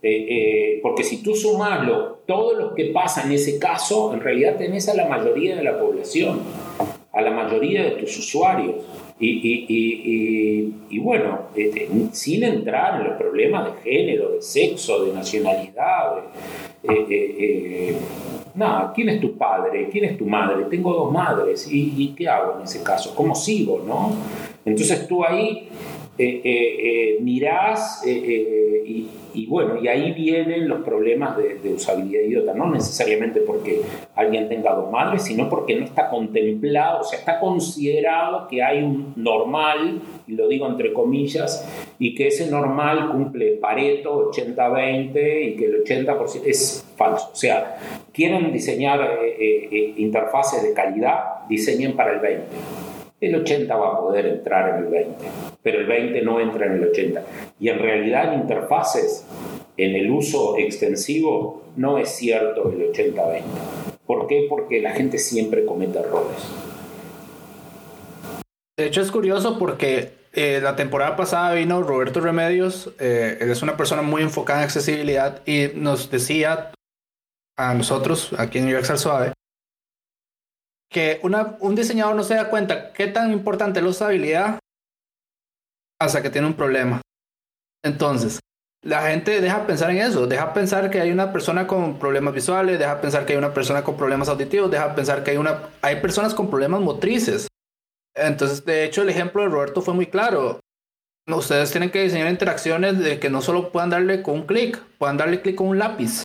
Eh, 0.01 0.26
eh, 0.30 0.80
porque 0.82 1.03
si 1.03 1.22
tú 1.22 1.36
sumas 1.36 1.86
lo, 1.86 2.20
todo 2.26 2.53
lo 2.53 2.74
que 2.74 2.86
pasa 2.86 3.24
en 3.26 3.34
ese 3.34 3.60
caso, 3.60 4.14
en 4.14 4.22
realidad 4.22 4.55
tenés 4.57 4.88
a 4.88 4.95
la 4.95 5.07
mayoría 5.07 5.57
de 5.57 5.64
la 5.64 5.78
población, 5.78 6.39
a 7.20 7.22
la 7.22 7.32
mayoría 7.32 7.84
de 7.84 7.92
tus 7.92 8.18
usuarios. 8.18 8.76
Y, 9.22 11.00
bueno, 11.00 11.50
este, 11.54 11.90
sin 12.14 12.44
entrar 12.44 13.02
en 13.02 13.10
los 13.10 13.18
problemas 13.18 13.66
de 13.66 13.82
género, 13.82 14.32
de 14.32 14.42
sexo, 14.42 15.04
de 15.04 15.14
nacionalidad, 15.14 16.24
eh, 16.84 17.98
nada, 18.56 18.94
¿quién 18.96 19.10
es 19.10 19.20
tu 19.20 19.38
padre? 19.38 19.90
¿Quién 19.92 20.06
es 20.06 20.18
tu 20.18 20.26
madre? 20.26 20.66
Tengo 20.70 20.94
dos 20.94 21.12
madres, 21.12 21.68
¿y, 21.70 22.14
qué 22.18 22.30
hago 22.30 22.58
en 22.58 22.64
ese 22.64 22.82
caso? 22.82 23.14
¿Cómo 23.14 23.36
sigo? 23.36 23.84
¿no? 23.86 24.14
Entonces 24.64 25.06
tú 25.06 25.26
ahí 25.26 25.68
eh, 26.20 26.42
eh, 26.44 27.18
mirás 27.22 28.06
y 28.06 29.08
y 29.34 29.46
bueno, 29.46 29.82
y 29.82 29.88
ahí 29.88 30.12
vienen 30.12 30.68
los 30.68 30.82
problemas 30.82 31.38
de, 31.38 31.74
usabilidad 31.74 32.24
idiota, 32.24 32.54
no 32.54 32.70
necesariamente 32.70 33.42
porque 33.42 33.82
alguien 34.16 34.50
tenga 34.50 34.74
dos 34.74 34.92
madres, 34.92 35.24
sino 35.24 35.50
porque 35.50 35.76
no 35.76 35.86
está 35.86 36.10
contemplado, 36.10 37.02
o 37.02 37.04
sea, 37.04 37.20
está 37.20 37.40
considerado 37.40 38.48
que 38.48 38.64
hay 38.64 38.82
un 38.82 39.14
normal, 39.16 40.02
y 40.28 40.34
lo 40.34 40.48
digo 40.48 40.68
entre 40.68 40.94
comillas, 40.94 41.68
y 42.00 42.16
que 42.16 42.28
ese 42.28 42.50
normal 42.50 43.12
cumple 43.12 43.58
Pareto 43.58 44.32
80-20 44.32 45.54
y 45.54 45.56
que 45.56 45.66
el 45.66 45.84
80% 45.84 46.42
es 46.46 46.86
falso. 46.96 47.30
O 47.32 47.36
sea, 47.36 47.78
quieren 48.12 48.52
diseñar 48.52 49.02
eh, 49.02 49.36
eh, 49.40 49.70
eh, 49.72 49.94
interfaces 49.98 50.64
de 50.64 50.74
calidad, 50.74 51.48
diseñen 51.48 51.96
para 51.96 52.14
el 52.14 52.20
20 52.20 52.46
el 53.22 53.36
80 53.36 53.76
va 53.76 53.90
a 53.90 54.00
poder 54.00 54.26
entrar 54.28 54.70
en 54.70 54.86
el 54.86 54.90
20, 54.90 55.26
pero 55.64 55.80
el 55.80 55.88
20 55.88 56.22
no 56.22 56.39
entra 56.39 56.66
en 56.68 56.74
el 56.74 56.89
80. 56.89 57.24
Y 57.60 57.70
en 57.70 57.80
realidad 57.80 58.34
en 58.34 58.41
interfaces, 58.41 59.26
en 59.78 59.95
el 59.95 60.10
uso 60.12 60.57
extensivo, 60.57 61.64
no 61.76 61.97
es 61.97 62.10
cierto 62.10 62.72
el 62.72 62.91
80-20. 62.91 63.43
¿Por 64.05 64.28
qué? 64.28 64.47
Porque 64.49 64.82
la 64.82 64.91
gente 64.91 65.18
siempre 65.18 65.66
comete 65.66 65.99
errores. 65.99 66.38
De 68.78 68.86
hecho 68.86 69.01
es 69.01 69.12
curioso 69.12 69.60
porque 69.60 70.14
eh, 70.34 70.60
la 70.62 70.76
temporada 70.76 71.16
pasada 71.16 71.53
vino 71.53 71.82
Roberto 71.84 72.22
Remedios, 72.22 72.93
eh, 72.99 73.38
él 73.41 73.49
es 73.51 73.62
una 73.62 73.76
persona 73.76 74.01
muy 74.01 74.22
enfocada 74.22 74.60
en 74.60 74.66
accesibilidad 74.66 75.41
y 75.45 75.68
nos 75.76 76.10
decía 76.10 76.72
a 77.57 77.74
nosotros 77.74 78.34
aquí 78.38 78.60
en 78.60 78.74
UX 78.74 78.89
al 78.89 78.99
Suave 78.99 79.34
que 80.89 81.20
un 81.22 81.76
diseñador 81.76 82.16
no 82.16 82.24
se 82.24 82.36
da 82.36 82.49
cuenta 82.49 82.93
qué 82.93 83.07
tan 83.07 83.32
importante 83.32 83.80
es 83.80 83.84
la 83.84 83.91
usabilidad 83.91 84.60
hasta 86.00 86.22
que 86.22 86.30
tiene 86.30 86.47
un 86.47 86.54
problema. 86.54 87.02
Entonces, 87.84 88.39
la 88.84 89.02
gente 89.04 89.41
deja 89.41 89.68
pensar 89.68 89.91
en 89.91 89.97
eso, 89.97 90.26
deja 90.26 90.54
pensar 90.54 90.89
que 90.89 91.02
hay 91.02 91.12
una 91.12 91.34
persona 91.34 91.68
con 91.68 92.00
problemas 92.00 92.34
visuales, 92.34 92.80
deja 92.80 93.02
pensar 93.02 93.26
que 93.26 93.34
hay 93.34 93.38
una 93.38 93.54
persona 93.54 93.84
con 93.84 93.97
problemas 93.97 94.30
auditivos, 94.30 94.72
deja 94.72 94.95
pensar 94.95 95.24
que 95.24 95.32
hay, 95.32 95.38
una, 95.38 95.64
hay 95.82 95.97
personas 95.97 96.34
con 96.34 96.50
problemas 96.50 96.80
motrices. 96.82 97.47
Entonces, 98.16 98.64
de 98.66 98.86
hecho, 98.86 99.02
el 99.02 99.10
ejemplo 99.10 99.43
de 99.43 99.50
Roberto 99.50 99.82
fue 99.82 99.93
muy 99.93 100.08
claro. 100.08 100.60
Ustedes 101.28 101.72
tienen 101.72 101.91
que 101.91 102.04
diseñar 102.04 102.30
interacciones 102.30 102.97
de 103.00 103.20
que 103.20 103.30
no 103.30 103.41
solo 103.41 103.72
puedan 103.72 103.89
darle 103.89 104.24
con 104.24 104.36
un 104.36 104.45
clic, 104.47 104.82
puedan 104.97 105.18
darle 105.18 105.41
clic 105.41 105.56
con 105.56 105.68
un 105.68 105.78
lápiz. 105.78 106.24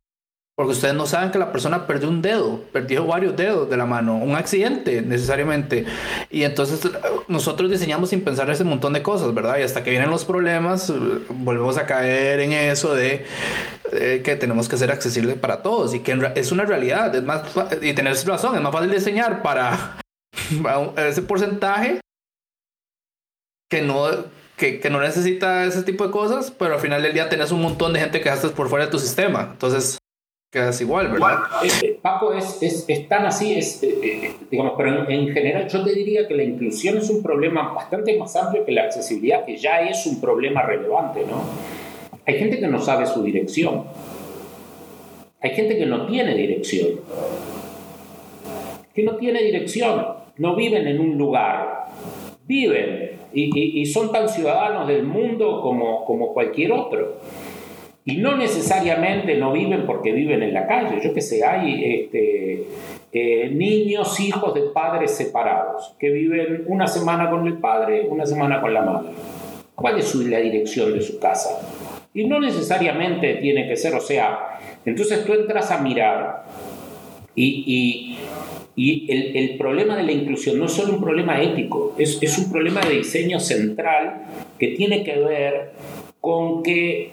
Porque 0.56 0.70
ustedes 0.70 0.94
no 0.94 1.04
saben 1.06 1.32
que 1.32 1.38
la 1.38 1.50
persona 1.50 1.84
perdió 1.84 2.08
un 2.08 2.22
dedo, 2.22 2.60
perdió 2.72 3.04
varios 3.06 3.34
dedos 3.34 3.68
de 3.68 3.76
la 3.76 3.86
mano, 3.86 4.16
un 4.16 4.36
accidente 4.36 5.02
necesariamente. 5.02 5.84
Y 6.30 6.44
entonces 6.44 6.88
nosotros 7.26 7.72
diseñamos 7.72 8.10
sin 8.10 8.22
pensar 8.22 8.48
ese 8.50 8.62
montón 8.62 8.92
de 8.92 9.02
cosas, 9.02 9.34
¿verdad? 9.34 9.58
Y 9.58 9.62
hasta 9.62 9.82
que 9.82 9.90
vienen 9.90 10.10
los 10.10 10.24
problemas, 10.24 10.92
volvemos 11.28 11.76
a 11.76 11.86
caer 11.86 12.38
en 12.38 12.52
eso 12.52 12.94
de, 12.94 13.26
que 13.90 14.36
tenemos 14.36 14.68
que 14.68 14.76
ser 14.76 14.92
accesibles 14.92 15.36
para 15.36 15.60
todos 15.60 15.92
y 15.92 16.00
que 16.00 16.16
es 16.36 16.52
una 16.52 16.64
realidad. 16.64 17.12
Es 17.12 17.24
más, 17.24 17.42
y 17.82 17.92
tenés 17.92 18.24
razón, 18.24 18.54
es 18.54 18.62
más 18.62 18.72
fácil 18.72 18.92
diseñar 18.92 19.42
para 19.42 19.98
ese 20.98 21.22
porcentaje 21.22 21.98
que 23.68 23.82
no 23.82 24.06
que, 24.56 24.78
que, 24.78 24.88
no 24.88 25.00
necesita 25.00 25.64
ese 25.64 25.82
tipo 25.82 26.04
de 26.06 26.12
cosas, 26.12 26.52
pero 26.52 26.74
al 26.74 26.80
final 26.80 27.02
del 27.02 27.12
día 27.12 27.28
tenés 27.28 27.50
un 27.50 27.60
montón 27.60 27.92
de 27.92 27.98
gente 27.98 28.20
que 28.20 28.28
estás 28.28 28.52
por 28.52 28.68
fuera 28.68 28.84
de 28.84 28.90
tu 28.92 29.00
sistema. 29.00 29.48
Entonces, 29.50 29.98
¿verdad? 30.54 31.38
Eh, 31.82 31.98
Paco, 32.00 32.32
es, 32.32 32.62
es, 32.62 32.84
es, 32.86 33.08
tan 33.08 33.26
así, 33.26 33.54
eh, 33.54 33.64
eh, 33.82 34.30
digamos, 34.50 34.74
pero 34.76 35.08
en, 35.08 35.28
general 35.28 35.68
yo 35.68 35.82
te 35.82 35.92
diría 35.92 36.28
que 36.28 36.34
la 36.34 36.44
inclusión 36.44 36.98
es 36.98 37.10
un 37.10 37.22
problema 37.22 37.72
bastante 37.72 38.16
más 38.16 38.34
amplio 38.36 38.64
que 38.64 38.72
la 38.72 38.84
accesibilidad, 38.84 39.44
que 39.44 39.56
ya 39.56 39.80
es 39.80 40.06
un 40.06 40.20
problema 40.20 40.62
relevante, 40.62 41.22
¿no? 41.28 41.42
Hay 42.26 42.38
gente 42.38 42.58
que 42.58 42.68
no 42.68 42.80
sabe 42.80 43.06
su 43.06 43.22
dirección. 43.22 43.84
Hay 45.40 45.50
gente 45.50 45.76
que 45.76 45.86
no 45.86 46.06
tiene 46.06 46.34
dirección. 46.34 47.00
Que 48.94 49.02
no 49.02 49.16
tiene 49.16 49.42
dirección. 49.42 50.06
No 50.38 50.56
viven 50.56 50.86
en 50.86 51.00
un 51.00 51.18
lugar. 51.18 51.88
Viven 52.46 53.14
y, 53.34 53.80
y, 53.80 53.86
son 53.86 54.12
tan 54.12 54.28
ciudadanos 54.28 54.86
del 54.86 55.02
mundo 55.02 55.60
como, 55.60 56.04
como 56.04 56.32
cualquier 56.32 56.72
otro. 56.72 57.20
Y 58.06 58.18
no 58.18 58.36
necesariamente 58.36 59.36
no 59.36 59.52
viven 59.52 59.86
porque 59.86 60.12
viven 60.12 60.42
en 60.42 60.52
la 60.52 60.66
calle. 60.66 61.00
Yo 61.02 61.14
que 61.14 61.22
sé, 61.22 61.42
hay 61.42 62.02
este, 62.02 62.64
eh, 63.12 63.48
niños, 63.50 64.20
hijos 64.20 64.52
de 64.54 64.62
padres 64.74 65.12
separados, 65.12 65.94
que 65.98 66.10
viven 66.10 66.64
una 66.66 66.86
semana 66.86 67.30
con 67.30 67.46
el 67.46 67.58
padre, 67.58 68.06
una 68.08 68.26
semana 68.26 68.60
con 68.60 68.74
la 68.74 68.82
madre. 68.82 69.10
¿Cuál 69.74 69.98
es 69.98 70.14
la 70.16 70.38
dirección 70.38 70.92
de 70.92 71.00
su 71.00 71.18
casa? 71.18 71.60
Y 72.12 72.26
no 72.26 72.40
necesariamente 72.40 73.34
tiene 73.36 73.66
que 73.66 73.76
ser, 73.76 73.94
o 73.94 74.00
sea, 74.00 74.58
entonces 74.84 75.24
tú 75.24 75.32
entras 75.32 75.70
a 75.70 75.78
mirar 75.78 76.44
y, 77.34 78.18
y, 78.76 79.10
el, 79.10 79.36
el, 79.36 79.58
problema 79.58 79.96
de 79.96 80.02
la 80.02 80.12
inclusión 80.12 80.58
no 80.58 80.66
es 80.66 80.72
solo 80.72 80.94
un 80.94 81.00
problema 81.00 81.42
ético, 81.42 81.94
es, 81.98 82.22
es 82.22 82.38
un 82.38 82.52
problema 82.52 82.80
de 82.82 82.96
diseño 82.96 83.40
central 83.40 84.26
que 84.58 84.68
tiene 84.68 85.02
que 85.02 85.18
ver 85.18 85.72
con 86.24 86.62
que 86.62 87.02
eh, 87.02 87.10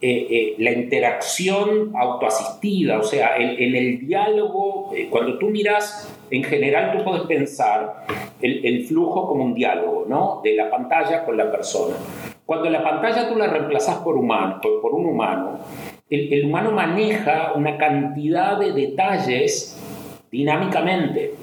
eh, 0.00 0.54
la 0.58 0.72
interacción 0.72 1.92
autoasistida, 1.96 2.98
o 2.98 3.04
sea, 3.04 3.36
en, 3.36 3.76
el 3.76 4.00
diálogo, 4.00 4.90
eh, 4.96 5.06
cuando 5.08 5.38
tú 5.38 5.46
miras, 5.48 6.12
en 6.28 6.42
general 6.42 6.98
tú 6.98 7.04
puedes 7.04 7.22
pensar 7.22 8.04
el, 8.42 8.84
flujo 8.84 9.28
como 9.28 9.44
un 9.44 9.54
diálogo, 9.54 10.06
¿no? 10.08 10.40
De 10.42 10.56
la 10.56 10.68
pantalla 10.68 11.24
con 11.24 11.36
la 11.36 11.52
persona. 11.52 11.94
Cuando 12.44 12.68
la 12.68 12.82
pantalla 12.82 13.28
tú 13.28 13.36
la 13.36 13.46
reemplazas 13.46 13.98
por, 13.98 14.16
humano, 14.16 14.60
por, 14.60 14.92
un 14.92 15.06
humano, 15.06 15.60
el, 16.10 16.32
el 16.32 16.46
humano 16.46 16.72
maneja 16.72 17.52
una 17.54 17.78
cantidad 17.78 18.58
de 18.58 18.72
detalles 18.72 19.80
dinámicamente. 20.32 21.34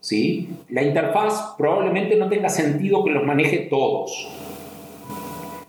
¿Sí? 0.00 0.50
La 0.68 0.82
interfaz 0.82 1.54
probablemente 1.56 2.16
no 2.16 2.28
tenga 2.28 2.50
sentido 2.50 3.02
que 3.02 3.12
los 3.12 3.24
maneje 3.24 3.60
todos 3.70 4.35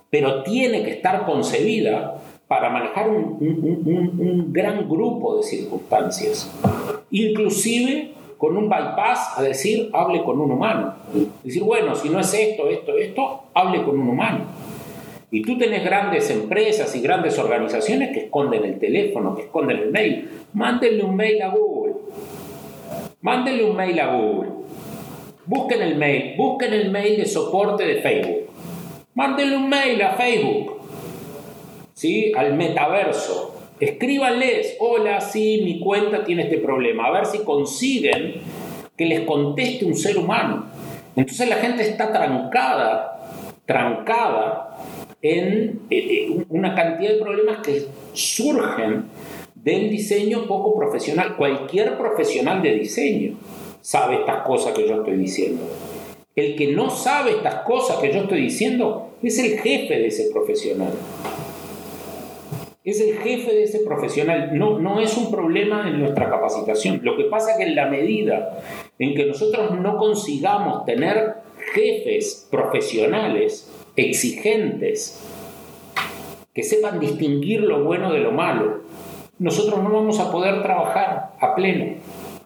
pero 0.09 0.43
tiene 0.43 0.83
que 0.83 0.91
estar 0.91 1.25
concebida 1.25 2.21
para 2.47 2.69
manejar 2.69 3.09
un, 3.09 4.53
gran 4.53 4.87
grupo 4.87 5.37
de 5.37 5.43
circunstancias, 5.43 6.49
inclusive 7.11 8.13
con 8.37 8.55
un 8.55 8.69
bypass 8.69 9.37
a 9.37 9.41
decir, 9.41 9.89
hable 9.93 10.23
con 10.23 10.39
un 10.39 10.51
humano. 10.51 10.95
Decir, 11.43 11.63
bueno, 11.63 11.95
si 11.95 12.09
no 12.09 12.19
es 12.19 12.33
esto, 12.33 12.69
esto, 12.69 12.95
esto, 12.97 13.43
hable 13.53 13.83
con 13.83 13.99
un 13.99 14.09
humano. 14.09 14.45
Y 15.29 15.41
tú 15.41 15.57
tenés 15.57 15.83
grandes 15.83 16.29
empresas 16.29 16.95
y 16.95 17.01
grandes 17.01 17.37
organizaciones 17.37 18.11
que 18.13 18.25
esconden 18.25 18.63
el 18.63 18.79
teléfono, 18.79 19.35
que 19.35 19.41
esconden 19.43 19.77
el 19.77 19.91
mail. 19.91 20.29
Mándenle 20.53 21.03
un 21.03 21.15
mail 21.15 21.41
a 21.41 21.49
Google. 21.49 21.95
Mándenle 23.21 23.65
un 23.65 23.75
mail 23.75 23.99
a 23.99 24.15
Google. 24.15 24.49
Busquen 25.45 25.81
el 25.81 25.95
mail, 25.95 26.35
busquen 26.37 26.73
el 26.73 26.91
mail 26.91 27.17
de 27.17 27.25
soporte 27.25 27.85
de 27.85 27.95
Facebook 28.01 28.46
Mándenle 29.17 29.57
un 29.57 29.67
mail 29.67 29.99
a 30.03 30.11
Facebook, 30.11 30.79
¿sí? 31.95 32.31
al 32.37 32.53
metaverso. 32.53 33.59
Escríbanles, 33.79 34.77
hola, 34.79 35.19
sí, 35.21 35.61
mi 35.63 35.79
cuenta 35.79 36.23
tiene 36.23 36.43
este 36.43 36.59
problema. 36.59 37.07
A 37.07 37.11
ver 37.11 37.25
si 37.25 37.39
consiguen 37.39 38.35
que 38.95 39.05
les 39.07 39.21
conteste 39.21 39.85
un 39.85 39.95
ser 39.95 40.19
humano. 40.19 40.67
Entonces 41.15 41.49
la 41.49 41.55
gente 41.55 41.81
está 41.81 42.13
trancada, 42.13 43.31
trancada 43.65 44.77
en 45.23 45.81
una 46.49 46.75
cantidad 46.75 47.13
de 47.13 47.17
problemas 47.17 47.65
que 47.65 47.87
surgen 48.13 49.05
del 49.55 49.89
diseño 49.89 50.45
poco 50.45 50.77
profesional. 50.77 51.35
Cualquier 51.35 51.97
profesional 51.97 52.61
de 52.61 52.75
diseño 52.75 53.35
sabe 53.81 54.17
estas 54.17 54.43
cosas 54.43 54.73
que 54.73 54.87
yo 54.87 54.97
estoy 54.97 55.17
diciendo. 55.17 55.63
El 56.37 56.55
que 56.55 56.67
no 56.71 56.91
sabe 56.91 57.31
estas 57.31 57.63
cosas 57.63 57.97
que 57.97 58.13
yo 58.13 58.21
estoy 58.21 58.43
diciendo 58.43 59.09
es 59.23 59.39
el 59.39 59.57
jefe 59.57 59.95
de 59.95 60.05
ese 60.05 60.29
profesional. 60.31 60.93
Es 62.83 63.01
el 63.01 63.17
jefe 63.17 63.55
de 63.55 63.63
ese 63.63 63.79
profesional. 63.79 64.51
No, 64.53 64.77
no 64.77 64.99
es 64.99 65.17
un 65.17 65.31
problema 65.31 65.89
en 65.89 65.99
nuestra 65.99 66.29
capacitación. 66.29 66.99
Lo 67.01 67.17
que 67.17 67.23
pasa 67.23 67.53
es 67.53 67.57
que 67.57 67.63
en 67.63 67.75
la 67.75 67.87
medida 67.87 68.59
en 68.99 69.15
que 69.15 69.25
nosotros 69.25 69.79
no 69.79 69.97
consigamos 69.97 70.85
tener 70.85 71.37
jefes 71.73 72.47
profesionales 72.51 73.73
exigentes, 73.95 75.19
que 76.53 76.61
sepan 76.61 76.99
distinguir 76.99 77.61
lo 77.61 77.83
bueno 77.83 78.13
de 78.13 78.19
lo 78.19 78.31
malo, 78.31 78.81
nosotros 79.39 79.81
no 79.81 79.89
vamos 79.89 80.19
a 80.19 80.31
poder 80.31 80.61
trabajar 80.61 81.31
a 81.39 81.55
pleno, 81.55 81.95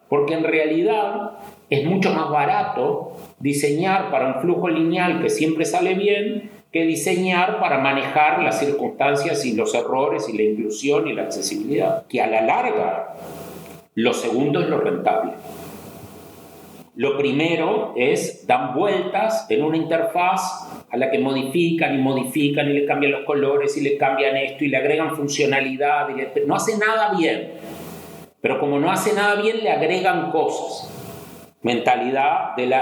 porque 0.07 0.33
en 0.33 0.45
realidad 0.45 1.39
es 1.69 1.85
mucho 1.85 2.13
más 2.13 2.29
barato 2.29 3.11
diseñar 3.41 4.11
para 4.11 4.27
un 4.27 4.41
flujo 4.41 4.69
lineal 4.69 5.21
que 5.21 5.29
siempre 5.29 5.65
sale 5.65 5.95
bien 5.95 6.49
que 6.71 6.85
diseñar 6.85 7.59
para 7.59 7.79
manejar 7.79 8.41
las 8.41 8.59
circunstancias 8.59 9.45
y 9.45 9.55
los 9.55 9.75
errores 9.75 10.29
y 10.29 10.37
la 10.37 10.43
inclusión 10.43 11.07
y 11.07 11.13
la 11.13 11.23
accesibilidad, 11.23 12.07
que 12.07 12.21
a 12.21 12.27
la 12.27 12.41
larga 12.41 13.15
lo 13.95 14.13
segundo 14.13 14.61
es 14.61 14.69
lo 14.69 14.79
rentable. 14.79 15.33
Lo 16.95 17.17
primero 17.17 17.93
es 17.97 18.45
dan 18.47 18.73
vueltas 18.73 19.47
en 19.49 19.63
una 19.63 19.77
interfaz 19.77 20.85
a 20.89 20.97
la 20.97 21.09
que 21.09 21.19
modifican 21.19 21.95
y 21.95 21.97
modifican 21.97 22.69
y 22.69 22.73
le 22.73 22.85
cambian 22.85 23.13
los 23.13 23.25
colores 23.25 23.75
y 23.77 23.81
le 23.81 23.97
cambian 23.97 24.37
esto 24.37 24.63
y 24.63 24.69
le 24.69 24.77
agregan 24.77 25.15
funcionalidad 25.15 26.07
y 26.09 26.47
no 26.47 26.55
hace 26.55 26.77
nada 26.77 27.13
bien. 27.17 27.53
Pero 28.41 28.59
como 28.59 28.79
no 28.79 28.91
hace 28.91 29.13
nada 29.13 29.41
bien, 29.41 29.63
le 29.63 29.71
agregan 29.71 30.31
cosas. 30.31 31.01
Mentalidad 31.64 32.55
del, 32.55 32.74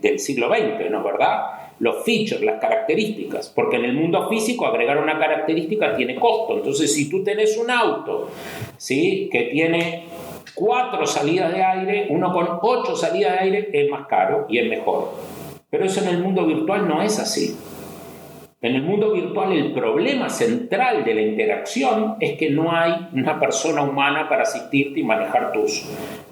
del 0.00 0.18
siglo 0.18 0.48
XX, 0.48 0.90
¿no 0.90 0.98
es 0.98 1.04
verdad? 1.04 1.62
los 1.82 2.04
features, 2.04 2.42
las 2.42 2.60
características, 2.60 3.48
porque 3.48 3.74
en 3.74 3.84
el 3.84 3.94
mundo 3.94 4.28
físico 4.28 4.66
agregar 4.66 4.98
una 4.98 5.18
característica 5.18 5.96
tiene 5.96 6.14
costo. 6.14 6.58
Entonces, 6.58 6.94
si 6.94 7.10
tú 7.10 7.24
tenés 7.24 7.58
un 7.58 7.72
auto 7.72 8.28
¿sí? 8.76 9.28
que 9.32 9.48
tiene 9.50 10.04
cuatro 10.54 11.04
salidas 11.08 11.52
de 11.52 11.64
aire, 11.64 12.06
uno 12.10 12.32
con 12.32 12.60
ocho 12.62 12.94
salidas 12.94 13.32
de 13.32 13.38
aire 13.40 13.70
es 13.72 13.90
más 13.90 14.06
caro 14.06 14.46
y 14.48 14.58
es 14.58 14.68
mejor. 14.68 15.10
Pero 15.70 15.84
eso 15.84 16.02
en 16.02 16.08
el 16.08 16.18
mundo 16.18 16.46
virtual 16.46 16.86
no 16.86 17.02
es 17.02 17.18
así. 17.18 17.56
En 18.62 18.76
el 18.76 18.82
mundo 18.82 19.12
virtual 19.12 19.52
el 19.52 19.72
problema 19.72 20.30
central 20.30 21.04
de 21.04 21.14
la 21.14 21.20
interacción 21.20 22.16
es 22.20 22.38
que 22.38 22.50
no 22.50 22.70
hay 22.70 23.08
una 23.12 23.38
persona 23.40 23.82
humana 23.82 24.28
para 24.28 24.44
asistirte 24.44 25.00
y 25.00 25.02
manejar 25.02 25.52
tus, 25.52 25.82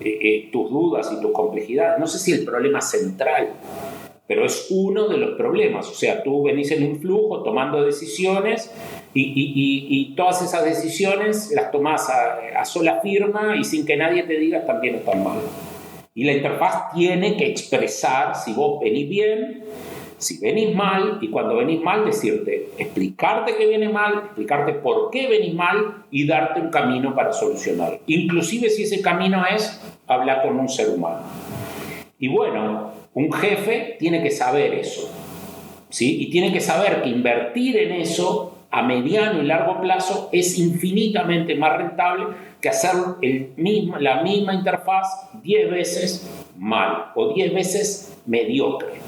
eh, 0.01 0.18
eh, 0.22 0.49
tus 0.53 0.70
dudas 0.70 1.12
y 1.12 1.20
tus 1.20 1.33
complejidades. 1.33 1.99
No 1.99 2.07
sé 2.07 2.20
si 2.20 2.33
el 2.33 2.45
problema 2.45 2.81
central 2.81 3.49
pero 4.31 4.47
es 4.47 4.68
uno 4.70 5.09
de 5.09 5.18
los 5.18 5.37
problemas. 5.37 5.89
O 5.89 5.93
sea, 5.93 6.22
tú 6.22 6.45
venís 6.45 6.70
en 6.70 6.85
un 6.85 7.01
flujo 7.01 7.43
tomando 7.43 7.85
decisiones 7.85 8.72
y, 9.12 10.14
todas 10.14 10.41
esas 10.43 10.64
decisiones 10.64 11.51
las 11.51 11.72
tomás 11.72 12.09
a, 12.09 12.64
sola 12.64 13.01
firma 13.01 13.57
y 13.57 13.64
sin 13.64 13.85
que 13.85 13.97
nadie 13.97 14.22
te 14.22 14.39
diga 14.39 14.64
también 14.64 14.95
están 14.95 15.24
mal. 15.24 15.41
Y 16.14 16.22
la 16.22 16.35
interfaz 16.35 16.93
tiene 16.95 17.37
que 17.37 17.47
expresar 17.47 18.37
si 18.37 18.53
vos 18.53 18.78
venís 18.81 19.09
bien, 19.09 19.64
si 20.20 20.38
venís 20.38 20.74
mal, 20.74 21.18
y 21.20 21.28
cuando 21.28 21.56
venís 21.56 21.80
mal 21.80 22.04
decirte, 22.04 22.68
explicarte 22.78 23.56
que 23.56 23.66
viene 23.66 23.88
mal, 23.88 24.24
explicarte 24.26 24.74
por 24.74 25.10
qué 25.10 25.28
venís 25.28 25.54
mal 25.54 26.04
y 26.10 26.26
darte 26.26 26.60
un 26.60 26.70
camino 26.70 27.14
para 27.14 27.32
solucionar. 27.32 28.00
Inclusive 28.06 28.68
si 28.68 28.82
ese 28.82 29.00
camino 29.00 29.42
es 29.46 29.80
hablar 30.06 30.42
con 30.42 30.60
un 30.60 30.68
ser 30.68 30.90
humano. 30.90 31.22
Y 32.18 32.28
bueno, 32.28 32.92
un 33.14 33.32
jefe 33.32 33.96
tiene 33.98 34.22
que 34.22 34.30
saber 34.30 34.74
eso. 34.74 35.10
¿sí? 35.88 36.22
Y 36.22 36.30
tiene 36.30 36.52
que 36.52 36.60
saber 36.60 37.02
que 37.02 37.08
invertir 37.08 37.78
en 37.78 37.92
eso 37.92 38.58
a 38.70 38.82
mediano 38.82 39.42
y 39.42 39.46
largo 39.46 39.80
plazo 39.80 40.28
es 40.32 40.58
infinitamente 40.58 41.54
más 41.54 41.78
rentable 41.78 42.26
que 42.60 42.68
hacer 42.68 42.92
el 43.22 43.52
mismo, 43.56 43.98
la 43.98 44.22
misma 44.22 44.54
interfaz 44.54 45.30
10 45.42 45.70
veces 45.70 46.30
mal 46.58 47.06
o 47.14 47.32
10 47.32 47.54
veces 47.54 48.16
mediocre. 48.26 49.00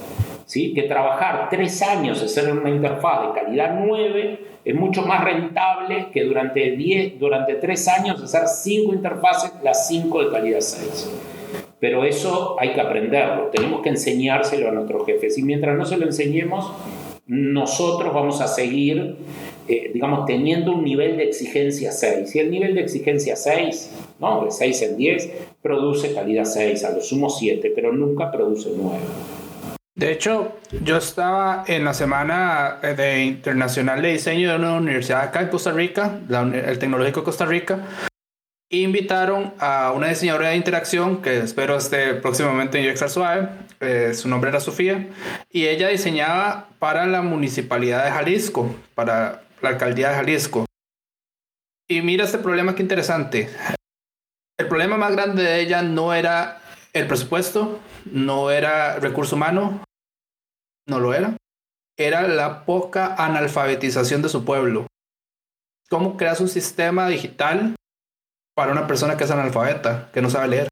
¿Sí? 0.53 0.75
Que 0.75 0.83
trabajar 0.83 1.49
3 1.49 1.83
años 1.83 2.23
hacer 2.23 2.53
una 2.53 2.69
interfaz 2.69 3.27
de 3.27 3.41
calidad 3.41 3.75
9 3.83 4.39
es 4.67 4.75
mucho 4.75 5.01
más 5.01 5.25
rentable 5.25 6.09
que 6.13 6.25
durante, 6.25 6.73
10, 6.73 7.19
durante 7.19 7.55
3 7.55 7.89
años 7.89 8.23
hacer 8.23 8.47
5 8.47 8.93
interfaces, 8.93 9.51
las 9.63 9.89
5 9.89 10.25
de 10.25 10.31
calidad 10.31 10.61
6. 10.61 11.11
Pero 11.81 12.05
eso 12.05 12.57
hay 12.61 12.75
que 12.75 12.83
aprenderlo, 12.83 13.47
tenemos 13.47 13.81
que 13.81 13.89
enseñárselo 13.89 14.69
a 14.69 14.73
nuestros 14.73 15.07
jefes. 15.07 15.39
Y 15.39 15.43
mientras 15.43 15.75
no 15.75 15.87
se 15.87 15.97
lo 15.97 16.05
enseñemos, 16.05 16.71
nosotros 17.27 18.13
vamos 18.13 18.43
a 18.43 18.47
seguir, 18.47 19.17
eh, 19.69 19.91
digamos, 19.95 20.27
teniendo 20.27 20.73
un 20.73 20.85
nivel 20.85 21.17
de 21.17 21.25
exigencia 21.25 21.93
6. 21.93 22.37
Y 22.37 22.41
el 22.41 22.51
nivel 22.51 22.75
de 22.75 22.83
exigencia 22.83 23.37
6, 23.37 23.91
¿no? 24.21 24.45
De 24.45 24.51
6 24.51 24.83
en 24.83 24.97
10, 24.99 25.33
produce 25.63 26.13
calidad 26.13 26.45
6, 26.45 26.85
a 26.85 26.91
lo 26.91 27.01
sumo 27.01 27.31
7, 27.31 27.73
pero 27.75 27.91
nunca 27.91 28.31
produce 28.31 28.69
9. 28.77 28.99
De 29.95 30.11
hecho, 30.11 30.59
yo 30.83 30.97
estaba 30.97 31.65
en 31.67 31.85
la 31.85 31.93
semana 31.93 32.79
eh, 32.83 32.95
de 32.95 33.25
internacional 33.25 34.01
de 34.01 34.13
diseño 34.13 34.51
de 34.51 34.57
una 34.57 34.75
universidad 34.75 35.21
acá 35.21 35.43
en 35.43 35.49
Costa 35.49 35.71
Rica, 35.73 36.19
el 36.31 36.79
Tecnológico 36.79 37.21
de 37.21 37.25
Costa 37.25 37.45
Rica, 37.45 37.87
invitaron 38.71 39.53
a 39.59 39.93
una 39.93 40.09
diseñadora 40.09 40.49
de 40.49 40.57
interacción 40.57 41.21
que 41.21 41.41
espero 41.41 41.77
esté 41.77 42.15
próximamente 42.15 42.81
en 42.81 42.91
UX 42.91 43.13
Suave. 43.13 43.51
Eh, 43.81 44.15
su 44.15 44.29
nombre 44.29 44.49
era 44.49 44.61
Sofía. 44.61 45.09
Y 45.51 45.67
ella 45.67 45.89
diseñaba 45.89 46.69
para 46.79 47.07
la 47.07 47.21
municipalidad 47.21 48.05
de 48.05 48.11
Jalisco, 48.11 48.75
para 48.95 49.43
la 49.61 49.69
alcaldía 49.69 50.09
de 50.09 50.15
Jalisco. 50.15 50.65
Y 51.87 52.01
mira 52.01 52.25
este 52.25 52.39
problema 52.39 52.75
que 52.75 52.83
interesante. 52.83 53.51
El 54.57 54.69
problema 54.69 54.97
más 54.97 55.13
grande 55.13 55.43
de 55.43 55.61
ella 55.61 55.83
no 55.83 56.15
era 56.15 56.63
el 56.95 57.07
presupuesto, 57.07 57.79
no 58.05 58.51
era 58.51 58.99
recurso 58.99 59.37
humano, 59.37 59.85
no 60.87 61.01
lo 61.01 61.15
era. 61.15 61.37
Era 61.99 62.27
la 62.27 62.65
poca 62.65 63.15
analfabetización 63.15 64.23
de 64.23 64.29
su 64.29 64.45
pueblo. 64.45 64.87
¿Cómo 65.91 66.17
creas 66.17 66.41
un 66.41 66.49
sistema 66.49 67.07
digital 67.09 67.77
para 68.55 68.73
una 68.73 68.87
persona 68.87 69.17
que 69.17 69.25
es 69.25 69.31
analfabeta, 69.31 70.11
que 70.13 70.23
no 70.23 70.31
sabe 70.31 70.49
leer. 70.49 70.69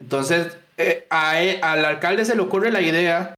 Entonces, 0.00 0.56
eh, 0.76 1.06
e, 1.10 1.58
al 1.62 1.84
alcalde 1.84 2.24
se 2.24 2.36
le 2.36 2.42
ocurre 2.42 2.70
la 2.70 2.80
idea 2.80 3.34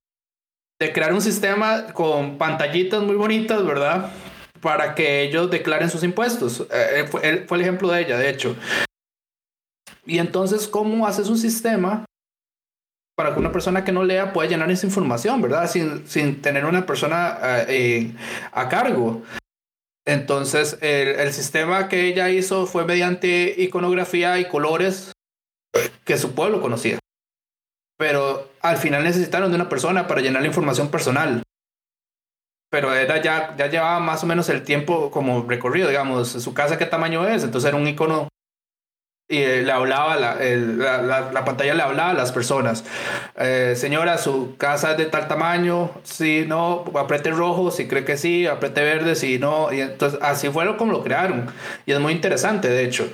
de 0.79 0.93
crear 0.93 1.13
un 1.13 1.23
sistema 1.23 1.93
con 1.93 2.39
pantallitas 2.39 3.03
muy 3.03 3.17
bonitas, 3.17 3.65
¿verdad? 3.65 4.11
Para 4.61 4.95
que 4.95 5.23
ellos 5.23 5.51
declaren 5.51 5.91
sus 5.91 6.03
impuestos. 6.03 6.67
Eh, 6.71 7.07
fue, 7.11 7.47
el 7.49 7.61
ejemplo 7.61 7.89
de 7.89 8.03
ella, 8.03 8.19
de 8.19 8.29
hecho. 8.29 8.57
Y 10.05 10.19
entonces, 10.19 10.69
¿cómo 10.69 11.07
haces 11.07 11.29
un 11.29 11.39
sistema 11.39 12.05
para 13.21 13.35
que 13.35 13.41
una 13.41 13.53
persona 13.53 13.85
que 13.85 13.93
no 13.93 14.03
lea 14.03 14.33
pueda 14.33 14.49
llenar 14.49 14.71
esa 14.71 14.87
información, 14.87 15.43
¿verdad? 15.43 15.71
Sin, 15.71 16.09
sin 16.09 16.41
tener 16.41 16.65
una 16.65 16.87
persona 16.87 17.37
eh, 17.69 18.15
a 18.51 18.67
cargo. 18.71 19.21
Entonces, 20.07 20.79
el, 20.81 21.31
sistema 21.35 21.91
que 21.91 22.07
ella 22.07 22.31
hizo 22.31 22.65
fue 22.65 22.87
mediante 22.87 23.55
iconografía 23.59 24.39
y 24.39 24.49
colores 24.49 25.13
que 26.07 26.17
su 26.17 26.35
pueblo 26.35 26.63
conocía. 26.63 26.99
Pero 27.99 28.49
al 28.63 28.79
final 28.79 29.05
necesitaron 29.05 29.51
de 29.51 29.57
una 29.57 29.69
persona 29.69 30.07
para 30.07 30.23
llenar 30.23 30.41
la 30.41 30.49
información 30.49 30.91
personal. 30.91 31.43
Pero 32.71 32.95
era 32.95 33.21
ya, 33.21 33.55
ya 33.55 33.67
llevaba 33.67 34.01
más 34.01 34.25
o 34.25 34.27
menos 34.27 34.49
el 34.49 34.63
tiempo 34.63 35.11
como 35.11 35.43
recorrido, 35.43 35.89
digamos, 35.89 36.31
su 36.31 36.55
casa 36.55 36.79
qué 36.79 36.87
tamaño 36.87 37.29
es, 37.29 37.45
entonces 37.45 37.69
era 37.69 37.77
un 37.77 37.87
icono 37.87 38.29
eh, 39.33 39.63
le 39.65 39.71
hablaba, 39.71 40.17
la, 40.17 40.35
la, 41.33 41.45
pantalla 41.45 41.73
le 41.73 41.83
hablaba 41.83 42.11
a 42.11 42.15
las 42.15 42.33
personas. 42.33 42.85
Eh, 43.37 43.75
señora, 43.77 44.19
su 44.19 44.57
casa 44.57 44.91
es 44.91 44.99
de 44.99 45.07
tal 45.07 45.29
tamaño, 45.29 45.93
si 46.03 46.45
no, 46.49 46.85
apriete 46.99 47.31
rojo, 47.31 47.71
si 47.71 47.87
cree 47.87 48.05
que 48.05 48.17
sí, 48.17 48.49
apriete 48.49 48.83
verde, 48.83 49.15
si 49.15 49.39
no. 49.39 49.73
Y 49.73 49.83
entonces 49.83 50.19
así 50.21 50.49
fue 50.49 50.77
como 50.77 50.91
lo 50.91 51.05
crearon. 51.05 51.47
Y 51.87 51.93
es 51.93 52.01
muy 52.01 52.13
interesante, 52.13 52.69
de 52.69 52.85
hecho. 52.85 53.09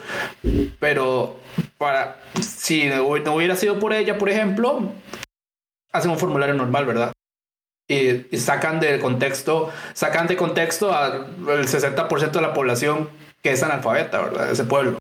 Pero 0.80 1.38
para, 1.76 2.16
si 2.40 2.88
no 2.88 3.34
hubiera 3.34 3.54
sido 3.54 3.78
por 3.78 3.92
ella, 3.92 4.16
por 4.16 4.30
ejemplo, 4.30 4.92
hacen 5.92 6.10
un 6.10 6.18
formulario 6.18 6.54
normal, 6.54 6.86
¿verdad? 6.86 7.12
Y, 7.88 8.34
y 8.34 8.38
sacan 8.38 8.80
de 8.80 8.98
contexto, 9.00 9.70
sacan 9.92 10.26
de 10.26 10.36
contexto 10.36 10.94
al 10.94 11.36
60% 11.44 12.30
de 12.30 12.40
la 12.40 12.54
población 12.54 13.10
que 13.42 13.52
es 13.52 13.62
analfabeta, 13.62 14.22
¿verdad? 14.22 14.50
Ese 14.50 14.64
pueblo. 14.64 14.98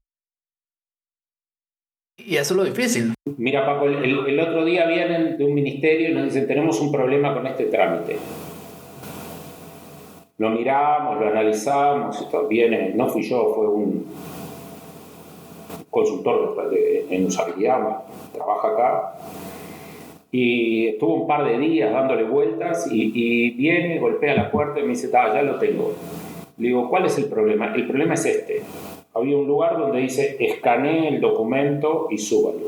Y 2.26 2.38
eso 2.38 2.56
es 2.56 2.58
lo 2.58 2.64
difícil. 2.64 3.14
Mira, 3.38 3.66
Paco, 3.68 3.86
el, 3.86 4.40
otro 4.40 4.66
día 4.66 4.88
vienen 4.88 5.38
de 5.38 5.46
un 5.46 5.54
ministerio 5.54 6.10
y 6.10 6.14
nos 6.14 6.24
dicen, 6.24 6.48
tenemos 6.48 6.82
un 6.82 6.92
problema 6.92 7.36
con 7.36 7.46
este 7.46 7.66
trámite. 7.66 8.18
Lo 10.40 10.50
miramos, 10.50 11.20
lo 11.20 11.28
analizamos, 11.28 12.28
viene, 12.50 12.94
no 12.96 13.08
fui 13.08 13.22
yo, 13.22 13.54
fue 13.54 13.68
un 13.68 14.08
consultor 15.92 16.58
en 17.10 17.26
usabilidad, 17.26 18.04
trabaja 18.34 18.68
acá, 18.70 19.14
y 20.32 20.88
estuvo 20.88 21.22
un 21.22 21.28
par 21.28 21.46
de 21.46 21.60
días 21.60 21.94
dándole 21.94 22.24
vueltas 22.24 22.92
y, 22.92 23.12
y 23.14 23.52
viene, 23.52 24.00
golpea 24.00 24.34
la 24.36 24.52
puerta 24.52 24.80
y 24.80 24.84
me 24.84 24.90
dice, 24.90 25.10
ya 25.12 25.42
lo 25.44 25.60
tengo. 25.60 25.94
Le 26.58 26.70
digo, 26.70 26.90
¿cuál 26.90 27.06
es 27.06 27.18
el 27.20 27.26
problema? 27.26 27.74
El 27.76 27.88
problema 27.88 28.16
es 28.16 28.26
este 28.26 28.64
había 29.16 29.38
un 29.38 29.48
lugar 29.48 29.80
donde 29.80 30.02
dice 30.02 30.36
escanee 30.40 31.08
el 31.08 31.22
documento 31.22 32.08
y 32.12 32.18
súbalo. 32.18 32.68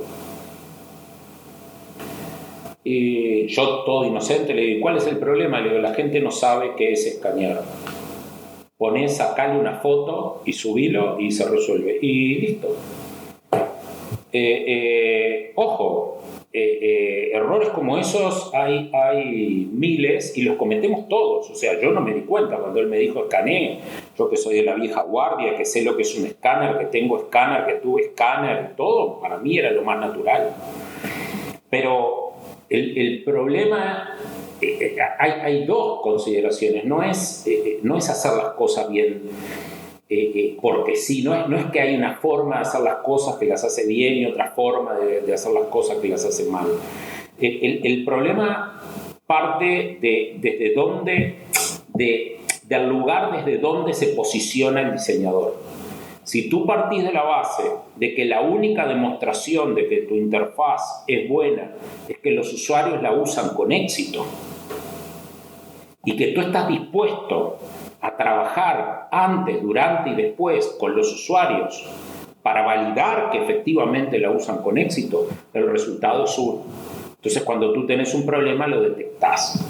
Y 2.85 3.47
yo, 3.47 3.83
todo 3.83 4.05
inocente, 4.05 4.53
le 4.53 4.61
digo, 4.61 4.81
¿cuál 4.81 4.95
es 4.95 5.07
el 5.07 5.17
problema? 5.17 5.59
Le 5.59 5.69
digo, 5.69 5.81
la 5.81 5.93
gente 5.93 6.21
no 6.21 6.31
sabe 6.31 6.71
qué 6.77 6.93
es 6.93 7.05
escanear. 7.05 7.61
pones, 8.77 9.17
sacale 9.17 9.59
una 9.59 9.79
foto 9.79 10.41
y 10.45 10.53
subilo 10.53 11.19
y 11.19 11.31
se 11.31 11.49
resuelve. 11.49 11.99
Y 12.01 12.35
listo. 12.35 12.77
Eh, 14.31 14.63
eh, 14.67 15.51
ojo, 15.55 16.16
eh, 16.59 17.31
errores 17.33 17.69
como 17.69 17.97
esos 17.97 18.53
hay, 18.53 18.91
hay 18.93 19.69
miles 19.71 20.37
y 20.37 20.43
los 20.43 20.57
cometemos 20.57 21.07
todos. 21.07 21.49
O 21.49 21.55
sea, 21.55 21.79
yo 21.79 21.91
no 21.91 22.01
me 22.01 22.13
di 22.13 22.21
cuenta 22.21 22.57
cuando 22.57 22.79
él 22.79 22.87
me 22.87 22.97
dijo 22.97 23.23
escaneé. 23.23 23.79
Yo 24.17 24.29
que 24.29 24.37
soy 24.37 24.57
de 24.57 24.63
la 24.63 24.75
vieja 24.75 25.01
guardia, 25.03 25.55
que 25.55 25.65
sé 25.65 25.83
lo 25.83 25.95
que 25.95 26.03
es 26.03 26.17
un 26.17 26.25
escáner, 26.25 26.77
que 26.77 26.85
tengo 26.85 27.17
escáner, 27.17 27.65
que 27.65 27.81
tuve 27.81 28.01
escáner, 28.03 28.75
todo, 28.75 29.19
para 29.19 29.37
mí 29.37 29.57
era 29.57 29.71
lo 29.71 29.83
más 29.83 29.99
natural. 29.99 30.55
Pero 31.69 32.33
el, 32.69 32.97
el 32.97 33.23
problema 33.23 34.15
eh, 34.61 34.77
eh, 34.81 34.97
hay, 35.19 35.31
hay, 35.31 35.65
dos 35.65 36.01
consideraciones. 36.01 36.85
No 36.85 37.03
es, 37.03 37.45
eh, 37.45 37.79
no 37.83 37.97
es 37.97 38.09
hacer 38.09 38.33
las 38.33 38.53
cosas 38.53 38.89
bien 38.89 39.21
porque 40.61 40.95
sí, 40.95 41.21
no 41.23 41.35
es, 41.35 41.65
que 41.71 41.81
hay 41.81 41.95
una 41.95 42.15
forma 42.15 42.55
de 42.55 42.61
hacer 42.61 42.81
las 42.81 42.97
cosas 42.97 43.35
que 43.35 43.45
las 43.45 43.63
hace 43.63 43.85
bien 43.85 44.15
y 44.15 44.25
otra 44.25 44.51
forma 44.51 44.95
de, 44.95 45.21
de 45.21 45.33
hacer 45.33 45.51
las 45.51 45.65
cosas 45.65 45.97
que 45.97 46.07
las 46.07 46.23
hace 46.23 46.49
mal. 46.49 46.67
El, 47.39 48.05
problema 48.05 48.81
parte 49.25 49.97
de 50.01 50.37
desde 50.39 50.73
dónde, 50.73 51.35
de, 51.93 52.39
del 52.63 52.87
lugar 52.87 53.35
desde 53.35 53.59
donde 53.59 53.93
se 53.93 54.07
posiciona 54.07 54.81
el 54.81 54.93
diseñador. 54.93 55.55
Si 56.23 56.49
tú 56.49 56.65
partís 56.65 57.03
de 57.03 57.11
la 57.11 57.23
base 57.23 57.63
de 57.95 58.13
que 58.15 58.25
la 58.25 58.41
única 58.41 58.87
demostración 58.87 59.75
de 59.75 59.87
que 59.87 59.97
tu 60.01 60.15
interfaz 60.15 61.03
es 61.07 61.29
buena 61.29 61.71
es 62.07 62.17
que 62.19 62.31
los 62.31 62.51
usuarios 62.53 63.01
la 63.01 63.13
usan 63.13 63.55
con 63.55 63.71
éxito, 63.71 64.25
y 66.07 66.15
que 66.15 66.27
tú 66.27 66.39
estás 66.39 66.69
dispuesto 66.69 67.57
a 68.01 68.15
trabajar 68.15 69.07
antes, 69.11 69.61
durante 69.61 70.11
y 70.11 70.15
después 70.15 70.75
con 70.79 70.95
los 70.95 71.13
usuarios 71.13 71.85
para 72.41 72.61
validar 72.61 73.29
que 73.31 73.43
efectivamente 73.43 74.19
la 74.19 74.31
usan 74.31 74.61
con 74.61 74.77
éxito, 74.77 75.27
el 75.53 75.69
resultado 75.69 76.25
es 76.25 76.37
uno. 76.37 76.61
Entonces 77.15 77.43
cuando 77.43 77.73
tú 77.73 77.85
tienes 77.85 78.13
un 78.13 78.25
problema 78.25 78.67
lo 78.67 78.81
detectas. 78.81 79.65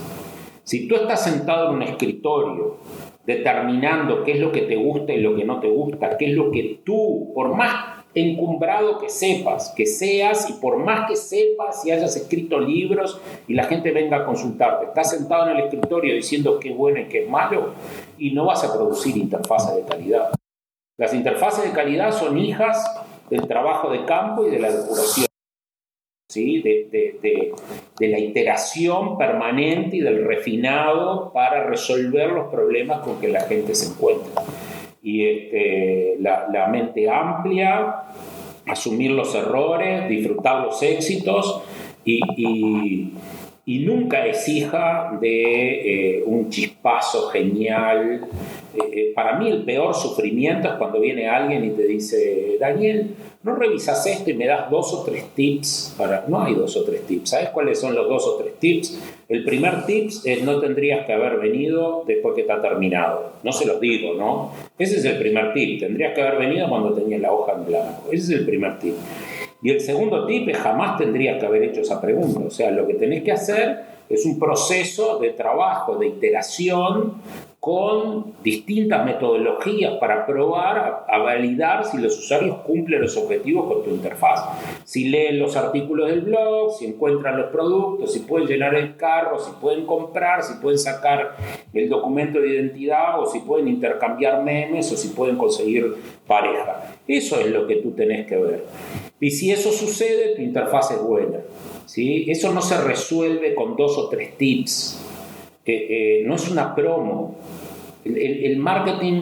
Si 0.64 0.88
tú 0.88 0.96
estás 0.96 1.24
sentado 1.24 1.70
en 1.70 1.76
un 1.76 1.82
escritorio 1.84 2.78
determinando 3.26 4.24
qué 4.24 4.34
es 4.34 4.40
lo 4.40 4.52
que 4.52 4.62
te 4.62 4.76
gusta 4.76 5.14
y 5.14 5.22
lo 5.22 5.36
que 5.36 5.44
no 5.44 5.60
te 5.60 5.70
gusta, 5.70 6.18
qué 6.18 6.30
es 6.30 6.34
lo 6.34 6.52
que 6.52 6.82
tú, 6.84 7.32
por 7.34 7.56
más 7.56 7.98
encumbrado 8.14 9.00
que 9.00 9.10
sepas, 9.10 9.74
que 9.76 9.86
seas, 9.86 10.50
y 10.50 10.54
por 10.54 10.78
más 10.78 11.10
que 11.10 11.16
sepas 11.16 11.86
y 11.86 11.92
hayas 11.92 12.16
escrito 12.16 12.60
libros 12.60 13.20
y 13.48 13.54
la 13.54 13.66
gente 13.66 13.92
venga 13.92 14.18
a 14.18 14.26
consultarte, 14.26 14.86
estás 14.88 15.12
sentado 15.12 15.50
en 15.50 15.58
el 15.58 15.64
escritorio 15.64 16.16
diciendo 16.16 16.60
qué 16.60 16.72
bueno 16.72 17.00
y 17.00 17.06
qué 17.06 17.26
malo 17.26 17.74
y 18.18 18.32
no 18.32 18.46
vas 18.46 18.64
a 18.64 18.74
producir 18.74 19.18
interfaces 19.18 19.76
de 19.76 19.84
calidad. 19.84 20.32
Las 20.98 21.14
interfaces 21.14 21.66
de 21.66 21.72
calidad 21.72 22.12
son 22.12 22.38
hijas 22.38 22.84
del 23.30 23.48
trabajo 23.48 23.90
de 23.90 24.06
campo 24.06 24.46
y 24.46 24.52
de 24.52 24.60
la 24.60 24.72
depuración. 24.72 25.28
¿Sí? 26.30 26.62
De, 26.62 26.90
de, 26.92 27.54
de, 27.98 28.08
la 28.10 28.20
iteración 28.20 29.18
permanente 29.18 29.96
y 29.96 30.02
del 30.02 30.26
refinado 30.26 31.32
para 31.32 31.64
resolver 31.64 32.32
los 32.32 32.52
problemas 32.52 33.00
con 33.00 33.22
que 33.22 33.30
la 33.30 33.42
gente 33.42 33.74
se 33.74 33.94
encuentra 33.94 34.44
y 35.08 35.26
este, 35.26 36.18
la, 36.20 36.68
mente 36.70 37.10
amplia, 37.10 38.04
asumir 38.66 39.12
los 39.12 39.34
errores, 39.36 40.10
disfrutar 40.10 40.66
los 40.66 40.84
éxitos 40.84 41.62
y, 42.04 42.20
y, 42.36 43.14
nunca 43.68 44.26
es 44.26 44.48
hija 44.48 45.18
de 45.20 46.20
eh, 46.20 46.24
un 46.26 46.50
chispazo 46.50 47.28
genial. 47.28 48.22
Eh, 48.74 48.80
eh, 48.94 49.12
para 49.14 49.38
mí 49.38 49.50
el 49.50 49.64
peor 49.64 49.94
sufrimiento 49.94 50.70
es 50.70 50.76
cuando 50.76 51.02
viene 51.02 51.28
alguien 51.28 51.66
y 51.66 51.72
te 51.72 51.86
dice, 51.86 52.56
Daniel, 52.62 53.14
no 53.44 53.56
revisas 53.56 54.08
esto 54.08 54.32
y 54.32 54.36
me 54.36 54.46
das 54.46 54.70
dos 54.70 54.94
o 54.94 55.04
tres 55.04 55.26
tips 55.36 55.96
para... 55.98 56.24
No 56.30 56.44
hay 56.44 56.54
dos 56.54 56.78
o 56.78 56.86
tres 56.86 57.06
tips. 57.06 57.32
¿Sabes 57.32 57.50
cuáles 57.50 57.78
son 57.78 57.94
los 57.94 58.08
dos 58.08 58.26
o 58.26 58.38
tres 58.38 58.58
tips? 58.58 59.00
El 59.28 59.44
primer 59.44 59.86
tip 59.86 60.12
es 60.24 60.44
no 60.44 60.62
tendrías 60.62 61.06
que 61.06 61.12
haber 61.12 61.38
venido 61.38 62.06
después 62.08 62.36
que 62.36 62.42
está 62.42 62.62
terminado. 62.62 63.34
No 63.44 63.52
se 63.52 63.66
los 63.66 63.82
digo, 63.82 64.14
¿no? 64.14 64.54
Ese 64.80 64.98
es 64.98 65.04
el 65.04 65.18
primer 65.18 65.54
tip. 65.54 65.82
Tendrías 65.82 66.14
que 66.14 66.22
haber 66.22 66.40
venido 66.40 66.70
cuando 66.70 66.94
tenías 66.94 67.20
la 67.20 67.34
hoja 67.34 67.52
en 67.54 67.66
blanco. 67.66 68.04
Ese 68.14 68.34
es 68.34 68.40
el 68.40 68.46
primer 68.46 68.80
tip. 68.80 68.96
Y 69.62 69.72
el 69.72 69.82
segundo 69.82 70.26
tip 70.26 70.54
jamás 70.56 70.98
tendrías 70.98 71.40
que 71.40 71.46
haber 71.46 71.64
hecho 71.64 71.82
esa 71.82 72.00
pregunta. 72.00 72.42
O 72.46 72.50
sea, 72.50 72.72
lo 72.72 72.86
que 72.86 72.94
tenés 72.94 73.24
que 73.24 73.32
hacer 73.32 73.86
es 74.10 74.26
un 74.26 74.40
proceso 74.40 75.20
de 75.20 75.32
trabajo, 75.32 75.98
de 75.98 76.08
iteración, 76.08 77.22
con 77.68 78.34
distintas 78.42 79.04
metodologías 79.04 79.96
para 79.96 80.26
probar, 80.26 81.04
a, 81.06 81.18
validar 81.18 81.84
si 81.84 81.98
los 81.98 82.18
usuarios 82.18 82.60
cumplen 82.60 83.02
los 83.02 83.18
objetivos 83.18 83.68
con 83.68 83.84
tu 83.84 83.90
interfaz. 83.90 84.40
Si 84.86 85.10
leen 85.10 85.38
los 85.38 85.58
artículos 85.58 86.08
del 86.10 86.22
blog, 86.22 86.72
si 86.80 86.86
encuentran 86.86 87.38
los 87.38 87.52
productos, 87.52 88.14
si 88.14 88.20
pueden 88.20 88.48
llenar 88.48 88.74
el 88.74 88.96
carro, 88.96 89.38
si 89.38 89.52
pueden 89.60 89.86
comprar, 89.86 90.44
si 90.44 90.62
pueden 90.62 90.80
sacar 90.80 91.36
el 91.74 91.90
documento 91.90 92.40
de 92.40 92.52
identidad 92.56 93.20
o 93.20 93.26
si 93.26 93.40
pueden 93.40 93.68
intercambiar 93.68 94.46
memes 94.46 94.90
o 94.94 94.96
si 94.96 95.10
pueden 95.10 95.36
conseguir 95.36 95.94
pareja. 96.26 96.96
Eso 97.06 97.38
es 97.42 97.48
lo 97.48 97.68
que 97.68 97.76
tú 97.82 97.92
tenés 97.92 98.28
que 98.28 98.38
ver. 98.38 98.64
Y 99.20 99.32
si 99.32 99.52
eso 99.52 99.74
sucede, 99.74 100.38
tu 100.38 100.42
interfaz 100.42 100.92
es 100.92 101.02
buena. 101.02 101.40
¿sí? 101.86 102.28
Eso 102.30 102.54
no 102.54 102.62
se 102.62 102.82
resuelve 102.82 103.54
con 103.54 103.76
dos 103.76 103.98
o 103.98 104.08
tres 104.08 104.38
tips. 104.38 105.04
Eh, 105.70 106.24
no 106.26 106.36
es 106.36 106.50
una 106.50 106.74
promo. 106.74 107.36
El, 108.16 108.58
marketing 108.58 109.22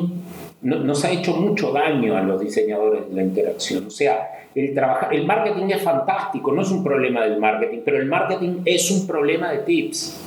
nos 0.61 1.05
ha 1.05 1.11
hecho 1.11 1.35
mucho 1.35 1.71
daño 1.71 2.17
a 2.17 2.21
los 2.21 2.39
diseñadores 2.39 3.09
de 3.09 3.15
la 3.15 3.23
interacción. 3.23 3.87
O 3.87 3.89
sea, 3.89 4.49
el, 4.55 4.73
trabajar, 4.73 5.13
el 5.13 5.25
marketing 5.25 5.65
es 5.69 5.81
fantástico, 5.81 6.51
no 6.51 6.61
es 6.61 6.71
un 6.71 6.83
problema 6.83 7.23
del 7.23 7.39
marketing, 7.39 7.79
pero 7.83 7.97
el 7.97 8.05
marketing 8.05 8.61
es 8.65 8.89
un 8.91 9.05
problema 9.05 9.51
de 9.51 9.59
tips. 9.59 10.21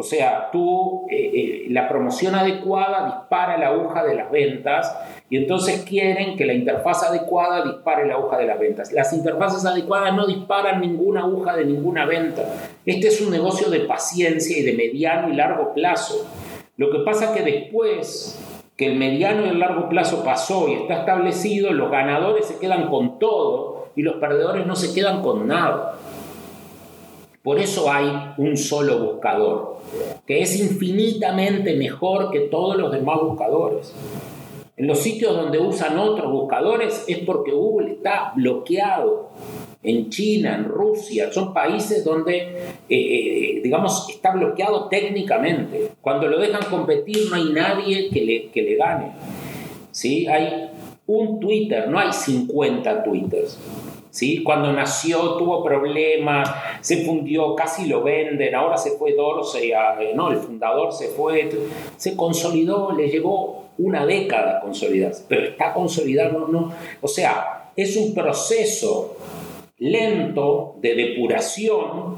O 0.00 0.04
sea, 0.04 0.48
tú, 0.52 1.08
eh, 1.10 1.16
eh, 1.34 1.66
la 1.70 1.88
promoción 1.88 2.36
adecuada 2.36 3.18
dispara 3.18 3.58
la 3.58 3.70
aguja 3.70 4.04
de 4.04 4.14
las 4.14 4.30
ventas 4.30 4.96
y 5.28 5.36
entonces 5.36 5.82
quieren 5.82 6.36
que 6.36 6.46
la 6.46 6.52
interfaz 6.52 7.02
adecuada 7.02 7.64
dispare 7.64 8.06
la 8.06 8.14
aguja 8.14 8.38
de 8.38 8.46
las 8.46 8.60
ventas. 8.60 8.92
Las 8.92 9.12
interfaces 9.12 9.66
adecuadas 9.66 10.14
no 10.14 10.28
disparan 10.28 10.80
ninguna 10.80 11.22
aguja 11.22 11.56
de 11.56 11.64
ninguna 11.64 12.06
venta. 12.06 12.44
Este 12.86 13.08
es 13.08 13.20
un 13.20 13.32
negocio 13.32 13.70
de 13.70 13.80
paciencia 13.80 14.56
y 14.56 14.62
de 14.62 14.74
mediano 14.74 15.30
y 15.30 15.34
largo 15.34 15.74
plazo. 15.74 16.28
Lo 16.78 16.92
que 16.92 17.00
pasa 17.00 17.24
es 17.26 17.30
que 17.32 17.42
después 17.42 18.38
que 18.76 18.86
el 18.86 18.96
mediano 18.96 19.44
y 19.44 19.48
el 19.48 19.58
largo 19.58 19.88
plazo 19.88 20.22
pasó 20.22 20.68
y 20.68 20.74
está 20.74 21.00
establecido, 21.00 21.72
los 21.72 21.90
ganadores 21.90 22.46
se 22.46 22.60
quedan 22.60 22.88
con 22.88 23.18
todo 23.18 23.88
y 23.96 24.02
los 24.02 24.14
perdedores 24.18 24.64
no 24.64 24.76
se 24.76 24.94
quedan 24.94 25.20
con 25.20 25.48
nada. 25.48 25.96
Por 27.42 27.58
eso 27.58 27.90
hay 27.90 28.32
un 28.38 28.56
solo 28.56 28.98
buscador, 29.00 29.78
que 30.24 30.40
es 30.40 30.60
infinitamente 30.60 31.74
mejor 31.74 32.30
que 32.30 32.40
todos 32.40 32.76
los 32.76 32.92
demás 32.92 33.18
buscadores. 33.22 33.92
En 34.76 34.86
los 34.86 35.00
sitios 35.00 35.34
donde 35.34 35.58
usan 35.58 35.98
otros 35.98 36.30
buscadores 36.30 37.04
es 37.08 37.18
porque 37.26 37.50
Google 37.50 37.94
está 37.94 38.32
bloqueado. 38.36 39.30
En 39.82 40.10
China, 40.10 40.56
en 40.56 40.64
Rusia, 40.64 41.32
son 41.32 41.54
países 41.54 42.04
donde, 42.04 42.36
eh, 42.36 42.78
eh, 42.88 43.60
digamos, 43.62 44.08
está 44.10 44.32
bloqueado 44.32 44.88
técnicamente. 44.88 45.92
Cuando 46.00 46.26
lo 46.26 46.38
dejan 46.38 46.64
competir 46.68 47.28
no 47.30 47.36
hay 47.36 47.52
nadie 47.52 48.10
que 48.10 48.24
le, 48.24 48.46
que 48.48 48.62
le 48.62 48.74
gane. 48.74 49.12
¿Sí? 49.92 50.26
Hay 50.26 50.70
un 51.06 51.38
Twitter, 51.38 51.88
no 51.88 51.98
hay 51.98 52.12
50 52.12 53.04
Twitters. 53.04 53.58
¿sí? 54.10 54.42
Cuando 54.42 54.72
nació 54.72 55.36
tuvo 55.36 55.62
problemas, 55.62 56.50
se 56.80 57.04
fundió, 57.04 57.54
casi 57.54 57.86
lo 57.86 58.02
venden, 58.02 58.54
ahora 58.54 58.76
se 58.76 58.92
fue 58.92 59.14
Dorsey, 59.14 59.70
eh, 59.70 60.12
no, 60.14 60.30
el 60.30 60.38
fundador 60.38 60.92
se 60.92 61.08
fue, 61.08 61.48
se 61.96 62.16
consolidó, 62.16 62.92
le 62.92 63.08
llevó 63.08 63.66
una 63.78 64.04
década 64.04 64.60
consolidarse, 64.60 65.24
pero 65.28 65.46
está 65.46 65.72
consolidado, 65.72 66.48
no, 66.48 66.72
o 67.00 67.08
sea, 67.08 67.70
es 67.76 67.96
un 67.96 68.12
proceso 68.12 69.16
lento 69.78 70.76
de 70.80 70.94
depuración, 70.94 72.16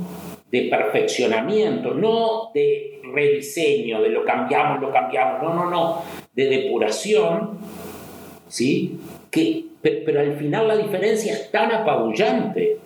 de 0.50 0.62
perfeccionamiento, 0.62 1.94
no 1.94 2.50
de 2.54 3.00
rediseño, 3.12 4.00
de 4.00 4.08
lo 4.08 4.24
cambiamos, 4.24 4.80
lo 4.80 4.92
cambiamos, 4.92 5.42
no, 5.42 5.54
no, 5.54 5.70
no, 5.70 6.02
de 6.34 6.46
depuración, 6.46 7.58
¿sí? 8.48 8.98
Que 9.30 9.70
pero, 9.82 10.20
al 10.20 10.36
final 10.36 10.68
la 10.68 10.76
diferencia 10.76 11.32
es 11.32 11.50
tan 11.50 11.72
apabullante 11.72 12.78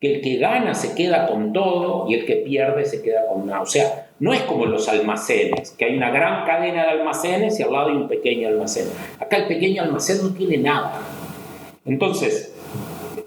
que 0.00 0.14
el 0.14 0.20
que 0.20 0.36
gana 0.36 0.74
se 0.74 0.94
queda 0.94 1.26
con 1.26 1.52
todo 1.52 2.06
y 2.08 2.14
el 2.14 2.24
que 2.24 2.36
pierde 2.36 2.84
se 2.86 3.02
queda 3.02 3.26
con 3.26 3.46
nada. 3.46 3.60
O 3.60 3.66
sea, 3.66 4.08
no 4.18 4.32
es 4.32 4.40
como 4.42 4.66
los 4.66 4.88
almacenes, 4.88 5.72
que 5.72 5.84
hay 5.84 5.96
una 5.96 6.10
gran 6.10 6.46
cadena 6.46 6.84
de 6.84 6.90
almacenes 6.90 7.60
y 7.60 7.62
al 7.62 7.72
lado 7.72 7.90
hay 7.90 7.96
un 7.96 8.08
pequeño 8.08 8.48
almacén. 8.48 8.86
Acá 9.20 9.36
el 9.36 9.46
pequeño 9.46 9.82
almacén 9.82 10.18
no 10.22 10.30
tiene 10.30 10.56
nada. 10.58 11.00
Entonces, 11.84 12.49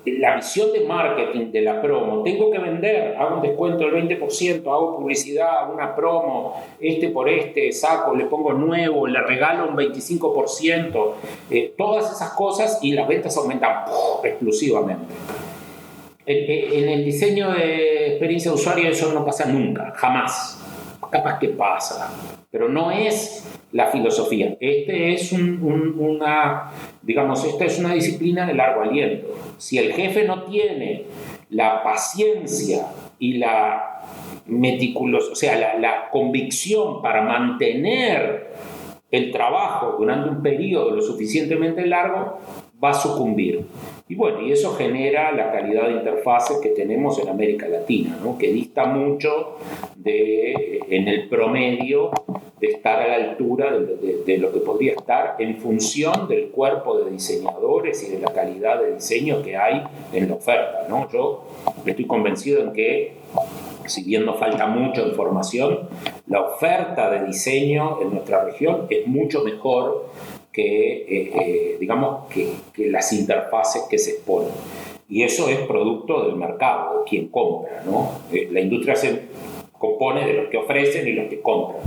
la 0.05 0.35
visión 0.35 0.73
de 0.73 0.81
marketing 0.81 1.51
de 1.51 1.61
la 1.61 1.81
promo, 1.81 2.23
tengo 2.23 2.51
que 2.51 2.59
vender, 2.59 3.15
hago 3.17 3.37
un 3.37 3.41
descuento 3.41 3.85
del 3.85 4.07
20%, 4.07 4.59
hago 4.67 4.97
publicidad, 4.97 5.71
una 5.73 5.95
promo, 5.95 6.61
este 6.79 7.09
por 7.09 7.29
este, 7.29 7.71
saco, 7.71 8.13
le 8.15 8.25
pongo 8.25 8.53
nuevo, 8.53 9.07
le 9.07 9.21
regalo 9.21 9.69
un 9.69 9.77
25%, 9.77 11.11
eh, 11.49 11.73
todas 11.77 12.11
esas 12.11 12.31
cosas 12.31 12.79
y 12.81 12.91
las 12.91 13.07
ventas 13.07 13.37
aumentan 13.37 13.85
exclusivamente. 14.23 15.13
En, 16.25 16.83
en 16.83 16.89
el 16.89 17.05
diseño 17.05 17.51
de 17.51 18.07
experiencia 18.07 18.51
de 18.51 18.55
usuario 18.55 18.89
eso 18.89 19.13
no 19.13 19.25
pasa 19.25 19.45
nunca, 19.45 19.93
jamás. 19.95 20.59
Capaz 21.09 21.37
que 21.37 21.49
pasa, 21.49 22.09
pero 22.53 22.69
no 22.69 22.91
es 22.91 23.43
la 23.71 23.87
filosofía. 23.87 24.55
Este 24.59 25.11
es 25.11 25.31
una, 25.31 26.69
digamos, 27.01 27.43
esta 27.45 27.65
es 27.65 27.79
una 27.79 27.95
disciplina 27.95 28.45
de 28.45 28.53
largo 28.53 28.83
aliento. 28.83 29.33
Si 29.57 29.79
el 29.79 29.91
jefe 29.91 30.25
no 30.25 30.43
tiene 30.43 31.05
la 31.49 31.81
paciencia 31.81 32.85
y 33.17 33.37
la 33.37 34.03
meticulosa, 34.45 35.31
o 35.31 35.35
sea, 35.35 35.57
la, 35.57 35.79
la 35.79 36.09
convicción 36.11 37.01
para 37.01 37.23
mantener 37.23 38.51
el 39.09 39.31
trabajo 39.31 39.95
durante 39.97 40.29
un 40.29 40.43
periodo 40.43 40.91
lo 40.91 41.01
suficientemente 41.01 41.87
largo, 41.87 42.37
va 42.83 42.89
a 42.89 42.93
sucumbir. 42.93 43.65
Y 44.09 44.15
bueno, 44.15 44.41
y 44.41 44.51
eso 44.51 44.73
genera 44.75 45.31
la 45.31 45.51
calidad 45.51 45.87
de 45.87 45.93
interfaces 45.93 46.57
que 46.57 46.69
tenemos 46.69 47.17
en 47.19 47.29
América 47.29 47.67
Latina, 47.67 48.19
¿no? 48.21 48.37
que 48.37 48.51
dista 48.51 48.85
mucho 48.85 49.57
de, 49.95 50.81
en 50.89 51.07
el 51.07 51.29
promedio 51.29 52.11
de 52.59 52.67
estar 52.67 52.99
a 53.01 53.07
la 53.07 53.29
altura 53.31 53.71
de, 53.71 54.37
lo 54.37 54.53
que 54.53 54.59
podría 54.59 54.93
estar 54.93 55.35
en 55.39 55.57
función 55.57 56.27
del 56.29 56.49
cuerpo 56.49 56.97
de 56.97 57.11
diseñadores 57.11 58.03
y 58.07 58.11
de 58.11 58.19
la 58.19 58.31
calidad 58.31 58.79
de 58.81 58.93
diseño 58.93 59.41
que 59.41 59.57
hay 59.57 59.83
en 60.13 60.29
la 60.29 60.35
oferta. 60.35 60.85
¿no? 60.87 61.09
Yo 61.11 61.45
estoy 61.85 62.05
convencido 62.05 62.61
en 62.61 62.71
que, 62.71 63.15
si 63.85 64.03
bien 64.03 64.25
nos 64.25 64.37
falta 64.39 64.65
mucho 64.67 65.05
de 65.05 65.11
formación, 65.11 65.89
la 66.27 66.41
oferta 66.41 67.09
de 67.09 67.25
diseño 67.25 68.01
en 68.01 68.11
nuestra 68.11 68.45
región 68.45 68.87
es 68.89 69.07
mucho 69.07 69.43
mejor 69.43 70.09
que, 70.53 70.61
eh, 70.63 71.31
eh, 71.35 71.77
digamos, 71.79 72.27
que, 72.31 72.53
que, 72.71 72.89
las 72.89 73.11
interfaces 73.11 73.83
que 73.89 73.97
se 73.97 74.11
exponen. 74.11 74.51
Y 75.09 75.23
eso 75.23 75.49
es 75.49 75.57
producto 75.61 76.25
del 76.25 76.35
mercado, 76.35 76.99
de 76.99 77.09
quien 77.09 77.27
compra. 77.29 77.83
¿no? 77.85 78.11
Eh, 78.31 78.47
la 78.51 78.61
industria 78.61 78.95
se 78.95 79.23
compone 79.71 80.25
de 80.25 80.33
los 80.33 80.49
que 80.49 80.57
ofrecen 80.57 81.07
y 81.07 81.13
los 81.13 81.27
que 81.27 81.41
compran. 81.41 81.81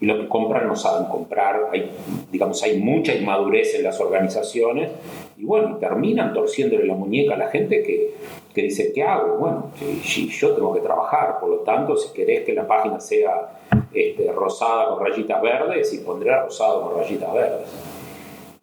Y 0.00 0.06
los 0.06 0.20
que 0.20 0.28
compran 0.28 0.66
no 0.66 0.76
saben 0.76 1.08
comprar, 1.08 1.70
hay, 1.72 1.90
digamos, 2.30 2.62
hay 2.62 2.78
mucha 2.78 3.14
inmadurez 3.14 3.74
en 3.74 3.82
las 3.82 3.98
organizaciones 3.98 4.90
y 5.38 5.44
bueno, 5.44 5.76
terminan 5.78 6.34
torciéndole 6.34 6.84
la 6.86 6.94
muñeca 6.94 7.34
a 7.34 7.38
la 7.38 7.48
gente 7.48 7.82
que, 7.82 8.14
que 8.54 8.62
dice, 8.62 8.92
¿qué 8.92 9.02
hago? 9.02 9.36
Bueno, 9.36 9.70
si, 10.02 10.28
yo 10.28 10.52
tengo 10.52 10.74
que 10.74 10.80
trabajar, 10.80 11.40
por 11.40 11.48
lo 11.48 11.56
tanto, 11.58 11.96
si 11.96 12.12
querés 12.12 12.44
que 12.44 12.52
la 12.52 12.66
página 12.66 13.00
sea 13.00 13.58
este, 13.92 14.30
rosada 14.32 14.90
con 14.90 15.06
rayitas 15.06 15.40
verdes, 15.40 15.94
y 15.94 15.98
pondré 15.98 16.38
rosado 16.42 16.82
con 16.90 16.98
rayitas 17.00 17.32
verdes. 17.32 17.95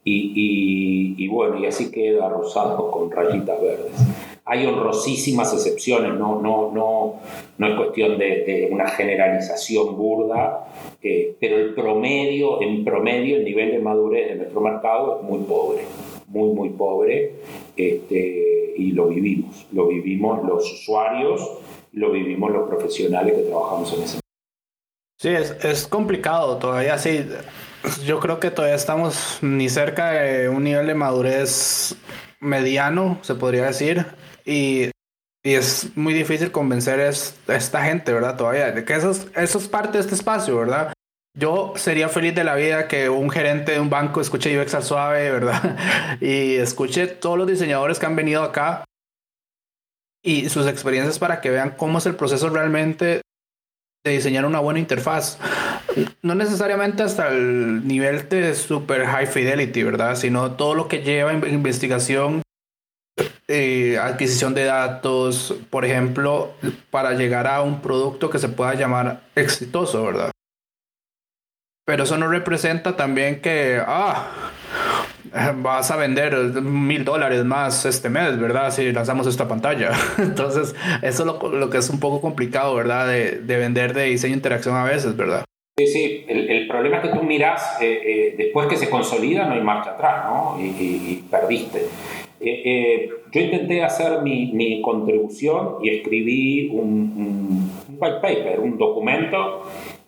Y, 0.06 1.28
bueno, 1.28 1.58
y 1.60 1.66
así 1.66 1.92
queda 1.92 2.30
rosado 2.30 2.92
con 2.92 3.10
rayitas 3.10 3.62
verdes. 3.62 3.94
Hay 4.46 4.66
honrosísimas 4.66 5.54
excepciones, 5.54 6.14
no, 6.16 6.42
no, 6.42 6.70
no, 6.74 7.16
no 7.58 7.68
es 7.68 7.76
cuestión 7.76 8.18
de, 8.18 8.68
una 8.70 8.90
generalización 8.90 9.96
burda, 9.96 10.68
eh, 11.02 11.36
pero 11.40 11.58
el 11.58 11.74
promedio, 11.74 12.62
en 12.62 12.84
promedio, 12.84 13.38
el 13.38 13.46
nivel 13.46 13.72
de 13.72 13.80
madurez 13.80 14.30
de 14.30 14.36
nuestro 14.36 14.60
mercado 14.60 15.20
es 15.20 15.24
muy 15.24 15.40
pobre, 15.46 15.84
muy, 16.28 16.50
muy 16.50 16.70
pobre, 16.72 17.36
este, 17.78 18.74
y 18.76 18.92
lo 18.92 19.08
vivimos, 19.08 19.66
lo 19.72 19.88
vivimos 19.88 20.44
los 20.44 20.70
usuarios, 20.74 21.60
lo 21.94 22.12
vivimos 22.12 22.52
los 22.52 22.68
profesionales 22.68 23.36
que 23.36 23.44
trabajamos 23.44 23.94
en 23.94 24.04
ese 24.04 24.20
Sí, 25.20 25.30
es, 25.30 25.52
es 25.64 25.88
complicado 25.88 26.58
todavía, 26.58 26.98
sí 26.98 27.26
yo 28.06 28.20
creo 28.20 28.40
que 28.40 28.52
todavía 28.52 28.76
estamos 28.76 29.40
ni 29.42 29.70
cerca 29.70 30.12
de 30.12 30.50
un 30.50 30.64
nivel 30.64 30.88
de 30.88 30.96
madurez 30.96 31.96
mediano, 32.40 33.20
se 33.22 33.36
podría 33.36 33.66
decir, 33.66 34.06
y, 34.46 34.92
y 35.44 35.54
es 35.54 35.96
muy 35.96 36.14
difícil 36.14 36.52
convencer 36.52 37.00
a 37.00 37.56
esta 37.56 37.84
gente, 37.84 38.14
¿verdad? 38.14 38.38
Todavía, 38.38 38.72
de 38.72 38.86
que 38.86 38.96
eso 38.96 39.12
es, 39.12 39.28
eso 39.36 39.58
es 39.58 39.68
parte 39.68 39.94
de 39.94 40.00
este 40.00 40.16
espacio, 40.16 40.58
¿verdad? 40.58 40.94
Yo 41.36 41.74
sería 41.76 42.10
feliz 42.10 42.36
de 42.36 42.44
la 42.44 42.56
vida 42.56 42.88
que 42.88 43.10
un 43.10 43.30
gerente 43.32 43.72
de 43.72 43.80
un 43.80 43.90
banco 43.90 44.22
escuche 44.22 44.60
UX 44.60 44.76
al 44.76 44.84
suave, 44.84 45.32
¿verdad? 45.32 45.78
y 46.22 46.56
escuche 46.56 47.08
todos 47.08 47.38
los 47.38 47.48
diseñadores 47.48 47.98
que 47.98 48.06
han 48.06 48.16
venido 48.16 48.44
acá 48.44 48.86
y 50.24 50.50
sus 50.50 50.68
experiencias 50.68 51.20
para 51.20 51.42
que 51.42 51.50
vean 51.50 51.72
cómo 51.72 51.98
es 51.98 52.06
el 52.06 52.16
proceso 52.16 52.50
realmente 52.50 53.22
de 54.06 54.12
diseñar 54.12 54.46
una 54.46 54.60
buena 54.60 54.80
interfaz. 54.80 55.40
No 56.22 56.36
necesariamente 56.36 57.04
hasta 57.04 57.30
el 57.30 57.88
nivel 57.88 58.28
de 58.30 58.56
super 58.56 59.06
high 59.06 59.28
fidelity, 59.28 59.84
¿verdad? 59.84 60.16
Sino 60.16 60.54
todo 60.54 60.74
lo 60.74 60.88
que 60.88 61.02
lleva 61.02 61.34
investigación, 61.34 62.42
eh, 63.48 63.98
adquisición 64.02 64.54
de 64.54 64.64
datos, 64.64 65.56
por 65.70 65.86
ejemplo, 65.86 66.54
para 66.90 67.14
llegar 67.14 67.48
a 67.48 67.62
un 67.62 67.82
producto 67.82 68.30
que 68.30 68.40
se 68.40 68.50
pueda 68.50 68.74
llamar 68.74 69.22
exitoso, 69.36 70.04
¿verdad? 70.04 70.32
Pero 71.86 72.04
eso 72.04 72.18
no 72.18 72.30
representa 72.30 72.96
también 72.96 73.42
que, 73.42 73.82
ah, 73.86 74.52
vas 75.58 75.92
a 75.92 75.98
vender 75.98 76.34
mil 76.62 77.04
dólares 77.04 77.44
más 77.44 77.86
este 77.86 78.10
mes, 78.10 78.40
¿verdad? 78.40 78.72
Si 78.72 78.92
lanzamos 78.92 79.28
esta 79.28 79.48
pantalla. 79.48 79.92
Entonces, 80.18 80.76
eso 81.02 81.24
es 81.24 81.54
lo, 81.54 81.70
que 81.70 81.78
es 81.78 81.90
un 81.90 82.00
poco 82.00 82.22
complicado, 82.22 82.74
¿verdad? 82.76 83.08
De, 83.08 83.42
vender 83.46 83.94
de 83.94 84.06
diseño 84.06 84.34
e 84.34 84.38
interacción 84.38 84.76
a 84.76 84.84
veces, 84.84 85.18
¿verdad? 85.18 85.44
Sí, 85.76 85.88
sí, 85.88 86.26
el, 86.28 86.68
problema 86.68 86.98
es 86.98 87.04
que 87.04 87.18
tú 87.18 87.24
miras, 87.24 87.82
eh, 87.82 88.02
eh, 88.06 88.36
después 88.38 88.68
que 88.68 88.78
se 88.78 88.90
consolida 88.90 89.46
no 89.46 89.56
hay 89.56 89.62
marcha 89.62 89.92
atrás, 89.92 90.26
¿no? 90.26 90.58
Y, 90.62 91.24
perdiste. 91.32 91.88
Eh, 92.40 93.10
yo 93.32 93.42
intenté 93.42 93.84
hacer 93.84 94.22
mi, 94.22 94.82
contribución 94.84 95.78
y 95.82 95.90
escribí 95.90 96.70
un, 96.70 97.72
un 97.90 97.98
white 98.00 98.18
paper, 98.22 98.60
un 98.60 98.78
documento 98.78 99.64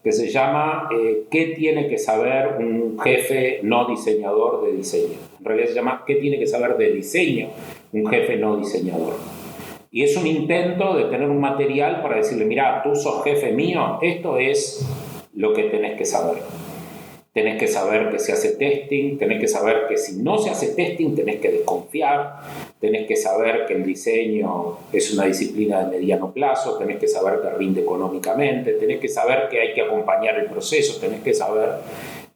que 0.05 0.11
se 0.11 0.29
llama 0.29 0.87
eh, 0.95 1.23
¿Qué 1.31 1.55
tiene 1.57 1.87
que 1.87 1.97
saber 1.97 2.57
un 2.59 2.99
jefe 2.99 3.59
no 3.63 3.87
diseñador 3.87 4.63
de 4.63 4.73
diseño? 4.73 5.17
En 5.39 5.45
realidad 5.45 5.69
se 5.69 5.73
llama 5.73 6.03
¿Qué 6.05 6.15
tiene 6.17 6.37
que 6.37 6.45
saber 6.45 6.77
de 6.77 6.91
diseño 6.91 7.47
un 7.91 8.05
jefe 8.05 8.37
no 8.37 8.55
diseñador? 8.57 9.15
Y 9.89 10.03
es 10.03 10.15
un 10.15 10.27
intento 10.27 10.95
de 10.95 11.05
tener 11.05 11.27
un 11.27 11.39
material 11.39 12.03
para 12.03 12.17
decirle, 12.17 12.45
mira, 12.45 12.83
tú 12.83 12.95
sos 12.95 13.23
jefe 13.23 13.51
mío, 13.51 13.97
esto 14.03 14.37
es 14.37 14.85
lo 15.35 15.53
que 15.53 15.63
tenés 15.63 15.97
que 15.97 16.05
saber. 16.05 16.41
Tenés 17.33 17.59
que 17.59 17.67
saber 17.67 18.09
que 18.09 18.17
se 18.17 18.31
hace 18.31 18.53
testing, 18.53 19.17
tenés 19.17 19.41
que 19.41 19.47
saber 19.49 19.87
que 19.89 19.97
si 19.97 20.23
no 20.23 20.37
se 20.37 20.49
hace 20.49 20.73
testing 20.73 21.15
tenés 21.15 21.41
que 21.41 21.51
desconfiar, 21.51 22.39
tenés 22.79 23.05
que 23.07 23.17
saber 23.17 23.65
que 23.65 23.73
el 23.73 23.83
diseño 23.83 24.77
es 24.93 25.13
una 25.13 25.25
disciplina 25.25 25.83
de 25.83 25.97
mediano 25.97 26.31
plazo, 26.31 26.77
tenés 26.77 26.97
que 26.97 27.09
saber 27.09 27.41
que 27.41 27.49
rinde 27.49 27.81
económicamente, 27.81 28.71
tenés 28.75 29.01
que 29.01 29.09
saber 29.09 29.49
que 29.49 29.59
hay 29.59 29.73
que 29.73 29.81
acompañar 29.81 30.39
el 30.39 30.45
proceso, 30.45 30.99
tenés 30.99 31.21
que 31.21 31.33
saber... 31.33 31.71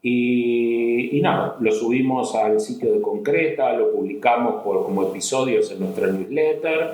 Y, 0.02 1.18
y 1.18 1.22
nada, 1.22 1.58
lo 1.60 1.74
subimos 1.74 2.34
al 2.34 2.62
sitio 2.62 2.94
de 2.94 3.02
Concreta, 3.02 3.74
lo 3.74 3.92
publicamos 3.92 4.64
por, 4.64 4.86
como 4.86 5.04
episodios 5.04 5.70
en 5.72 5.82
nuestra 5.82 6.08
newsletter 6.08 6.92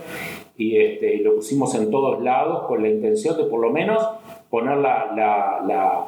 y, 0.58 0.78
este, 0.78 1.16
y 1.16 1.20
lo 1.20 1.36
pusimos 1.36 1.76
en 1.76 1.92
todos 1.92 2.24
lados 2.24 2.66
con 2.68 2.82
la 2.82 2.90
intención 2.90 3.38
de 3.38 3.44
por 3.44 3.60
lo 3.60 3.72
menos 3.72 4.02
poner 4.56 4.78
la, 4.78 6.06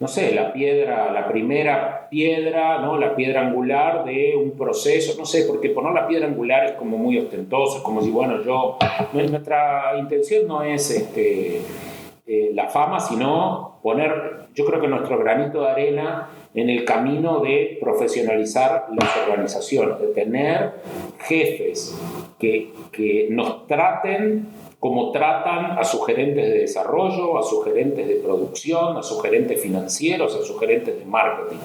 no 0.00 0.08
sé, 0.08 0.34
la 0.34 0.50
piedra, 0.50 1.12
la 1.12 1.28
primera 1.28 2.08
piedra, 2.08 2.78
¿no? 2.78 2.96
la 2.96 3.14
piedra 3.14 3.42
angular 3.42 4.06
de 4.06 4.34
un 4.34 4.52
proceso, 4.52 5.12
no 5.18 5.26
sé, 5.26 5.44
porque 5.46 5.68
poner 5.68 5.92
la 5.92 6.08
piedra 6.08 6.26
angular 6.26 6.64
es 6.64 6.72
como 6.72 6.96
muy 6.96 7.18
ostentoso, 7.18 7.76
es 7.76 7.82
como 7.82 8.00
si, 8.00 8.08
bueno, 8.08 8.42
yo, 8.42 8.78
nuestra 9.12 9.98
intención 9.98 10.48
no 10.48 10.62
es 10.62 10.90
este, 10.90 11.60
eh, 12.26 12.50
la 12.54 12.70
fama, 12.70 12.98
sino 12.98 13.80
poner, 13.82 14.46
yo 14.54 14.64
creo 14.64 14.80
que 14.80 14.88
nuestro 14.88 15.18
granito 15.18 15.60
de 15.60 15.70
arena 15.72 16.30
en 16.54 16.70
el 16.70 16.86
camino 16.86 17.40
de 17.40 17.76
profesionalizar 17.78 18.86
las 18.98 19.16
organizaciones, 19.18 20.00
de 20.00 20.06
tener 20.14 20.72
jefes 21.18 21.94
que, 22.38 22.72
que 22.90 23.28
nos 23.30 23.66
traten 23.66 24.48
como 24.82 25.12
tratan 25.12 25.78
a 25.78 25.84
sus 25.84 26.04
gerentes 26.04 26.44
de 26.44 26.58
desarrollo, 26.58 27.38
a 27.38 27.44
sus 27.44 27.62
gerentes 27.62 28.08
de 28.08 28.16
producción, 28.16 28.96
a 28.96 29.02
sus 29.04 29.22
gerentes 29.22 29.62
financieros, 29.62 30.34
a 30.34 30.42
sus 30.42 30.58
gerentes 30.58 30.98
de 30.98 31.04
marketing. 31.04 31.58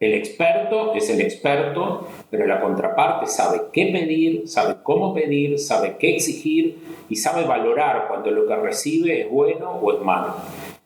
El 0.00 0.14
experto 0.14 0.94
es 0.94 1.08
el 1.10 1.20
experto, 1.20 2.08
pero 2.28 2.44
la 2.44 2.60
contraparte 2.60 3.28
sabe 3.28 3.60
qué 3.72 3.86
pedir, 3.92 4.48
sabe 4.48 4.78
cómo 4.82 5.14
pedir, 5.14 5.60
sabe 5.60 5.94
qué 5.96 6.16
exigir 6.16 6.76
y 7.08 7.14
sabe 7.14 7.44
valorar 7.44 8.08
cuando 8.08 8.32
lo 8.32 8.48
que 8.48 8.56
recibe 8.56 9.20
es 9.20 9.30
bueno 9.30 9.78
o 9.80 9.92
es 9.92 10.00
malo. 10.00 10.34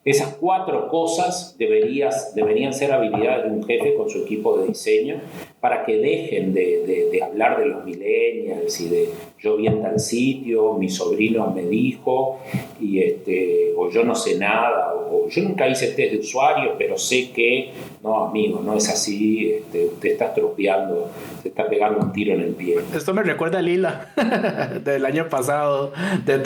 Esas 0.05 0.35
cuatro 0.35 0.87
cosas 0.87 1.57
deberían 1.57 2.73
ser 2.73 2.91
habilidades 2.91 3.45
de 3.45 3.49
un 3.49 3.63
jefe 3.63 3.95
con 3.95 4.07
su 4.07 4.19
equipo 4.19 4.55
de 4.59 4.67
diseño 4.67 5.19
para 5.61 5.85
que 5.85 5.97
dejen 5.97 6.55
de, 6.55 7.19
hablar 7.23 7.59
de 7.59 7.67
los 7.67 7.85
millennials 7.85 8.81
y 8.81 8.89
de 8.89 9.09
yo 9.39 9.57
vi 9.57 9.67
en 9.67 9.83
tal 9.83 9.99
sitio, 9.99 10.73
mi 10.73 10.89
sobrino 10.89 11.51
me 11.51 11.63
dijo, 11.63 12.41
y 12.79 12.99
este, 12.99 13.71
o 13.77 13.89
yo 13.91 14.03
no 14.03 14.15
sé 14.15 14.39
nada, 14.39 14.93
o, 14.95 15.29
yo 15.29 15.43
nunca 15.43 15.67
hice 15.67 15.87
test 15.89 16.13
de 16.13 16.19
usuario, 16.19 16.75
pero 16.79 16.97
sé 16.97 17.31
que, 17.31 17.71
no, 18.01 18.25
amigo, 18.25 18.61
no 18.63 18.75
es 18.75 18.89
así, 18.89 19.51
este, 19.51 19.85
usted 19.85 20.11
está 20.11 20.25
estropeando, 20.27 21.11
se 21.43 21.49
está 21.49 21.69
pegando 21.69 21.99
un 21.99 22.11
tiro 22.11 22.33
en 22.33 22.41
el 22.41 22.55
pie. 22.55 22.77
Esto 22.95 23.13
me 23.13 23.21
recuerda 23.21 23.59
a 23.59 23.61
Lila 23.61 24.11
del 24.83 25.05
año 25.05 25.29
pasado, 25.29 25.93
de, 26.25 26.39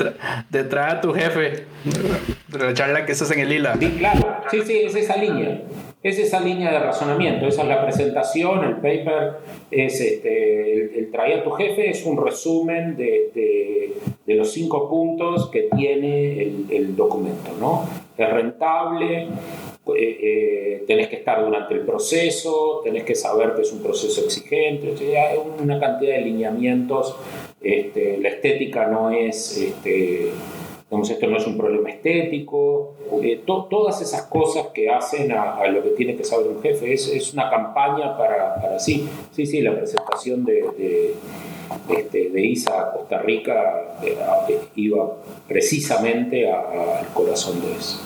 de 0.50 0.64
traer 0.66 0.98
a 0.98 1.02
tu 1.02 1.14
jefe, 1.14 1.66
de 2.50 2.60
la 2.60 2.74
charla 2.74 3.06
que 3.06 3.14
estás 3.14 3.32
en 3.32 3.40
el 3.40 3.50
Lila. 3.50 3.78
Sí, 3.80 3.92
claro, 3.98 4.38
sí, 4.52 4.62
sí, 4.66 4.78
es 4.84 4.96
esa 4.96 5.16
línea 5.16 5.62
es 6.10 6.20
esa 6.20 6.40
línea 6.40 6.72
de 6.72 6.78
razonamiento, 6.78 7.48
esa 7.48 7.64
es 7.64 7.68
la 7.68 7.82
presentación, 7.84 8.64
el 8.64 8.76
paper 8.76 9.38
es 9.72 10.00
este, 10.00 11.00
el, 11.00 11.10
traer 11.10 11.40
a 11.40 11.44
tu 11.44 11.50
jefe 11.50 11.90
es 11.90 12.06
un 12.06 12.24
resumen 12.24 12.96
de, 12.96 13.92
los 14.28 14.52
cinco 14.52 14.88
puntos 14.88 15.50
que 15.50 15.68
tiene 15.76 16.44
el, 16.70 16.96
documento, 16.96 17.50
¿no? 17.60 17.90
Es 18.16 18.30
rentable, 18.30 19.24
eh, 19.24 19.30
eh, 19.98 20.84
tenés 20.86 21.08
que 21.08 21.16
estar 21.16 21.44
durante 21.44 21.74
el 21.74 21.80
proceso, 21.80 22.82
tenés 22.84 23.04
que 23.04 23.16
saber 23.16 23.56
que 23.56 23.64
es 23.64 23.74
un 23.74 23.82
proceso 23.82 24.26
exigente, 24.26 24.94
hay 25.18 25.40
una 25.60 25.80
cantidad 25.80 26.18
de 26.18 26.22
lineamientos, 26.22 27.16
este, 27.64 28.20
la 28.20 28.30
estética 28.30 28.86
no 28.86 29.10
es... 29.10 29.58
Este, 29.58 30.30
esto 30.92 31.28
no 31.28 31.38
es 31.38 31.48
un 31.48 31.58
problema 31.58 31.90
estético, 31.90 32.96
eh, 33.22 33.44
todas 33.46 34.02
esas 34.02 34.24
cosas 34.24 34.68
que 34.74 34.90
hacen 34.90 35.32
a, 35.32 35.66
lo 35.68 35.84
que 35.84 35.90
tiene 35.90 36.16
que 36.16 36.24
saber 36.24 36.48
un 36.48 36.62
jefe, 36.62 36.94
es, 36.94 37.08
es 37.08 37.34
una 37.34 37.50
campaña 37.50 38.18
para, 38.18 38.56
para, 38.56 38.80
sí, 38.80 39.08
sí, 39.32 39.46
sí, 39.46 39.62
la 39.62 39.76
presentación 39.76 40.46
de, 40.46 40.62
de, 40.78 41.16
este, 41.90 42.30
de 42.30 42.46
ISA 42.46 42.80
a 42.80 42.92
Costa 42.92 43.20
Rica 43.20 43.98
eh, 44.04 44.18
iba 44.76 45.16
precisamente 45.48 46.50
al 46.52 47.08
corazón 47.14 47.62
de 47.62 47.74
eso. 47.74 48.00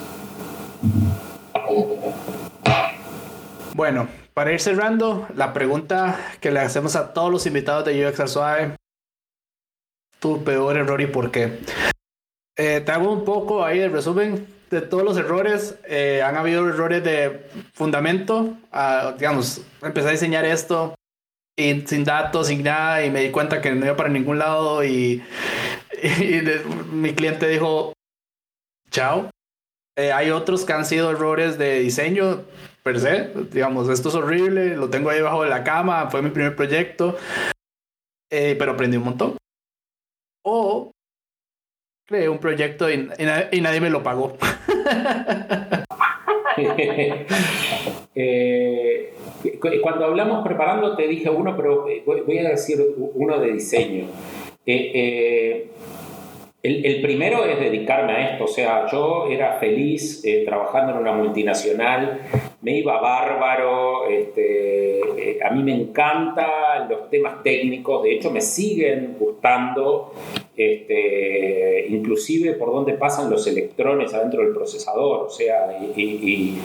Bueno, 3.75 4.07
para 4.33 4.51
ir 4.51 4.59
cerrando, 4.59 5.27
la 5.35 5.53
pregunta 5.53 6.17
que 6.41 6.51
le 6.51 6.59
hacemos 6.59 6.95
a 6.95 7.13
todos 7.13 7.31
los 7.31 7.45
invitados 7.45 7.85
de 7.85 8.07
UX 8.07 8.31
Suave, 8.31 8.75
tu 10.19 10.43
peor 10.43 10.77
error 10.77 10.99
y 11.01 11.07
por 11.07 11.31
qué. 11.31 11.59
Eh, 12.59 12.81
te 12.81 12.91
hago 12.91 13.13
un 13.13 13.23
poco 13.23 13.63
ahí 13.63 13.79
el 13.79 13.93
resumen 13.93 14.45
de 14.69 14.81
todos 14.81 15.01
los 15.01 15.15
errores. 15.15 15.79
Eh, 15.87 16.21
han 16.21 16.35
habido 16.35 16.67
errores 16.67 17.01
de 17.05 17.49
fundamento. 17.71 18.53
Ah, 18.69 19.15
digamos, 19.17 19.61
empecé 19.81 20.09
a 20.09 20.11
diseñar 20.11 20.43
esto 20.43 20.93
sin 21.55 22.03
datos, 22.03 22.47
sin 22.47 22.63
nada, 22.63 23.05
y 23.05 23.11
me 23.11 23.21
di 23.21 23.31
cuenta 23.31 23.61
que 23.61 23.71
no 23.71 23.85
iba 23.85 23.95
para 23.95 24.09
ningún 24.09 24.39
lado. 24.39 24.83
Y, 24.83 25.23
mi 26.91 27.13
cliente 27.13 27.47
dijo: 27.47 27.93
Chao. 28.91 29.29
Eh, 29.97 30.11
hay 30.11 30.31
otros 30.31 30.65
que 30.65 30.73
han 30.73 30.85
sido 30.85 31.11
errores 31.11 31.57
de 31.57 31.79
diseño 31.79 32.43
per 32.83 32.99
se. 32.99 33.31
Digamos, 33.53 33.87
esto 33.87 34.09
es 34.09 34.15
horrible, 34.15 34.75
lo 34.75 34.89
tengo 34.89 35.09
ahí 35.09 35.17
debajo 35.19 35.43
de 35.43 35.49
la 35.49 35.63
cama, 35.63 36.09
fue 36.09 36.21
mi 36.21 36.29
primer 36.29 36.57
proyecto, 36.57 37.17
pero 38.29 38.73
aprendí 38.73 38.97
un 38.97 39.03
montón. 39.03 39.37
O 40.45 40.91
un 42.09 42.39
proyecto 42.39 42.89
y, 42.89 43.09
nadie 43.61 43.81
me 43.81 43.89
lo 43.89 44.03
pagó. 44.03 44.37
Eh, 48.21 49.13
cuando 49.81 50.03
hablamos 50.03 50.45
preparando 50.45 50.93
te 50.97 51.07
dije 51.07 51.29
uno, 51.29 51.55
pero 51.55 51.85
voy 52.05 52.37
a 52.39 52.49
decir 52.49 52.79
uno 53.13 53.39
de 53.39 53.53
diseño. 53.53 54.07
Eh, 54.65 54.91
eh, 54.93 55.69
el, 56.61 57.01
primero 57.01 57.45
es 57.45 57.59
dedicarme 57.61 58.11
a 58.11 58.31
esto, 58.31 58.43
o 58.43 58.47
sea, 58.47 58.87
yo 58.91 59.27
era 59.29 59.53
feliz 59.53 60.21
trabajando 60.43 60.91
en 60.91 60.97
una 60.97 61.13
multinacional, 61.13 62.19
me 62.61 62.77
iba 62.77 62.99
bárbaro, 62.99 64.09
este, 64.09 65.39
a 65.41 65.51
mí 65.51 65.63
me 65.63 65.73
encantan 65.73 66.89
los 66.89 67.09
temas 67.09 67.41
técnicos, 67.41 68.03
de 68.03 68.15
hecho 68.15 68.31
me 68.31 68.41
siguen 68.41 69.15
gustando, 69.17 70.13
este, 70.59 71.85
inclusive 71.87 72.51
por 72.51 72.73
dónde 72.73 72.91
pasan 72.95 73.29
los 73.29 73.47
electrones 73.47 74.13
adentro 74.13 74.43
del 74.43 74.53
procesador, 74.53 75.27
o 75.27 75.29
sea, 75.29 75.79
y, 75.95 76.59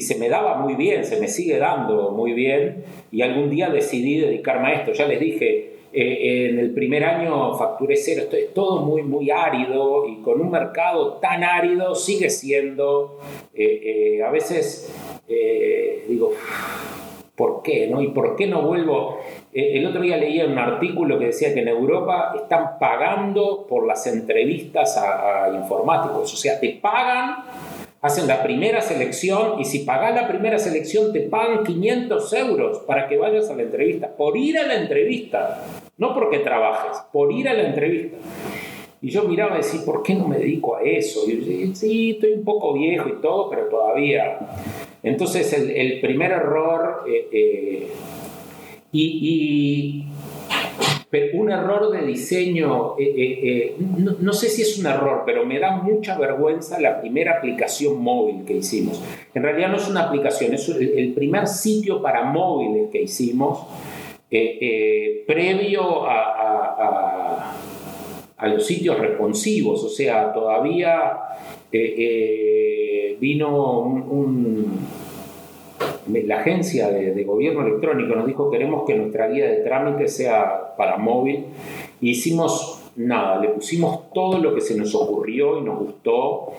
se 0.00 0.16
me 0.16 0.28
daba 0.28 0.58
muy 0.58 0.74
bien, 0.76 1.04
se 1.04 1.18
me 1.18 1.26
sigue 1.26 1.58
dando 1.58 2.12
muy 2.12 2.34
bien, 2.34 2.84
y 3.10 3.22
algún 3.22 3.50
día 3.50 3.68
decidí 3.68 4.18
dedicarme 4.18 4.68
a 4.68 4.72
esto, 4.74 4.92
ya 4.92 5.08
les 5.08 5.18
dije, 5.18 5.72
eh, 5.92 6.50
en 6.50 6.60
el 6.60 6.70
primer 6.72 7.02
año 7.02 7.54
facturé 7.54 7.96
cero, 7.96 8.22
esto 8.22 8.36
es 8.36 8.54
todo 8.54 8.82
muy, 8.82 9.02
muy 9.02 9.28
árido, 9.32 10.06
y 10.06 10.22
con 10.22 10.40
un 10.40 10.52
mercado 10.52 11.14
tan 11.14 11.42
árido 11.42 11.96
sigue 11.96 12.30
siendo, 12.30 13.18
eh, 13.54 14.18
eh, 14.18 14.22
a 14.22 14.30
veces 14.30 14.94
digo, 16.08 16.32
¿por 17.34 17.62
qué? 17.62 17.88
No? 17.88 18.00
¿Y 18.02 18.08
por 18.08 18.36
qué 18.36 18.46
no 18.46 18.62
vuelvo? 18.62 19.18
Eh, 19.52 19.78
el 19.78 19.86
otro 19.86 20.00
día 20.00 20.16
leía 20.16 20.46
un 20.46 20.58
artículo 20.58 21.18
que 21.18 21.26
decía 21.26 21.52
que 21.52 21.60
en 21.60 21.68
Europa 21.68 22.32
están 22.34 22.78
pagando 22.78 23.66
por 23.68 23.86
las 23.86 24.06
entrevistas 24.06 24.96
a, 24.96 25.50
informáticos, 25.54 26.32
o 26.32 26.36
sea, 26.36 26.58
te 26.58 26.70
pagan 26.80 27.36
hacen 28.00 28.26
la 28.26 28.42
primera 28.42 28.80
selección 28.80 29.60
y 29.60 29.64
si 29.64 29.80
pagas 29.80 30.12
la 30.12 30.26
primera 30.26 30.58
selección 30.58 31.12
te 31.12 31.20
pagan 31.20 31.62
500 31.62 32.32
euros 32.32 32.78
para 32.80 33.06
que 33.08 33.16
vayas 33.16 33.48
a 33.48 33.54
la 33.54 33.62
entrevista, 33.62 34.08
por 34.08 34.36
ir 34.36 34.58
a 34.58 34.66
la 34.66 34.74
entrevista, 34.74 35.64
no 35.98 36.12
porque 36.12 36.40
trabajes, 36.40 36.98
por 37.12 37.30
ir 37.30 37.48
a 37.48 37.54
la 37.54 37.68
entrevista. 37.68 38.16
Y 39.00 39.10
yo 39.10 39.24
miraba 39.24 39.54
y 39.54 39.58
decía, 39.58 39.80
¿por 39.84 40.02
qué 40.02 40.14
no 40.14 40.26
me 40.28 40.38
dedico 40.38 40.76
a 40.76 40.82
eso? 40.82 41.20
Y 41.26 41.32
yo 41.32 41.46
decía, 41.46 41.74
sí, 41.74 42.10
estoy 42.12 42.32
un 42.32 42.44
poco 42.44 42.72
viejo 42.72 43.08
y 43.08 43.20
todo, 43.20 43.50
pero 43.50 43.66
todavía. 43.66 44.38
Entonces 45.02 45.52
el, 45.52 46.00
primer 46.00 46.32
error, 46.32 47.04
eh, 47.08 47.28
eh, 47.32 47.88
y, 48.92 50.04
un 51.34 51.50
error 51.50 51.90
de 51.90 52.06
diseño, 52.06 52.94
eh, 52.98 53.76
no, 53.78 54.32
sé 54.32 54.48
si 54.48 54.62
es 54.62 54.78
un 54.78 54.86
error, 54.86 55.24
pero 55.26 55.44
me 55.44 55.58
da 55.58 55.76
mucha 55.76 56.16
vergüenza 56.16 56.80
la 56.80 57.02
primera 57.02 57.38
aplicación 57.38 58.00
móvil 58.00 58.44
que 58.46 58.54
hicimos. 58.54 59.02
En 59.34 59.42
realidad 59.42 59.68
no 59.68 59.76
es 59.76 59.88
una 59.88 60.04
aplicación, 60.04 60.54
es 60.54 60.68
el, 60.70 61.12
primer 61.12 61.48
sitio 61.48 62.00
para 62.00 62.24
móviles 62.24 62.90
que 62.90 63.02
hicimos 63.02 63.66
previo 65.26 66.06
a 66.06 67.52
a 68.42 68.48
los 68.48 68.66
sitios 68.66 68.98
responsivos, 68.98 69.84
o 69.84 69.88
sea, 69.88 70.32
todavía 70.32 71.12
eh, 71.70 71.94
eh, 71.96 73.16
vino 73.20 73.78
un, 73.78 74.80
la 76.06 76.40
agencia 76.40 76.88
de, 76.88 77.24
gobierno 77.24 77.66
electrónico 77.66 78.14
nos 78.14 78.26
dijo 78.26 78.50
queremos 78.50 78.84
que 78.86 78.94
nuestra 78.94 79.28
guía 79.28 79.46
de 79.48 79.56
trámite 79.58 80.08
sea 80.08 80.74
para 80.76 80.96
móvil. 80.98 81.46
hicimos 82.00 82.82
nada, 82.96 83.40
le 83.40 83.48
pusimos 83.48 84.12
todo 84.12 84.38
lo 84.38 84.54
que 84.54 84.60
se 84.60 84.76
nos 84.76 84.94
ocurrió 84.94 85.58
y 85.58 85.62
nos 85.62 85.78
gustó 85.78 86.52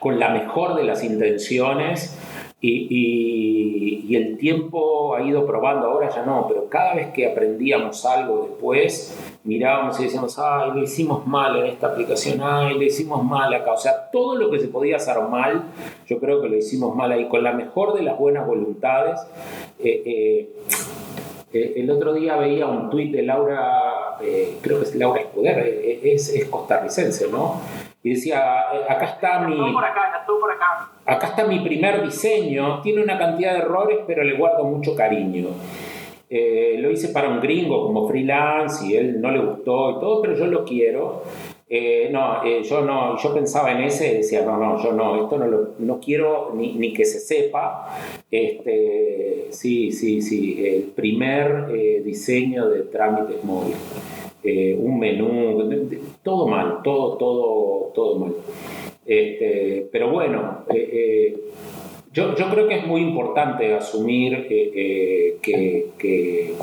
con 0.00 0.18
la 0.18 0.30
mejor 0.30 0.74
de 0.74 0.84
las 0.84 1.04
intenciones 1.04 2.18
y, 2.60 4.04
y, 4.08 4.16
el 4.16 4.36
tiempo 4.36 5.14
ha 5.14 5.22
ido 5.22 5.46
probando, 5.46 5.86
ahora 5.86 6.10
ya 6.10 6.26
no, 6.26 6.46
pero 6.48 6.68
cada 6.68 6.94
vez 6.94 7.08
que 7.08 7.26
aprendíamos 7.26 8.04
algo 8.04 8.48
después, 8.48 9.16
mirábamos 9.44 9.98
y 10.00 10.04
decíamos, 10.04 10.38
ay, 10.38 10.72
lo 10.74 10.82
hicimos 10.82 11.26
mal 11.26 11.56
en 11.56 11.66
esta 11.66 11.88
aplicación, 11.88 12.40
ay, 12.42 12.74
lo 12.74 12.82
hicimos 12.82 13.24
mal 13.24 13.52
acá. 13.52 13.72
O 13.72 13.78
sea, 13.78 14.10
todo 14.10 14.36
lo 14.36 14.50
que 14.50 14.60
se 14.60 14.68
podía 14.68 14.96
hacer 14.96 15.18
mal, 15.22 15.62
yo 16.06 16.18
creo 16.18 16.42
que 16.42 16.48
lo 16.48 16.56
hicimos 16.56 16.94
mal 16.94 17.12
ahí, 17.12 17.28
con 17.28 17.42
la 17.42 17.52
mejor 17.52 17.94
de 17.94 18.02
las 18.02 18.18
buenas 18.18 18.46
voluntades. 18.46 19.20
Eh, 19.78 20.02
eh, 20.04 20.52
eh, 21.52 21.72
el 21.76 21.90
otro 21.90 22.12
día 22.12 22.36
veía 22.36 22.66
un 22.66 22.90
tuit 22.90 23.12
de 23.12 23.22
Laura, 23.22 24.16
creo 24.60 24.78
que 24.78 24.84
es 24.84 24.94
Laura 24.94 25.20
Escuder, 25.20 25.58
es, 26.02 26.28
es 26.28 26.44
costarricense, 26.46 27.28
¿no? 27.28 27.60
Y 28.02 28.14
decía, 28.14 28.60
acá 28.88 29.04
está 29.04 29.40
mi... 29.40 29.56
por 29.72 29.84
acá, 29.84 30.24
por 30.26 30.50
acá. 30.50 30.90
Acá 31.04 31.26
está 31.26 31.44
mi 31.44 31.60
primer 31.60 32.02
diseño, 32.02 32.80
tiene 32.82 33.02
una 33.02 33.18
cantidad 33.18 33.52
de 33.52 33.58
errores, 33.58 33.98
pero 34.06 34.22
le 34.22 34.36
guardo 34.36 34.64
mucho 34.64 34.94
cariño. 34.94 35.48
Eh, 36.32 36.76
lo 36.78 36.92
hice 36.92 37.08
para 37.08 37.28
un 37.28 37.40
gringo 37.40 37.82
como 37.82 38.06
freelance 38.06 38.86
y 38.86 38.94
él 38.94 39.20
no 39.20 39.32
le 39.32 39.40
gustó 39.40 39.90
y 39.90 39.94
todo, 39.94 40.22
pero 40.22 40.36
yo 40.36 40.46
lo 40.46 40.64
quiero. 40.64 41.22
Eh, 41.68 42.08
no, 42.12 42.44
eh, 42.44 42.62
yo 42.62 42.82
no, 42.82 43.18
yo 43.18 43.34
pensaba 43.34 43.72
en 43.72 43.82
ese 43.82 44.12
y 44.12 44.16
decía, 44.18 44.42
no, 44.42 44.56
no, 44.56 44.80
yo 44.80 44.92
no, 44.92 45.24
esto 45.24 45.38
no, 45.38 45.46
lo, 45.48 45.70
no 45.80 45.98
quiero 45.98 46.52
ni, 46.54 46.92
que 46.92 47.04
se 47.04 47.18
sepa. 47.18 47.98
Este, 48.30 49.48
sí, 49.50 49.90
sí, 49.90 50.22
sí, 50.22 50.64
el 50.64 50.82
primer 50.84 52.02
diseño 52.04 52.68
de 52.68 52.82
trámites 52.82 53.42
móviles. 53.42 53.80
un 54.78 55.00
menú, 55.00 55.98
todo 56.22 56.46
mal, 56.46 56.78
todo, 56.84 57.16
todo, 57.16 57.92
todo 57.92 58.18
mal. 58.20 58.34
Este, 59.04 59.88
pero 59.90 60.10
bueno, 60.10 60.64
Yo, 62.12 62.34
creo 62.34 62.66
que 62.66 62.78
es 62.78 62.86
muy 62.86 63.02
importante 63.02 63.74
asumir 63.74 64.48
que, 64.48 66.56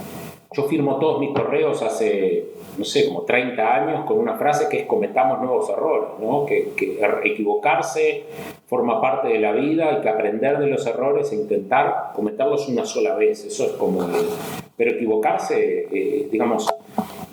yo 0.53 0.63
firmo 0.63 0.97
todos 0.97 1.19
mis 1.19 1.31
correos 1.31 1.81
hace, 1.83 2.45
no 2.77 2.83
sé, 2.83 3.07
como 3.07 3.23
30 3.23 3.75
años 3.75 4.05
con 4.05 4.17
una 4.17 4.37
frase 4.37 4.67
que 4.69 4.79
es 4.79 4.85
cometamos 4.85 5.39
nuevos 5.39 5.69
errores, 5.69 6.09
¿no? 6.19 6.45
que, 6.45 6.69
que 6.75 6.99
equivocarse 7.23 8.23
forma 8.67 8.99
parte 8.99 9.29
de 9.29 9.39
la 9.39 9.53
vida, 9.53 9.89
hay 9.89 10.01
que 10.01 10.09
aprender 10.09 10.59
de 10.59 10.67
los 10.67 10.85
errores 10.85 11.31
e 11.31 11.35
intentar 11.35 12.11
cometerlos 12.13 12.67
una 12.67 12.85
sola 12.85 13.15
vez, 13.15 13.45
eso 13.45 13.65
es 13.65 13.71
como... 13.73 14.05
pero 14.75 14.91
equivocarse, 14.91 15.87
eh, 15.91 16.27
digamos, 16.29 16.67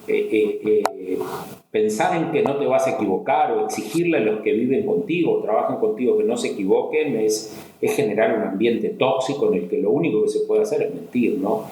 eh, 0.07 0.61
eh, 0.65 1.19
pensar 1.75 2.17
en 2.17 2.31
que 2.31 2.41
no 2.41 2.57
te 2.57 2.67
vas 2.67 2.87
a 2.87 2.91
equivocar 2.91 3.51
o 3.51 3.65
exigirle 3.65 4.19
a 4.19 4.21
los 4.21 4.43
que 4.43 4.53
viven 4.53 4.87
contigo, 4.87 5.41
trabajan 5.43 5.81
contigo 5.81 6.17
que 6.17 6.23
no 6.23 6.37
se 6.37 6.53
equivoquen, 6.53 7.17
es, 7.17 7.53
generar 7.83 8.39
un 8.39 8.45
ambiente 8.45 8.91
tóxico 8.91 9.49
en 9.49 9.55
el 9.55 9.69
que 9.69 9.79
lo 9.79 9.91
único 9.91 10.23
que 10.23 10.29
se 10.29 10.47
puede 10.47 10.63
hacer 10.63 10.83
es 10.83 10.95
mentir, 10.95 11.37
¿no? 11.41 11.65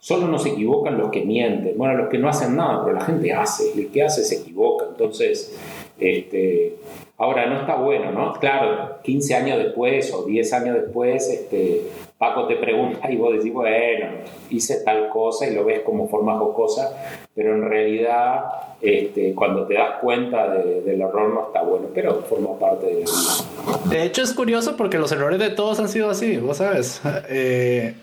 Solo 0.00 0.26
no 0.26 0.40
se 0.40 0.48
equivocan 0.48 0.98
los 0.98 1.08
que 1.12 1.24
mienten, 1.24 1.78
bueno, 1.78 1.94
los 1.94 2.08
que 2.08 2.18
no 2.18 2.28
hacen 2.28 2.56
nada, 2.56 2.84
pero 2.84 2.96
la 2.96 3.04
gente 3.04 3.32
hace, 3.32 3.72
el 3.80 3.92
que 3.92 4.02
hace 4.02 4.24
se 4.24 4.40
equivoca, 4.40 4.86
entonces, 4.90 5.56
este, 6.00 6.74
ahora 7.16 7.46
no 7.46 7.60
está 7.60 7.76
bueno, 7.76 8.10
¿no? 8.10 8.32
Claro, 8.32 9.00
15 9.04 9.34
años 9.36 9.58
después 9.58 10.12
o 10.12 10.24
10 10.24 10.52
años 10.52 10.74
después, 10.82 11.28
este, 11.28 11.82
Paco 12.24 12.46
te 12.46 12.56
pregunta 12.56 13.10
y 13.12 13.16
vos 13.16 13.34
decís, 13.34 13.52
bueno, 13.52 14.06
hice 14.48 14.82
tal 14.82 15.10
cosa 15.10 15.46
y 15.46 15.54
lo 15.54 15.62
ves 15.62 15.80
como 15.80 16.08
forma 16.08 16.38
jocosa, 16.38 17.20
pero 17.34 17.54
en 17.54 17.68
realidad 17.68 18.44
este, 18.80 19.34
cuando 19.34 19.66
te 19.66 19.74
das 19.74 20.00
cuenta 20.00 20.48
del 20.48 21.02
error 21.02 21.34
no 21.34 21.48
está 21.48 21.60
bueno, 21.60 21.88
pero 21.92 22.22
forma 22.22 22.58
parte 22.58 22.86
de 22.86 22.92
la 22.92 22.98
vida. 23.00 23.90
De 23.90 24.04
hecho 24.04 24.22
es 24.22 24.32
curioso 24.32 24.74
porque 24.74 24.96
los 24.96 25.12
errores 25.12 25.38
de 25.38 25.50
todos 25.50 25.78
han 25.80 25.90
sido 25.90 26.08
así, 26.08 26.38
vos 26.38 26.56
sabes. 26.58 27.02
Eh, 27.28 27.94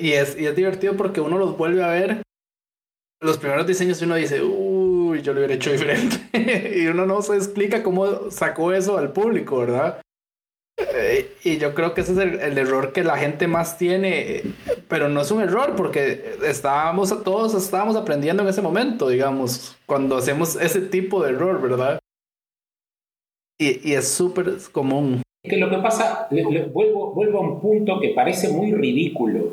y, 0.00 0.12
es, 0.12 0.38
y 0.38 0.46
es 0.46 0.54
divertido 0.54 0.96
porque 0.96 1.20
uno 1.20 1.38
los 1.38 1.56
vuelve 1.56 1.82
a 1.82 1.88
ver. 1.88 2.22
Los 3.20 3.38
primeros 3.38 3.66
diseños 3.66 4.00
uno 4.02 4.14
dice, 4.14 4.42
uy, 4.42 5.22
yo 5.22 5.32
lo 5.32 5.40
hubiera 5.40 5.54
hecho 5.54 5.72
diferente. 5.72 6.78
y 6.78 6.86
uno 6.86 7.06
no 7.06 7.20
se 7.22 7.36
explica 7.36 7.82
cómo 7.82 8.30
sacó 8.30 8.72
eso 8.72 8.98
al 8.98 9.12
público, 9.12 9.58
¿verdad? 9.58 10.00
Eh, 10.94 11.34
y 11.44 11.58
yo 11.58 11.74
creo 11.74 11.94
que 11.94 12.02
ese 12.02 12.12
es 12.12 12.18
el, 12.18 12.58
error 12.58 12.92
que 12.92 13.04
la 13.04 13.16
gente 13.16 13.46
más 13.46 13.78
tiene, 13.78 14.42
pero 14.88 15.08
no 15.08 15.20
es 15.20 15.30
un 15.30 15.42
error 15.42 15.74
porque 15.76 16.36
estábamos 16.44 17.22
todos 17.22 17.54
estábamos 17.54 17.96
aprendiendo 17.96 18.42
en 18.42 18.48
ese 18.48 18.62
momento, 18.62 19.08
digamos, 19.08 19.76
cuando 19.86 20.16
hacemos 20.16 20.56
ese 20.56 20.80
tipo 20.80 21.22
de 21.22 21.30
error, 21.30 21.60
¿verdad? 21.60 21.98
Y, 23.58 23.88
y 23.88 23.94
es 23.94 24.08
súper 24.08 24.56
común. 24.72 25.22
Que 25.44 25.56
lo 25.56 25.70
que 25.70 25.78
pasa, 25.78 26.28
vuelvo, 26.30 27.12
vuelvo 27.12 27.38
a 27.38 27.40
un 27.42 27.60
punto 27.60 27.98
que 28.00 28.10
parece 28.10 28.48
muy 28.48 28.72
ridículo, 28.72 29.50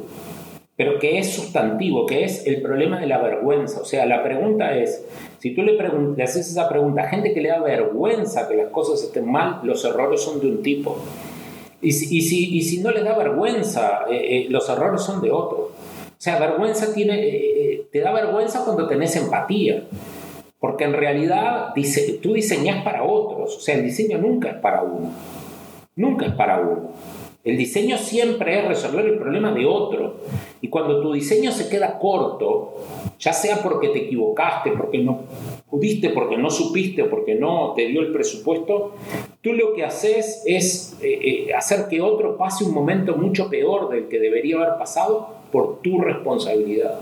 pero 0.76 1.00
que 1.00 1.18
es 1.18 1.34
sustantivo, 1.34 2.06
que 2.06 2.24
es 2.24 2.46
el 2.46 2.62
problema 2.62 3.00
de 3.00 3.08
la 3.08 3.18
vergüenza. 3.18 3.82
O 3.82 3.86
sea, 3.86 4.06
la 4.06 4.24
pregunta 4.24 4.78
es, 4.78 5.04
si 5.40 5.56
tú 5.56 5.62
le, 5.64 5.74
le 5.74 6.24
haces 6.24 6.50
esa 6.50 6.68
pregunta 6.68 7.04
a 7.04 7.10
gente 7.10 7.34
que 7.34 7.42
le 7.42 7.50
da 7.50 7.60
vergüenza 7.60 8.48
que 8.48 8.56
las 8.56 8.70
cosas 8.70 9.02
estén 9.02 9.30
mal, 9.30 9.62
los 9.64 9.84
errores 9.86 10.22
son 10.22 10.40
de 10.40 10.48
un 10.48 10.62
tipo. 10.62 10.98
Y 11.82 11.94
si, 11.94 12.80
no 12.82 12.92
les 12.92 13.06
da 13.06 13.18
vergüenza, 13.18 14.02
eh, 14.12 14.18
eh, 14.18 14.48
los 14.50 14.68
errores 14.70 15.02
son 15.02 15.22
de 15.22 15.32
otro. 15.32 15.58
O 15.58 16.22
sea, 16.22 16.38
vergüenza 16.38 16.94
tiene, 16.94 17.26
eh, 17.26 17.88
te 17.90 18.02
da 18.02 18.12
vergüenza 18.12 18.66
cuando 18.66 18.86
tenés 18.88 19.16
empatía. 19.16 19.86
Porque 20.60 20.84
en 20.84 20.92
realidad 20.92 21.74
dice, 21.74 22.20
tú 22.22 22.34
diseñas 22.34 22.84
para 22.84 23.04
otros. 23.04 23.56
O 23.56 23.60
sea, 23.62 23.76
el 23.76 23.84
diseño 23.84 24.18
nunca 24.18 24.50
es 24.50 24.58
para 24.58 24.82
uno. 24.84 25.14
Nunca 25.96 26.26
es 26.26 26.34
para 26.34 26.60
uno. 26.60 26.92
El 27.46 27.56
diseño 27.56 27.98
siempre 27.98 28.60
es 28.60 28.68
resolver 28.68 29.06
el 29.06 29.18
problema 29.18 29.54
de 29.54 29.66
otro. 29.66 30.18
Y 30.60 30.68
cuando 30.68 31.02
tu 31.02 31.14
diseño 31.14 31.52
se 31.52 31.70
queda 31.70 31.98
corto, 31.98 32.76
ya 33.18 33.32
sea 33.32 33.64
porque 33.64 33.90
te 33.90 34.00
equivocaste, 34.00 34.72
porque 34.72 34.98
no 34.98 35.22
pudiste, 35.70 36.10
porque 36.10 36.38
no 36.38 36.50
supiste 36.50 37.06
porque 37.06 37.36
no 37.36 37.74
te 37.76 37.86
dio 37.88 38.02
el 38.02 38.12
presupuesto, 38.12 38.94
tú 39.42 39.54
lo 39.54 39.74
que 39.74 39.86
haces 39.86 40.44
es 40.46 40.98
eh, 41.02 41.48
eh, 41.48 41.54
hacer 41.54 41.88
que 41.88 42.02
otro 42.02 42.36
pase 42.36 42.66
un 42.66 42.74
momento 42.74 43.16
mucho 43.16 43.50
peor 43.50 43.90
del 43.90 44.08
que 44.10 44.20
debería 44.20 44.58
haber 44.58 44.78
pasado 44.78 45.36
por 45.52 45.82
tu 45.82 46.00
responsabilidad. 46.00 47.00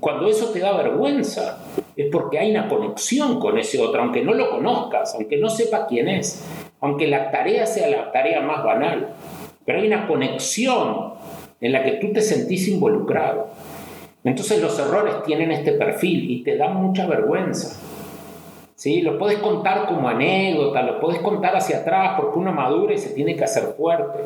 Cuando 0.00 0.28
eso 0.28 0.50
te 0.50 0.60
da 0.60 0.76
vergüenza, 0.76 1.62
es 1.94 2.08
porque 2.10 2.38
hay 2.38 2.52
una 2.52 2.68
conexión 2.68 3.38
con 3.38 3.58
ese 3.58 3.80
otro, 3.80 4.00
aunque 4.00 4.24
no 4.24 4.32
lo 4.32 4.50
conozcas, 4.50 5.14
aunque 5.14 5.36
no 5.36 5.50
sepa 5.50 5.86
quién 5.86 6.08
es, 6.08 6.42
aunque 6.80 7.06
la 7.06 7.30
tarea 7.30 7.66
sea 7.66 7.88
la 7.88 8.10
tarea 8.10 8.40
más 8.40 8.64
banal 8.64 9.14
pero 9.64 9.80
hay 9.80 9.86
una 9.86 10.06
conexión 10.06 11.14
en 11.60 11.72
la 11.72 11.84
que 11.84 11.92
tú 11.92 12.12
te 12.12 12.20
sentís 12.20 12.68
involucrado. 12.68 13.50
Entonces 14.24 14.60
los 14.60 14.78
errores 14.78 15.14
tienen 15.24 15.50
este 15.50 15.72
perfil 15.72 16.30
y 16.30 16.42
te 16.42 16.56
dan 16.56 16.76
mucha 16.76 17.06
vergüenza. 17.06 17.80
¿Sí? 18.82 19.00
Lo 19.00 19.16
puedes 19.16 19.38
contar 19.38 19.86
como 19.86 20.08
anécdota, 20.08 20.82
lo 20.82 20.98
puedes 20.98 21.20
contar 21.20 21.54
hacia 21.54 21.78
atrás 21.78 22.14
porque 22.18 22.36
uno 22.36 22.50
madura 22.50 22.92
y 22.92 22.98
se 22.98 23.10
tiene 23.10 23.36
que 23.36 23.44
hacer 23.44 23.74
fuerte, 23.76 24.18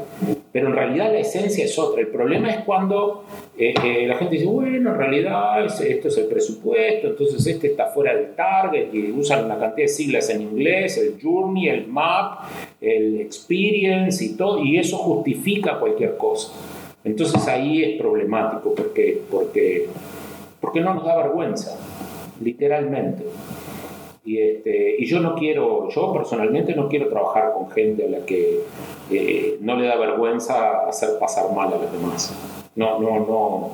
pero 0.50 0.68
en 0.68 0.74
realidad 0.74 1.12
la 1.12 1.18
esencia 1.18 1.62
es 1.62 1.78
otra. 1.78 2.00
El 2.00 2.06
problema 2.06 2.48
es 2.48 2.64
cuando 2.64 3.24
eh, 3.58 3.74
eh, 3.84 4.06
la 4.06 4.16
gente 4.16 4.36
dice, 4.36 4.46
bueno, 4.46 4.92
en 4.92 4.96
realidad 4.96 5.62
esto 5.62 6.08
es 6.08 6.16
el 6.16 6.24
presupuesto, 6.24 7.08
entonces 7.08 7.46
este 7.46 7.66
está 7.66 7.88
fuera 7.88 8.14
del 8.14 8.34
target 8.34 8.94
y 8.94 9.12
usan 9.12 9.44
una 9.44 9.58
cantidad 9.58 9.88
de 9.88 9.92
siglas 9.92 10.30
en 10.30 10.40
inglés, 10.40 10.96
el 10.96 11.20
journey, 11.22 11.68
el 11.68 11.86
map, 11.88 12.44
el 12.80 13.20
experience 13.20 14.24
y 14.24 14.38
todo, 14.38 14.64
y 14.64 14.78
eso 14.78 14.96
justifica 14.96 15.78
cualquier 15.78 16.16
cosa. 16.16 16.54
Entonces 17.04 17.46
ahí 17.46 17.82
es 17.82 18.00
problemático 18.00 18.74
porque, 18.74 19.20
porque, 19.30 19.86
porque 20.62 20.80
no 20.80 20.94
nos 20.94 21.04
da 21.04 21.14
vergüenza, 21.14 21.76
literalmente. 22.40 23.22
Y, 24.26 24.38
este, 24.38 24.96
y 24.98 25.06
yo 25.06 25.20
no 25.20 25.36
quiero, 25.36 25.88
yo 25.88 26.12
personalmente 26.12 26.74
no 26.74 26.88
quiero 26.88 27.08
trabajar 27.08 27.52
con 27.52 27.70
gente 27.70 28.04
a 28.04 28.08
la 28.08 28.26
que 28.26 28.58
eh, 29.08 29.56
no 29.60 29.76
le 29.76 29.86
da 29.86 29.96
vergüenza 29.96 30.88
hacer 30.88 31.10
pasar 31.20 31.54
mal 31.54 31.72
a 31.72 31.78
los 31.78 31.92
demás. 31.92 32.34
No, 32.74 32.98
no, 32.98 33.20
no, 33.20 33.70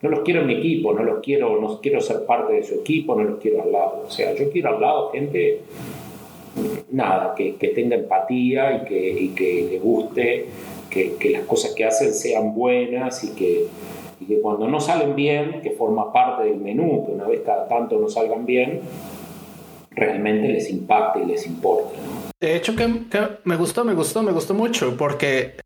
no 0.00 0.08
los 0.08 0.20
quiero 0.20 0.40
en 0.40 0.46
mi 0.46 0.54
equipo, 0.54 0.94
no 0.94 1.02
los 1.02 1.20
quiero, 1.20 1.60
no 1.60 1.80
quiero 1.82 2.00
ser 2.00 2.24
parte 2.24 2.54
de 2.54 2.62
su 2.62 2.76
equipo, 2.76 3.14
no 3.14 3.24
los 3.24 3.40
quiero 3.40 3.62
al 3.62 3.72
lado. 3.72 4.04
O 4.06 4.10
sea, 4.10 4.34
yo 4.34 4.50
quiero 4.50 4.70
al 4.70 4.80
lado 4.80 5.10
gente, 5.10 5.60
nada, 6.90 7.34
que, 7.34 7.56
que 7.56 7.68
tenga 7.68 7.96
empatía 7.96 8.82
y 8.82 8.88
que, 8.88 9.10
y 9.10 9.28
que 9.28 9.68
le 9.70 9.78
guste 9.80 10.46
que, 10.88 11.16
que, 11.16 11.28
las 11.28 11.42
cosas 11.42 11.74
que 11.74 11.84
hacen 11.84 12.14
sean 12.14 12.54
buenas 12.54 13.22
y 13.22 13.34
que, 13.34 13.66
y 14.18 14.24
que 14.24 14.40
cuando 14.40 14.66
no 14.66 14.80
salen 14.80 15.14
bien, 15.14 15.60
que 15.62 15.72
forma 15.72 16.10
parte 16.10 16.44
del 16.44 16.56
menú, 16.56 17.04
que 17.04 17.12
una 17.12 17.26
vez 17.26 17.42
cada 17.44 17.68
tanto 17.68 17.98
no 17.98 18.08
salgan 18.08 18.46
bien, 18.46 18.80
realmente 20.00 20.48
les 20.48 20.70
impacte 20.70 21.20
y 21.20 21.26
les 21.26 21.46
importe. 21.46 21.96
De 22.40 22.56
hecho, 22.56 22.74
que, 22.74 22.88
me 23.44 23.56
gustó, 23.56 23.84
me 23.84 23.94
gustó, 23.94 24.22
me 24.22 24.32
gustó 24.32 24.54
mucho, 24.54 24.96
porque 24.96 25.56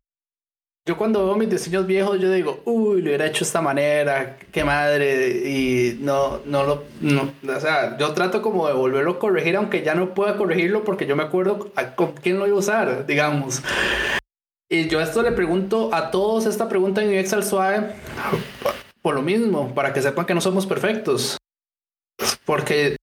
yo 0.85 0.97
cuando 0.97 1.25
veo 1.25 1.35
mis 1.35 1.49
diseños 1.49 1.87
viejos, 1.87 2.19
yo 2.19 2.29
digo, 2.29 2.61
uy, 2.65 3.01
lo 3.01 3.07
hubiera 3.07 3.25
hecho 3.25 3.39
de 3.39 3.47
esta 3.47 3.61
manera, 3.61 4.37
qué 4.51 4.63
madre, 4.63 5.49
y 5.49 5.97
no, 6.01 6.41
no 6.45 6.63
lo, 6.63 6.83
no, 7.01 7.31
o 7.47 7.59
sea, 7.59 7.97
yo 7.97 8.13
trato 8.13 8.41
como 8.41 8.67
de 8.67 8.73
volverlo 8.73 9.11
a 9.11 9.19
corregir, 9.19 9.55
aunque 9.55 9.83
ya 9.83 9.95
no 9.95 10.13
pueda 10.13 10.37
corregirlo, 10.37 10.83
porque 10.83 11.07
yo 11.07 11.15
me 11.15 11.23
acuerdo 11.23 11.71
con 11.95 12.11
quién 12.13 12.37
lo 12.37 12.45
iba 12.45 12.57
a 12.57 12.59
usar, 12.59 13.05
digamos. 13.07 13.63
Y 14.69 14.89
yo 14.89 14.99
esto 14.99 15.21
le 15.21 15.31
pregunto 15.31 15.91
a 15.93 16.11
todos 16.11 16.45
esta 16.45 16.67
pregunta 16.67 17.01
en 17.03 17.13
Excel 17.13 17.43
suave 17.43 17.93
por 19.05 19.13
lo 19.13 19.21
mismo, 19.21 19.71
para 19.75 19.93
que 19.93 20.01
sepan 20.01 20.25
que 20.25 20.33
no 20.33 20.41
somos 20.41 20.65
perfectos. 20.65 21.37
Porque 22.43 22.94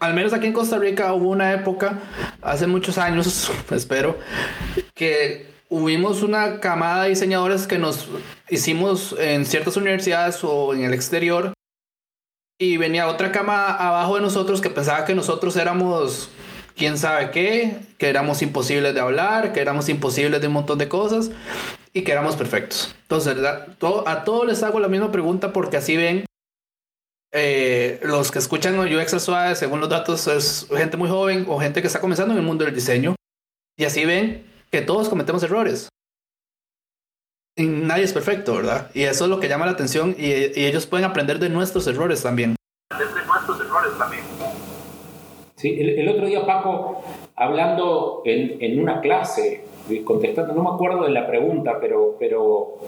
al 0.00 0.14
menos 0.14 0.32
aquí 0.32 0.46
en 0.46 0.52
Costa 0.52 0.78
Rica 0.78 1.12
hubo 1.12 1.30
una 1.30 1.52
época, 1.52 1.98
hace 2.42 2.66
muchos 2.66 2.98
años, 2.98 3.50
espero, 3.70 4.18
que 4.94 5.52
hubimos 5.68 6.22
una 6.22 6.60
camada 6.60 7.04
de 7.04 7.10
diseñadores 7.10 7.66
que 7.66 7.78
nos 7.78 8.08
hicimos 8.48 9.14
en 9.18 9.44
ciertas 9.44 9.76
universidades 9.76 10.42
o 10.42 10.74
en 10.74 10.84
el 10.84 10.94
exterior. 10.94 11.52
Y 12.58 12.76
venía 12.76 13.08
otra 13.08 13.32
cama 13.32 13.74
abajo 13.74 14.14
de 14.14 14.22
nosotros 14.22 14.60
que 14.60 14.70
pensaba 14.70 15.04
que 15.04 15.14
nosotros 15.14 15.56
éramos 15.56 16.30
quién 16.76 16.96
sabe 16.96 17.30
qué, 17.30 17.78
que 17.98 18.08
éramos 18.08 18.42
imposibles 18.42 18.94
de 18.94 19.00
hablar, 19.00 19.52
que 19.52 19.60
éramos 19.60 19.88
imposibles 19.88 20.40
de 20.40 20.46
un 20.46 20.52
montón 20.52 20.78
de 20.78 20.88
cosas 20.88 21.30
y 21.92 22.02
que 22.02 22.12
éramos 22.12 22.36
perfectos. 22.36 22.94
Entonces, 23.02 23.36
a 23.44 24.24
todos 24.24 24.46
les 24.46 24.62
hago 24.62 24.78
la 24.78 24.88
misma 24.88 25.10
pregunta 25.10 25.52
porque 25.52 25.78
así 25.78 25.96
ven 25.96 26.24
eh, 27.34 27.98
los 28.04 28.30
que 28.30 28.38
escuchan 28.38 28.78
UX 28.78 29.20
Suave, 29.20 29.56
según 29.56 29.80
los 29.80 29.88
datos, 29.88 30.28
es 30.28 30.68
gente 30.70 30.96
muy 30.96 31.08
joven 31.08 31.46
o 31.48 31.58
gente 31.58 31.80
que 31.80 31.88
está 31.88 32.00
comenzando 32.00 32.32
en 32.32 32.38
el 32.38 32.46
mundo 32.46 32.64
del 32.64 32.74
diseño. 32.74 33.16
Y 33.76 33.84
así 33.84 34.04
ven 34.04 34.46
que 34.70 34.82
todos 34.82 35.08
cometemos 35.08 35.42
errores. 35.42 35.88
Y 37.56 37.66
nadie 37.66 38.04
es 38.04 38.12
perfecto, 38.12 38.54
¿verdad? 38.54 38.88
Y 38.94 39.02
eso 39.02 39.24
es 39.24 39.30
lo 39.30 39.40
que 39.40 39.48
llama 39.48 39.66
la 39.66 39.72
atención 39.72 40.14
y, 40.16 40.26
y 40.26 40.64
ellos 40.64 40.86
pueden 40.86 41.04
aprender 41.04 41.40
de 41.40 41.48
nuestros 41.48 41.86
errores 41.88 42.22
también. 42.22 42.54
De 42.96 43.26
nuestros 43.26 43.60
errores 43.60 43.98
también. 43.98 44.22
¿sí? 45.56 45.76
El, 45.80 46.08
otro 46.08 46.26
día, 46.26 46.46
Paco, 46.46 47.02
hablando 47.34 48.22
en, 48.24 48.62
en, 48.62 48.80
una 48.80 49.00
clase, 49.00 49.64
contestando, 50.04 50.54
no 50.54 50.62
me 50.62 50.70
acuerdo 50.70 51.02
de 51.02 51.10
la 51.10 51.26
pregunta, 51.26 51.78
pero, 51.80 52.16
pero 52.18 52.78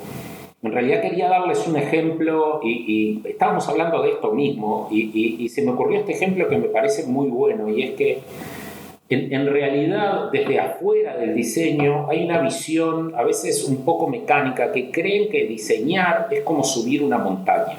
en 0.67 0.73
realidad 0.73 1.01
quería 1.01 1.29
darles 1.29 1.67
un 1.67 1.77
ejemplo 1.77 2.61
y, 2.63 3.21
estábamos 3.25 3.69
hablando 3.69 4.03
de 4.03 4.11
esto 4.11 4.33
mismo 4.33 4.89
y, 4.91 5.49
se 5.49 5.63
me 5.63 5.71
ocurrió 5.71 6.01
este 6.01 6.13
ejemplo 6.13 6.49
que 6.49 6.59
me 6.59 6.69
parece 6.69 7.07
muy 7.07 7.29
bueno 7.29 7.69
y 7.69 7.83
es 7.83 7.91
que 7.93 8.19
en, 9.09 9.47
realidad, 9.47 10.33
desde 10.33 10.59
afuera 10.59 11.17
del 11.17 11.35
diseño 11.35 12.09
hay 12.11 12.25
una 12.25 12.41
visión 12.41 13.15
a 13.17 13.23
veces 13.23 13.65
un 13.65 13.85
poco 13.85 14.09
mecánica 14.09 14.73
que 14.73 14.91
creen 14.91 15.31
que 15.31 15.45
diseñar 15.47 16.27
es 16.31 16.43
como 16.43 16.65
subir 16.65 17.05
una 17.05 17.19
montaña. 17.19 17.77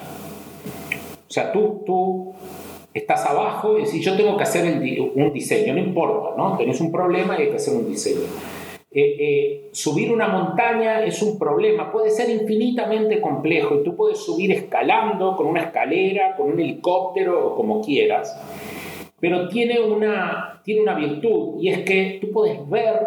O 1.29 1.31
sea, 1.31 1.51
tú, 1.51 1.83
tú 1.85 2.33
estás 2.93 3.25
abajo 3.25 3.77
y 3.77 3.83
decís, 3.83 4.05
yo 4.05 4.15
tengo 4.15 4.37
que 4.37 4.43
hacer 4.43 4.79
un 5.15 5.33
diseño, 5.33 5.73
no 5.73 5.79
importa, 5.79 6.37
¿no? 6.37 6.57
Tenés 6.57 6.79
un 6.79 6.93
problema 6.93 7.37
y 7.37 7.43
hay 7.43 7.49
que 7.49 7.57
hacer 7.57 7.75
un 7.75 7.89
diseño. 7.89 8.21
Eh, 8.89 9.15
eh, 9.19 9.69
subir 9.73 10.11
una 10.11 10.29
montaña 10.29 11.03
es 11.03 11.21
un 11.21 11.37
problema, 11.37 11.91
puede 11.91 12.09
ser 12.09 12.29
infinitamente 12.29 13.19
complejo 13.19 13.75
y 13.75 13.83
tú 13.83 13.95
puedes 13.95 14.17
subir 14.17 14.51
escalando 14.51 15.35
con 15.35 15.47
una 15.47 15.63
escalera, 15.63 16.35
con 16.35 16.51
un 16.51 16.59
helicóptero 16.59 17.47
o 17.47 17.55
como 17.55 17.81
quieras 17.81 18.35
pero 19.19 19.49
tiene 19.49 19.79
una, 19.79 20.61
tiene 20.63 20.81
una 20.81 20.93
virtud 20.93 21.59
y 21.59 21.69
es 21.69 21.79
que 21.83 22.19
tú 22.21 22.31
puedes 22.31 22.67
ver 22.69 22.99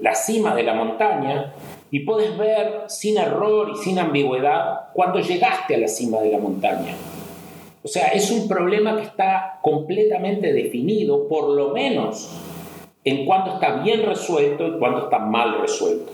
la 0.00 0.14
cima 0.14 0.54
de 0.54 0.62
la 0.64 0.74
montaña 0.74 1.54
y 1.90 2.00
puedes 2.00 2.36
ver 2.36 2.84
sin 2.88 3.16
error 3.16 3.70
y 3.72 3.76
sin 3.76 3.98
ambigüedad 3.98 4.88
cuando 4.92 5.20
llegaste 5.20 5.76
a 5.76 5.78
la 5.78 5.88
cima 5.88 6.20
de 6.20 6.32
la 6.32 6.38
montaña. 6.38 6.94
O 7.82 7.88
sea, 7.88 8.08
es 8.08 8.32
un 8.32 8.48
problema 8.48 8.96
que 8.96 9.04
está 9.04 9.60
completamente 9.62 10.52
definido, 10.52 11.28
por 11.28 11.50
lo 11.50 11.70
menos 11.70 12.28
en 13.06 13.24
cuanto 13.24 13.54
está 13.54 13.76
bien 13.76 14.02
resuelto 14.02 14.66
y 14.66 14.78
cuando 14.80 15.04
está 15.04 15.20
mal 15.20 15.60
resuelto. 15.60 16.10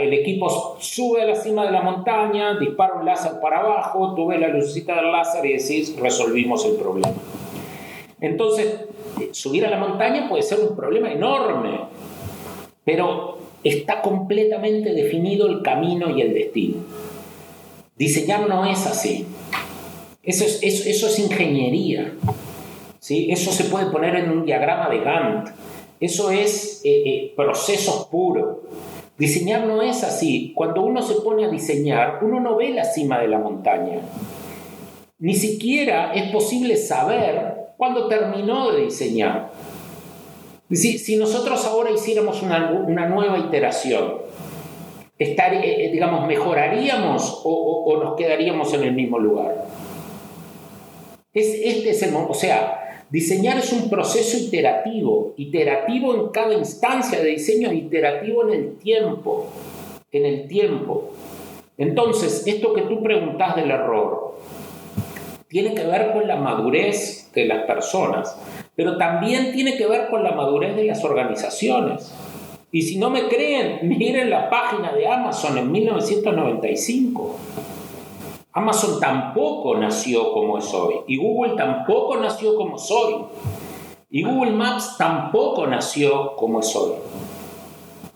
el 0.00 0.12
equipo 0.14 0.76
sube 0.80 1.20
a 1.20 1.26
la 1.26 1.36
cima 1.36 1.66
de 1.66 1.70
la 1.70 1.82
montaña, 1.82 2.58
dispara 2.58 2.94
un 2.94 3.04
láser 3.04 3.38
para 3.40 3.60
abajo, 3.60 4.14
tú 4.16 4.26
ves 4.26 4.40
la 4.40 4.48
lucecita 4.48 4.96
del 4.96 5.12
láser 5.12 5.44
y 5.44 5.52
decís, 5.52 5.94
resolvimos 6.00 6.64
el 6.64 6.76
problema. 6.76 7.12
Entonces, 8.22 8.86
subir 9.32 9.66
a 9.66 9.70
la 9.70 9.76
montaña 9.76 10.30
puede 10.30 10.42
ser 10.42 10.60
un 10.60 10.74
problema 10.74 11.12
enorme, 11.12 11.80
pero 12.84 13.38
está 13.62 14.00
completamente 14.00 14.94
definido 14.94 15.46
el 15.46 15.60
camino 15.60 16.10
y 16.16 16.22
el 16.22 16.32
destino. 16.32 16.76
Diseñar 17.96 18.48
no 18.48 18.64
es 18.64 18.86
así. 18.86 19.26
Eso 20.22 20.44
es, 20.44 20.62
eso, 20.62 21.06
es 21.06 21.18
ingeniería. 21.18 22.14
¿sí? 22.98 23.30
Eso 23.30 23.52
se 23.52 23.64
puede 23.64 23.90
poner 23.90 24.16
en 24.16 24.30
un 24.30 24.46
diagrama 24.46 24.88
de 24.88 25.00
Gantt. 25.00 25.50
Eso 26.02 26.32
es 26.32 26.80
eh, 26.84 27.02
eh, 27.06 27.32
procesos 27.36 28.08
puros. 28.10 28.58
Diseñar 29.16 29.68
no 29.68 29.82
es 29.82 30.02
así. 30.02 30.52
Cuando 30.52 30.82
uno 30.82 31.00
se 31.00 31.14
pone 31.20 31.44
a 31.44 31.48
diseñar, 31.48 32.18
uno 32.22 32.40
no 32.40 32.56
ve 32.56 32.70
la 32.70 32.84
cima 32.84 33.20
de 33.20 33.28
la 33.28 33.38
montaña. 33.38 34.00
Ni 35.20 35.34
siquiera 35.34 36.12
es 36.12 36.32
posible 36.32 36.76
saber 36.76 37.54
cuando 37.76 38.08
terminó 38.08 38.72
de 38.72 38.82
diseñar. 38.82 39.52
Si, 40.72 41.16
nosotros 41.16 41.64
ahora 41.66 41.92
hiciéramos 41.92 42.42
una, 42.42 42.72
una 42.72 43.06
nueva 43.06 43.38
iteración, 43.38 44.22
estar, 45.20 45.54
eh, 45.54 45.84
eh, 45.84 45.92
digamos, 45.92 46.26
¿mejoraríamos 46.26 47.42
o, 47.44 47.96
nos 48.02 48.16
quedaríamos 48.16 48.74
en 48.74 48.82
el 48.82 48.92
mismo 48.92 49.20
lugar? 49.20 49.66
Es, 51.32 51.46
este 51.46 51.90
es 51.90 52.02
el, 52.02 52.12
o 52.16 52.34
sea, 52.34 52.81
diseñar 53.12 53.58
es 53.58 53.70
un 53.72 53.90
proceso 53.90 54.38
iterativo, 54.38 55.34
iterativo 55.36 56.14
en 56.14 56.28
cada 56.28 56.54
instancia 56.54 57.20
de 57.20 57.28
diseño, 57.28 57.70
iterativo 57.70 58.48
en 58.48 58.54
el 58.54 58.76
tiempo, 58.78 59.48
en 60.10 60.24
el 60.24 60.48
tiempo. 60.48 61.10
Entonces, 61.76 62.46
esto 62.46 62.72
que 62.72 62.82
tú 62.82 63.02
preguntas 63.02 63.54
del 63.54 63.70
error, 63.70 64.38
tiene 65.46 65.74
que 65.74 65.84
ver 65.84 66.12
con 66.12 66.26
la 66.26 66.36
madurez 66.36 67.30
de 67.34 67.44
las 67.44 67.66
personas, 67.66 68.34
pero 68.74 68.96
también 68.96 69.52
tiene 69.52 69.76
que 69.76 69.86
ver 69.86 70.08
con 70.08 70.24
la 70.24 70.32
madurez 70.32 70.74
de 70.74 70.84
las 70.84 71.04
organizaciones. 71.04 72.10
Y 72.70 72.80
si 72.80 72.96
no 72.96 73.10
me 73.10 73.28
creen, 73.28 73.80
miren 73.82 74.30
la 74.30 74.48
página 74.48 74.94
de 74.94 75.06
Amazon 75.06 75.58
en 75.58 75.70
1995. 75.70 77.36
Amazon 78.54 79.00
tampoco 79.00 79.76
nació 79.76 80.32
como 80.32 80.58
es 80.58 80.72
hoy. 80.74 80.96
Y 81.06 81.16
Google 81.16 81.54
tampoco 81.56 82.16
nació 82.18 82.54
como 82.56 82.76
es 82.76 82.90
hoy. 82.90 83.24
Y 84.10 84.22
Google 84.24 84.52
Maps 84.52 84.96
tampoco 84.98 85.66
nació 85.66 86.36
como 86.36 86.60
es 86.60 86.76
hoy. 86.76 86.92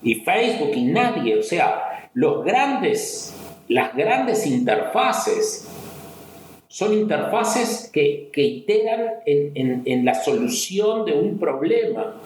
Y 0.03 0.17
Facebook 0.17 0.73
y 0.75 0.85
nadie. 0.85 1.39
O 1.39 1.43
sea, 1.43 2.11
los 2.13 2.45
grandes, 2.45 3.35
las 3.69 3.97
grandes 3.97 4.47
interfaces 4.47 5.69
son 6.69 6.93
interfaces 6.93 7.89
que, 7.91 8.29
que 8.31 8.43
iteran 8.43 9.15
en, 9.25 9.83
en, 9.87 10.05
la 10.05 10.15
solución 10.15 11.07
de 11.07 11.15
un 11.15 11.39
problema 11.39 12.17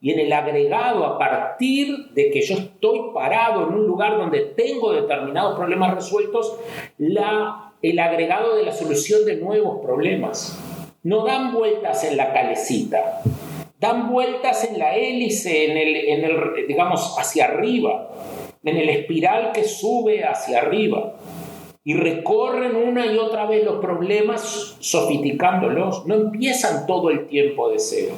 y 0.00 0.12
en 0.12 0.20
el 0.20 0.32
agregado 0.32 1.04
a 1.04 1.18
partir 1.18 2.08
de 2.14 2.30
que 2.30 2.40
yo 2.40 2.54
estoy 2.54 3.12
parado 3.12 3.68
en 3.68 3.74
un 3.74 3.86
lugar 3.86 4.16
donde 4.16 4.40
tengo 4.56 4.92
determinados 4.92 5.56
problemas 5.56 5.94
resueltos, 5.94 6.58
el 6.98 7.98
agregado 7.98 8.56
de 8.56 8.62
la 8.62 8.72
solución 8.72 9.24
de 9.26 9.36
nuevos 9.36 9.84
problemas. 9.84 10.58
No 11.02 11.24
dan 11.24 11.52
vueltas 11.52 12.04
en 12.04 12.16
la 12.16 12.32
calecita, 12.32 13.22
dan 13.78 14.10
vueltas 14.10 14.64
en 14.64 14.78
la 14.78 14.96
hélice, 14.96 15.70
en 15.70 15.76
el, 15.76 15.96
en 15.96 16.24
el 16.24 16.66
digamos, 16.66 17.16
hacia 17.18 17.46
arriba, 17.46 18.10
en 18.64 18.76
el 18.76 18.88
espiral 18.88 19.52
que 19.52 19.64
sube 19.64 20.24
hacia 20.24 20.60
arriba 20.60 21.14
y 21.84 21.94
recorren 21.94 22.76
una 22.76 23.06
y 23.06 23.16
otra 23.16 23.46
vez 23.46 23.64
los 23.64 23.80
problemas 23.80 24.76
sofisticándolos, 24.80 26.06
no 26.06 26.14
empiezan 26.14 26.86
todo 26.86 27.10
el 27.10 27.26
tiempo 27.26 27.70
de 27.70 27.78
cero. 27.78 28.14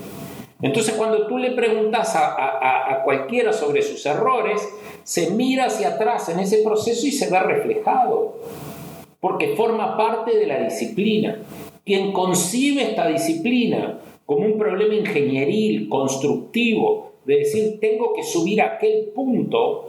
Entonces 0.62 0.94
cuando 0.94 1.26
tú 1.26 1.38
le 1.38 1.50
preguntas 1.50 2.14
a, 2.14 3.02
cualquiera 3.04 3.52
sobre 3.52 3.82
sus 3.82 4.06
errores, 4.06 4.66
se 5.02 5.30
mira 5.30 5.66
hacia 5.66 5.88
atrás 5.88 6.28
en 6.28 6.38
ese 6.38 6.58
proceso 6.58 7.04
y 7.06 7.10
se 7.10 7.28
ve 7.28 7.40
reflejado, 7.40 8.36
porque 9.20 9.56
forma 9.56 9.96
parte 9.96 10.38
de 10.38 10.46
la 10.46 10.60
disciplina. 10.60 11.42
Quien 11.84 12.12
concibe 12.12 12.82
esta 12.82 13.08
disciplina 13.08 13.98
como 14.24 14.46
un 14.46 14.56
problema 14.56 14.94
ingenieril, 14.94 15.88
constructivo, 15.88 17.12
de 17.24 17.38
decir 17.38 17.78
tengo 17.80 18.14
que 18.14 18.22
subir 18.22 18.62
a 18.62 18.74
aquel 18.74 19.10
punto, 19.14 19.88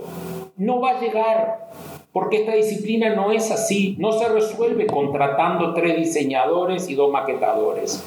no 0.57 0.81
va 0.81 0.97
a 0.97 1.01
llegar 1.01 1.69
porque 2.11 2.37
esta 2.37 2.53
disciplina 2.53 3.15
no 3.15 3.31
es 3.31 3.49
así, 3.51 3.95
no 3.99 4.11
se 4.11 4.27
resuelve 4.29 4.85
contratando 4.85 5.73
tres 5.73 5.97
diseñadores 5.97 6.89
y 6.89 6.95
dos 6.95 7.11
maquetadores. 7.11 8.03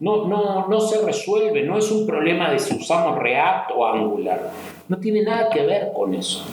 No, 0.00 0.26
no, 0.26 0.66
no 0.66 0.80
se 0.80 1.04
resuelve, 1.04 1.62
no 1.62 1.78
es 1.78 1.90
un 1.92 2.04
problema 2.04 2.50
de 2.50 2.58
si 2.58 2.74
usamos 2.76 3.16
React 3.18 3.70
o 3.76 3.86
Angular. 3.86 4.50
No 4.88 4.98
tiene 4.98 5.22
nada 5.22 5.48
que 5.50 5.64
ver 5.64 5.92
con 5.92 6.14
eso. 6.14 6.44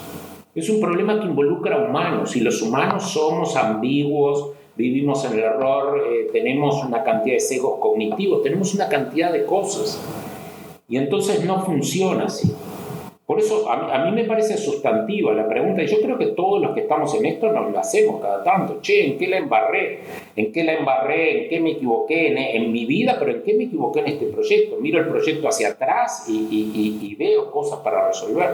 Es 0.53 0.69
un 0.69 0.79
problema 0.79 1.19
que 1.19 1.25
involucra 1.25 1.77
a 1.77 1.89
humanos 1.89 2.35
y 2.35 2.41
los 2.41 2.61
humanos 2.61 3.09
somos 3.11 3.55
ambiguos, 3.55 4.51
vivimos 4.75 5.25
en 5.25 5.33
el 5.33 5.39
error, 5.39 6.03
eh, 6.07 6.29
tenemos 6.31 6.83
una 6.83 7.03
cantidad 7.03 7.35
de 7.35 7.39
sesgos 7.39 7.79
cognitivos, 7.79 8.43
tenemos 8.43 8.73
una 8.75 8.87
cantidad 8.87 9.31
de 9.31 9.45
cosas. 9.45 9.99
Y 10.87 10.97
entonces 10.97 11.43
no 11.45 11.63
funciona 11.63 12.25
así. 12.25 12.53
Por 13.31 13.39
eso 13.39 13.65
a 13.71 14.03
mí, 14.03 14.11
me 14.11 14.25
parece 14.25 14.57
sustantiva 14.57 15.31
la 15.31 15.47
pregunta, 15.47 15.81
y 15.81 15.87
yo 15.87 16.01
creo 16.01 16.17
que 16.17 16.25
todos 16.35 16.61
los 16.61 16.73
que 16.73 16.81
estamos 16.81 17.15
en 17.15 17.27
esto 17.27 17.49
nos 17.49 17.71
lo 17.71 17.79
hacemos 17.79 18.19
cada 18.21 18.43
tanto. 18.43 18.81
Che, 18.81 19.05
¿en 19.05 19.17
qué 19.17 19.25
la 19.29 19.37
embarré? 19.37 19.99
¿En 20.35 20.51
qué 20.51 20.65
la 20.65 20.73
embarré? 20.73 21.43
¿En 21.43 21.49
qué 21.49 21.61
me 21.61 21.71
equivoqué 21.71 22.57
en, 22.57 22.73
mi 22.73 22.83
vida? 22.83 23.15
Pero 23.17 23.31
¿en 23.31 23.43
qué 23.43 23.53
me 23.53 23.63
equivoqué 23.63 24.01
en 24.01 24.07
este 24.07 24.25
proyecto? 24.25 24.75
Miro 24.81 24.99
el 24.99 25.07
proyecto 25.07 25.47
hacia 25.47 25.69
atrás 25.69 26.25
y, 26.27 27.15
veo 27.17 27.49
cosas 27.51 27.79
para 27.79 28.09
resolver. 28.09 28.49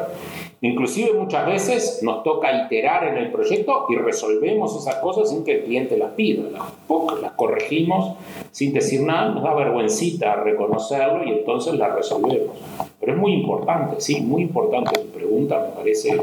Inclusive 0.61 1.11
muchas 1.13 1.47
veces 1.47 2.03
nos 2.03 2.21
toca 2.21 2.65
iterar 2.65 3.07
en 3.07 3.17
el 3.17 3.31
proyecto 3.31 3.87
y 3.89 3.95
resolvemos 3.95 4.79
esas 4.79 4.97
cosas 4.97 5.31
sin 5.31 5.43
que 5.43 5.53
el 5.53 5.63
cliente 5.63 5.97
las 5.97 6.11
pida. 6.11 6.43
Las, 6.51 7.21
las 7.21 7.31
corregimos 7.31 8.15
sin 8.51 8.73
decir 8.73 9.01
nada, 9.01 9.31
nos 9.31 9.43
da 9.43 9.53
vergüencita 9.53 10.35
reconocerlo 10.35 11.23
y 11.23 11.31
entonces 11.31 11.75
las 11.75 11.93
resolvemos. 11.95 12.57
Pero 12.99 13.13
es 13.13 13.17
muy 13.17 13.33
importante, 13.33 14.01
sí, 14.01 14.21
muy 14.21 14.41
importante 14.41 14.99
tu 14.99 15.07
pregunta, 15.07 15.59
me 15.59 15.75
parece 15.75 16.21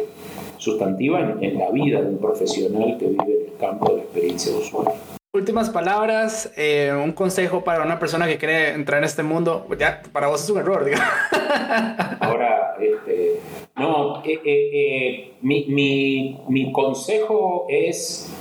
sustantiva 0.59 1.21
en, 1.41 1.59
la 1.59 1.71
vida 1.71 2.01
de 2.01 2.09
un 2.09 2.19
profesional 2.19 2.97
que 2.99 3.07
vive 3.07 3.23
en 3.25 3.53
el 3.53 3.57
campo 3.59 3.91
de 3.91 3.97
la 3.97 4.03
experiencia 4.03 4.53
de 4.53 4.59
usuario. 4.59 4.95
Últimas 5.33 5.69
palabras, 5.69 6.53
eh, 6.57 6.93
un 6.93 7.11
consejo 7.13 7.65
para 7.65 7.83
una 7.83 7.99
persona 7.99 8.27
que 8.27 8.39
quiere 8.39 8.71
entrar 8.71 8.99
en 8.99 9.05
este 9.05 9.25
mundo. 9.25 9.67
Ya, 9.79 10.01
para 10.13 10.29
vos 10.29 10.45
es 10.45 10.49
un 10.49 10.59
error, 10.59 10.85
digamos. 10.85 11.09
Ahora, 12.21 12.77
este, 12.81 13.41
no, 13.77 14.23
eh, 14.25 14.41
eh, 14.45 15.33
mi, 15.43 15.67
mi, 15.69 16.41
mi, 16.49 16.71
consejo 16.71 17.67
es 17.69 18.33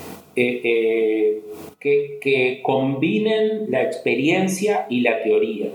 que 1.83 2.61
combinen 2.63 3.69
la 3.69 3.83
experiencia 3.83 4.87
y 4.89 5.01
la 5.01 5.21
teoría. 5.21 5.67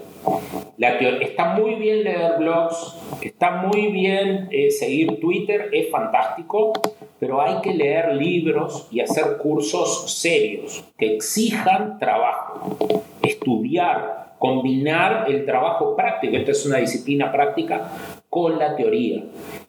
La 0.77 0.97
está 0.99 1.55
muy 1.55 1.75
bien 1.75 2.05
leer 2.05 2.39
blogs, 2.39 2.97
está 3.21 3.63
muy 3.63 3.89
bien 3.89 4.49
eh, 4.51 4.71
seguir 4.71 5.19
Twitter, 5.21 5.71
es 5.73 5.91
fantástico, 5.91 6.73
pero 7.19 7.41
hay 7.41 7.61
que 7.63 7.75
leer 7.75 8.15
libros 8.15 8.87
y 8.91 9.01
hacer 9.01 9.39
cursos 9.39 10.13
serios 10.13 10.85
que 10.97 11.17
exijan 11.17 11.99
trabajo, 11.99 13.03
estudiar, 13.23 14.35
combinar 14.39 15.27
el 15.29 15.45
trabajo 15.45 15.97
práctico, 15.97 16.37
esto 16.37 16.53
es 16.53 16.65
una 16.65 16.79
disciplina 16.79 17.33
práctica, 17.33 17.91
con 18.31 18.59
la 18.59 18.77
teoría. 18.77 19.25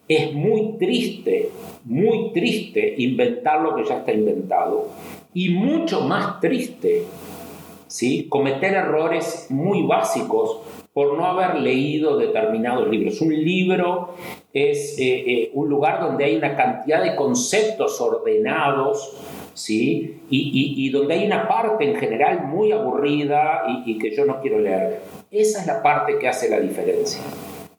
Es 0.06 0.32
muy 0.32 0.76
triste, 0.78 1.50
muy 1.84 2.30
triste 2.32 2.94
inventar 2.98 3.62
lo 3.62 3.74
que 3.74 3.84
ya 3.84 3.98
está 3.98 4.12
inventado 4.12 4.88
y 5.34 5.50
mucho 5.50 6.02
más 6.02 6.40
triste 6.40 7.04
¿sí? 7.86 8.28
cometer 8.28 8.74
errores 8.74 9.46
muy 9.50 9.82
básicos 9.82 10.60
por 10.92 11.16
no 11.16 11.24
haber 11.24 11.60
leído 11.60 12.16
determinados 12.16 12.88
libros. 12.88 13.20
Un 13.20 13.32
libro 13.32 14.14
es 14.52 14.98
eh, 14.98 15.24
eh, 15.26 15.50
un 15.54 15.68
lugar 15.68 16.00
donde 16.00 16.24
hay 16.24 16.36
una 16.36 16.56
cantidad 16.56 17.02
de 17.02 17.14
conceptos 17.14 18.00
ordenados, 18.00 19.16
¿sí? 19.54 20.20
Y, 20.30 20.90
donde 20.90 21.14
hay 21.14 21.26
una 21.26 21.46
parte 21.46 21.84
en 21.84 21.96
general 21.96 22.46
muy 22.46 22.72
aburrida 22.72 23.62
y, 23.86 23.98
que 23.98 24.14
yo 24.14 24.24
no 24.24 24.40
quiero 24.40 24.58
leer. 24.58 25.00
Esa 25.30 25.60
es 25.60 25.66
la 25.66 25.82
parte 25.82 26.18
que 26.18 26.26
hace 26.28 26.50
la 26.50 26.58
diferencia. 26.58 27.20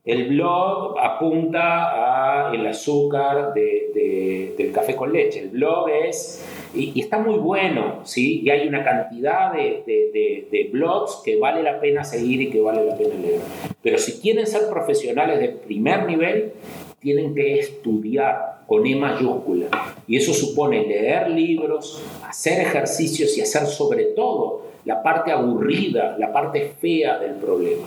El 0.04 0.30
blog 0.30 0.98
apunta 1.00 2.50
a 2.50 2.56
el 2.56 2.66
azúcar 2.66 3.54
del 3.54 4.72
café 4.74 4.96
con 4.96 5.14
leche. 5.14 5.42
El 5.42 5.50
blog 5.50 5.90
es 5.90 6.44
y, 6.74 7.00
está 7.00 7.20
muy 7.20 7.38
bueno, 7.38 8.00
¿sí? 8.04 8.42
Y 8.44 8.50
hay 8.50 8.68
una 8.68 8.84
cantidad 8.84 9.54
de, 9.54 9.84
de, 9.86 10.70
blogs 10.72 11.22
que 11.24 11.38
vale 11.38 11.62
la 11.62 11.80
pena 11.80 12.04
seguir 12.04 12.42
y 12.42 12.50
que 12.50 12.62
vale 12.62 12.84
la 12.86 12.98
pena 12.98 13.14
leer. 13.16 13.42
Pero 13.84 13.98
si 13.98 14.20
quieren 14.20 14.48
ser 14.48 14.70
profesionales 14.70 15.40
de 15.40 15.50
primer 15.50 16.06
nivel, 16.08 16.54
tienen 17.00 17.36
que 17.36 17.60
estudiar 17.60 18.62
con 18.66 18.88
E 18.88 18.96
mayúscula. 18.96 19.68
Y 20.08 20.18
eso 20.18 20.34
supone 20.34 20.88
leer 20.88 21.30
libros, 21.30 22.02
hacer 22.28 22.62
ejercicios 22.62 23.38
y 23.38 23.42
hacer 23.42 23.68
sobre 23.68 24.06
todo 24.06 24.64
la 24.86 25.04
parte 25.04 25.32
aburrida, 25.32 26.16
la 26.18 26.32
parte 26.32 26.74
fea 26.80 27.20
del 27.20 27.34
problema. 27.34 27.86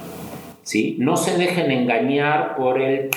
¿Sí? 0.64 0.96
No 0.98 1.16
se 1.16 1.38
dejen 1.38 1.70
engañar 1.70 2.56
por 2.56 2.80
el 2.80 3.10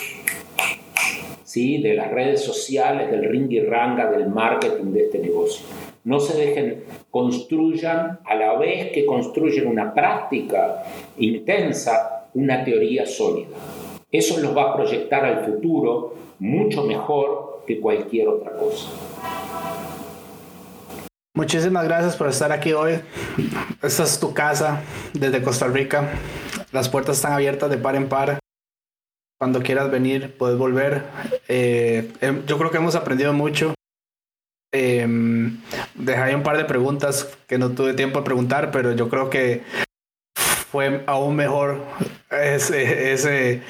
¿sí? 1.44 1.82
de 1.82 1.95
las 1.95 2.11
redes 2.11 2.44
sociales, 2.44 3.10
del 3.10 3.24
ring 3.24 3.52
y 3.52 3.61
ranga, 3.61 4.11
del 4.11 4.28
marketing 4.28 4.91
de 4.91 5.06
este 5.06 5.19
negocio. 5.19 5.65
No 6.03 6.19
se 6.19 6.38
dejen, 6.38 6.84
construyan 7.10 8.19
a 8.24 8.36
la 8.36 8.57
vez 8.57 8.91
que 8.91 9.06
construyen 9.06 9.68
una 9.68 9.94
práctica 9.94 10.84
intensa, 11.18 12.28
una 12.34 12.64
teoría 12.64 13.06
sólida. 13.06 13.57
Eso 14.11 14.40
los 14.40 14.56
va 14.56 14.72
a 14.72 14.76
proyectar 14.76 15.26
al 15.26 15.45
futuro 15.45 16.15
mucho 16.40 16.84
mejor 16.84 17.64
que 17.65 17.80
cualquier 17.80 18.30
otra 18.30 18.52
cosa. 18.52 18.90
Muchísimas 21.34 21.84
gracias 21.84 22.15
por 22.15 22.30
estar 22.30 22.52
aquí 22.52 22.74
hoy. 22.74 22.94
Esta 23.84 24.03
es 24.03 24.19
tu 24.19 24.34
casa 24.34 24.82
desde 25.14 25.44
Costa 25.44 25.68
Rica. 25.68 26.10
Las 26.72 26.89
puertas 26.89 27.18
están 27.18 27.34
abiertas 27.34 27.69
de 27.69 27.77
par 27.77 27.95
en 27.95 28.10
par. 28.10 28.39
Cuando 29.39 29.61
quieras 29.61 29.89
venir, 29.91 30.35
puedes 30.38 30.57
volver. 30.57 31.03
Eh, 31.48 32.11
em, 32.22 32.45
yo 32.45 32.57
creo 32.57 32.72
que 32.72 32.77
hemos 32.77 32.95
aprendido 32.95 33.34
mucho. 33.34 33.73
Eh, 34.73 35.07
dejé 35.95 36.35
un 36.35 36.44
par 36.44 36.57
de 36.57 36.65
preguntas 36.65 37.38
que 37.48 37.57
no 37.57 37.72
tuve 37.72 37.94
tiempo 37.94 38.19
de 38.19 38.26
preguntar, 38.26 38.72
pero 38.72 38.91
yo 38.91 39.10
creo 39.10 39.30
que 39.30 39.64
fue 40.72 41.03
aún 41.07 41.35
mejor 41.35 41.84
ese, 42.30 43.14
ese, 43.14 43.64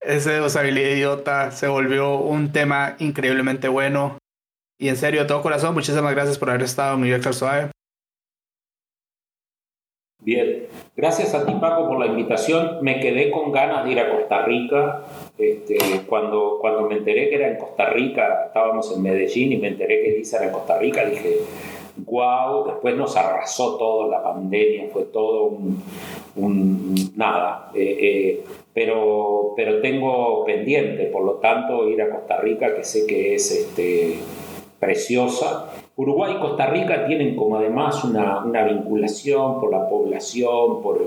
ese 0.00 0.40
usabilidad 0.40 0.90
idiota. 0.90 1.50
Se 1.50 1.68
volvió 1.68 2.16
un 2.16 2.52
tema 2.52 2.96
increíblemente 2.98 3.68
bueno. 3.68 4.18
Y 4.78 4.88
en 4.88 4.96
serio, 4.96 5.22
de 5.22 5.28
todo 5.28 5.42
corazón, 5.42 5.74
muchísimas 5.74 6.12
gracias 6.12 6.38
por 6.38 6.50
haber 6.50 6.62
estado 6.62 6.94
en 6.94 7.02
New 7.02 7.32
Suave. 7.32 7.70
Bien, 10.24 10.68
gracias 10.96 11.34
a 11.34 11.44
ti 11.44 11.52
Paco 11.60 11.88
por 11.88 11.98
la 11.98 12.06
invitación. 12.06 12.78
Me 12.80 13.00
quedé 13.00 13.32
con 13.32 13.50
ganas 13.50 13.84
de 13.84 13.90
ir 13.90 13.98
a 13.98 14.08
Costa 14.08 14.44
Rica. 14.44 15.02
Este, 15.36 15.78
cuando, 16.06 16.58
cuando 16.60 16.82
me 16.82 16.98
enteré 16.98 17.28
que 17.28 17.34
era 17.34 17.48
en 17.48 17.56
Costa 17.56 17.86
Rica, 17.90 18.44
estábamos 18.46 18.94
en 18.94 19.02
Medellín 19.02 19.52
y 19.52 19.56
me 19.56 19.68
enteré 19.68 20.00
que 20.00 20.12
Lisa 20.12 20.36
era 20.36 20.46
en 20.46 20.52
Costa 20.52 20.78
Rica, 20.78 21.04
dije, 21.04 21.38
wow, 22.06 22.66
después 22.66 22.96
nos 22.96 23.16
arrasó 23.16 23.76
todo 23.76 24.08
la 24.08 24.22
pandemia, 24.22 24.90
fue 24.92 25.06
todo 25.06 25.58
un, 26.36 27.12
nada. 27.16 27.72
Eh, 27.74 27.98
eh, 28.00 28.44
pero, 28.72 29.54
pero 29.56 29.80
tengo 29.80 30.44
pendiente, 30.44 31.06
por 31.06 31.24
lo 31.24 31.32
tanto, 31.34 31.88
ir 31.88 32.00
a 32.00 32.10
Costa 32.10 32.36
Rica, 32.36 32.76
que 32.76 32.84
sé 32.84 33.08
que 33.08 33.34
es 33.34 33.50
este, 33.50 34.18
preciosa 34.78 35.68
Uruguay 35.94 36.32
y 36.36 36.40
Costa 36.40 36.66
Rica 36.66 37.06
tienen 37.06 37.36
como 37.36 37.56
además 37.56 38.02
una, 38.02 38.42
una 38.42 38.64
vinculación 38.64 39.60
por 39.60 39.70
la 39.70 39.86
población, 39.90 40.82
por, 40.82 41.02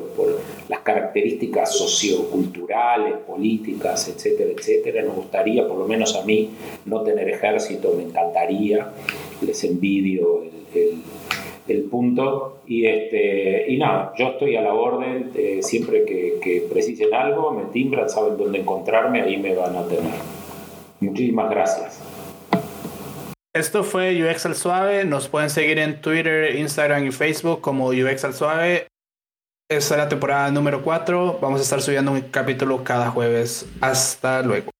las 0.69 0.79
características 0.81 1.75
socioculturales, 1.75 3.17
políticas, 3.27 4.07
etcétera, 4.07 4.51
etcétera. 4.51 5.01
Nos 5.01 5.15
gustaría, 5.15 5.67
por 5.67 5.77
lo 5.79 5.87
menos 5.87 6.15
a 6.15 6.23
mí, 6.23 6.51
no 6.85 7.01
tener 7.01 7.27
ejército, 7.29 7.93
me 7.97 8.03
encantaría, 8.03 8.89
les 9.41 9.63
envidio 9.63 10.43
el, 10.75 11.01
el, 11.67 11.83
punto. 11.85 12.59
Y, 12.67 12.85
este, 12.85 13.65
y 13.71 13.77
nada, 13.77 14.13
yo 14.19 14.27
estoy 14.29 14.55
a 14.55 14.61
la 14.61 14.75
orden, 14.75 15.31
eh, 15.33 15.59
siempre 15.63 16.05
que, 16.05 16.37
que 16.39 16.61
precisen 16.71 17.11
algo, 17.11 17.51
me 17.51 17.63
timbran, 17.71 18.07
saben 18.07 18.37
dónde 18.37 18.59
encontrarme, 18.59 19.21
ahí 19.21 19.37
me 19.37 19.55
van 19.55 19.75
a 19.75 19.87
tener. 19.87 20.13
Muchísimas 20.99 21.49
gracias. 21.49 22.14
Esto 23.55 23.85
fue 23.85 24.21
UX 24.21 24.45
al 24.47 24.55
Suave. 24.55 25.05
Nos 25.05 25.29
pueden 25.29 25.49
seguir 25.49 25.79
en 25.79 26.01
Twitter, 26.01 26.57
Instagram 26.57 27.07
y 27.07 27.11
Facebook 27.13 27.61
como 27.61 27.87
UX 27.87 28.25
al 28.25 28.33
Suave. 28.33 28.87
Esta 29.71 29.95
es 29.95 29.97
la 29.97 30.09
temporada 30.09 30.51
número 30.51 30.83
4. 30.83 31.39
Vamos 31.41 31.61
a 31.61 31.63
estar 31.63 31.81
subiendo 31.81 32.11
un 32.11 32.19
capítulo 32.23 32.83
cada 32.83 33.09
jueves. 33.11 33.65
Hasta 33.79 34.41
luego. 34.41 34.74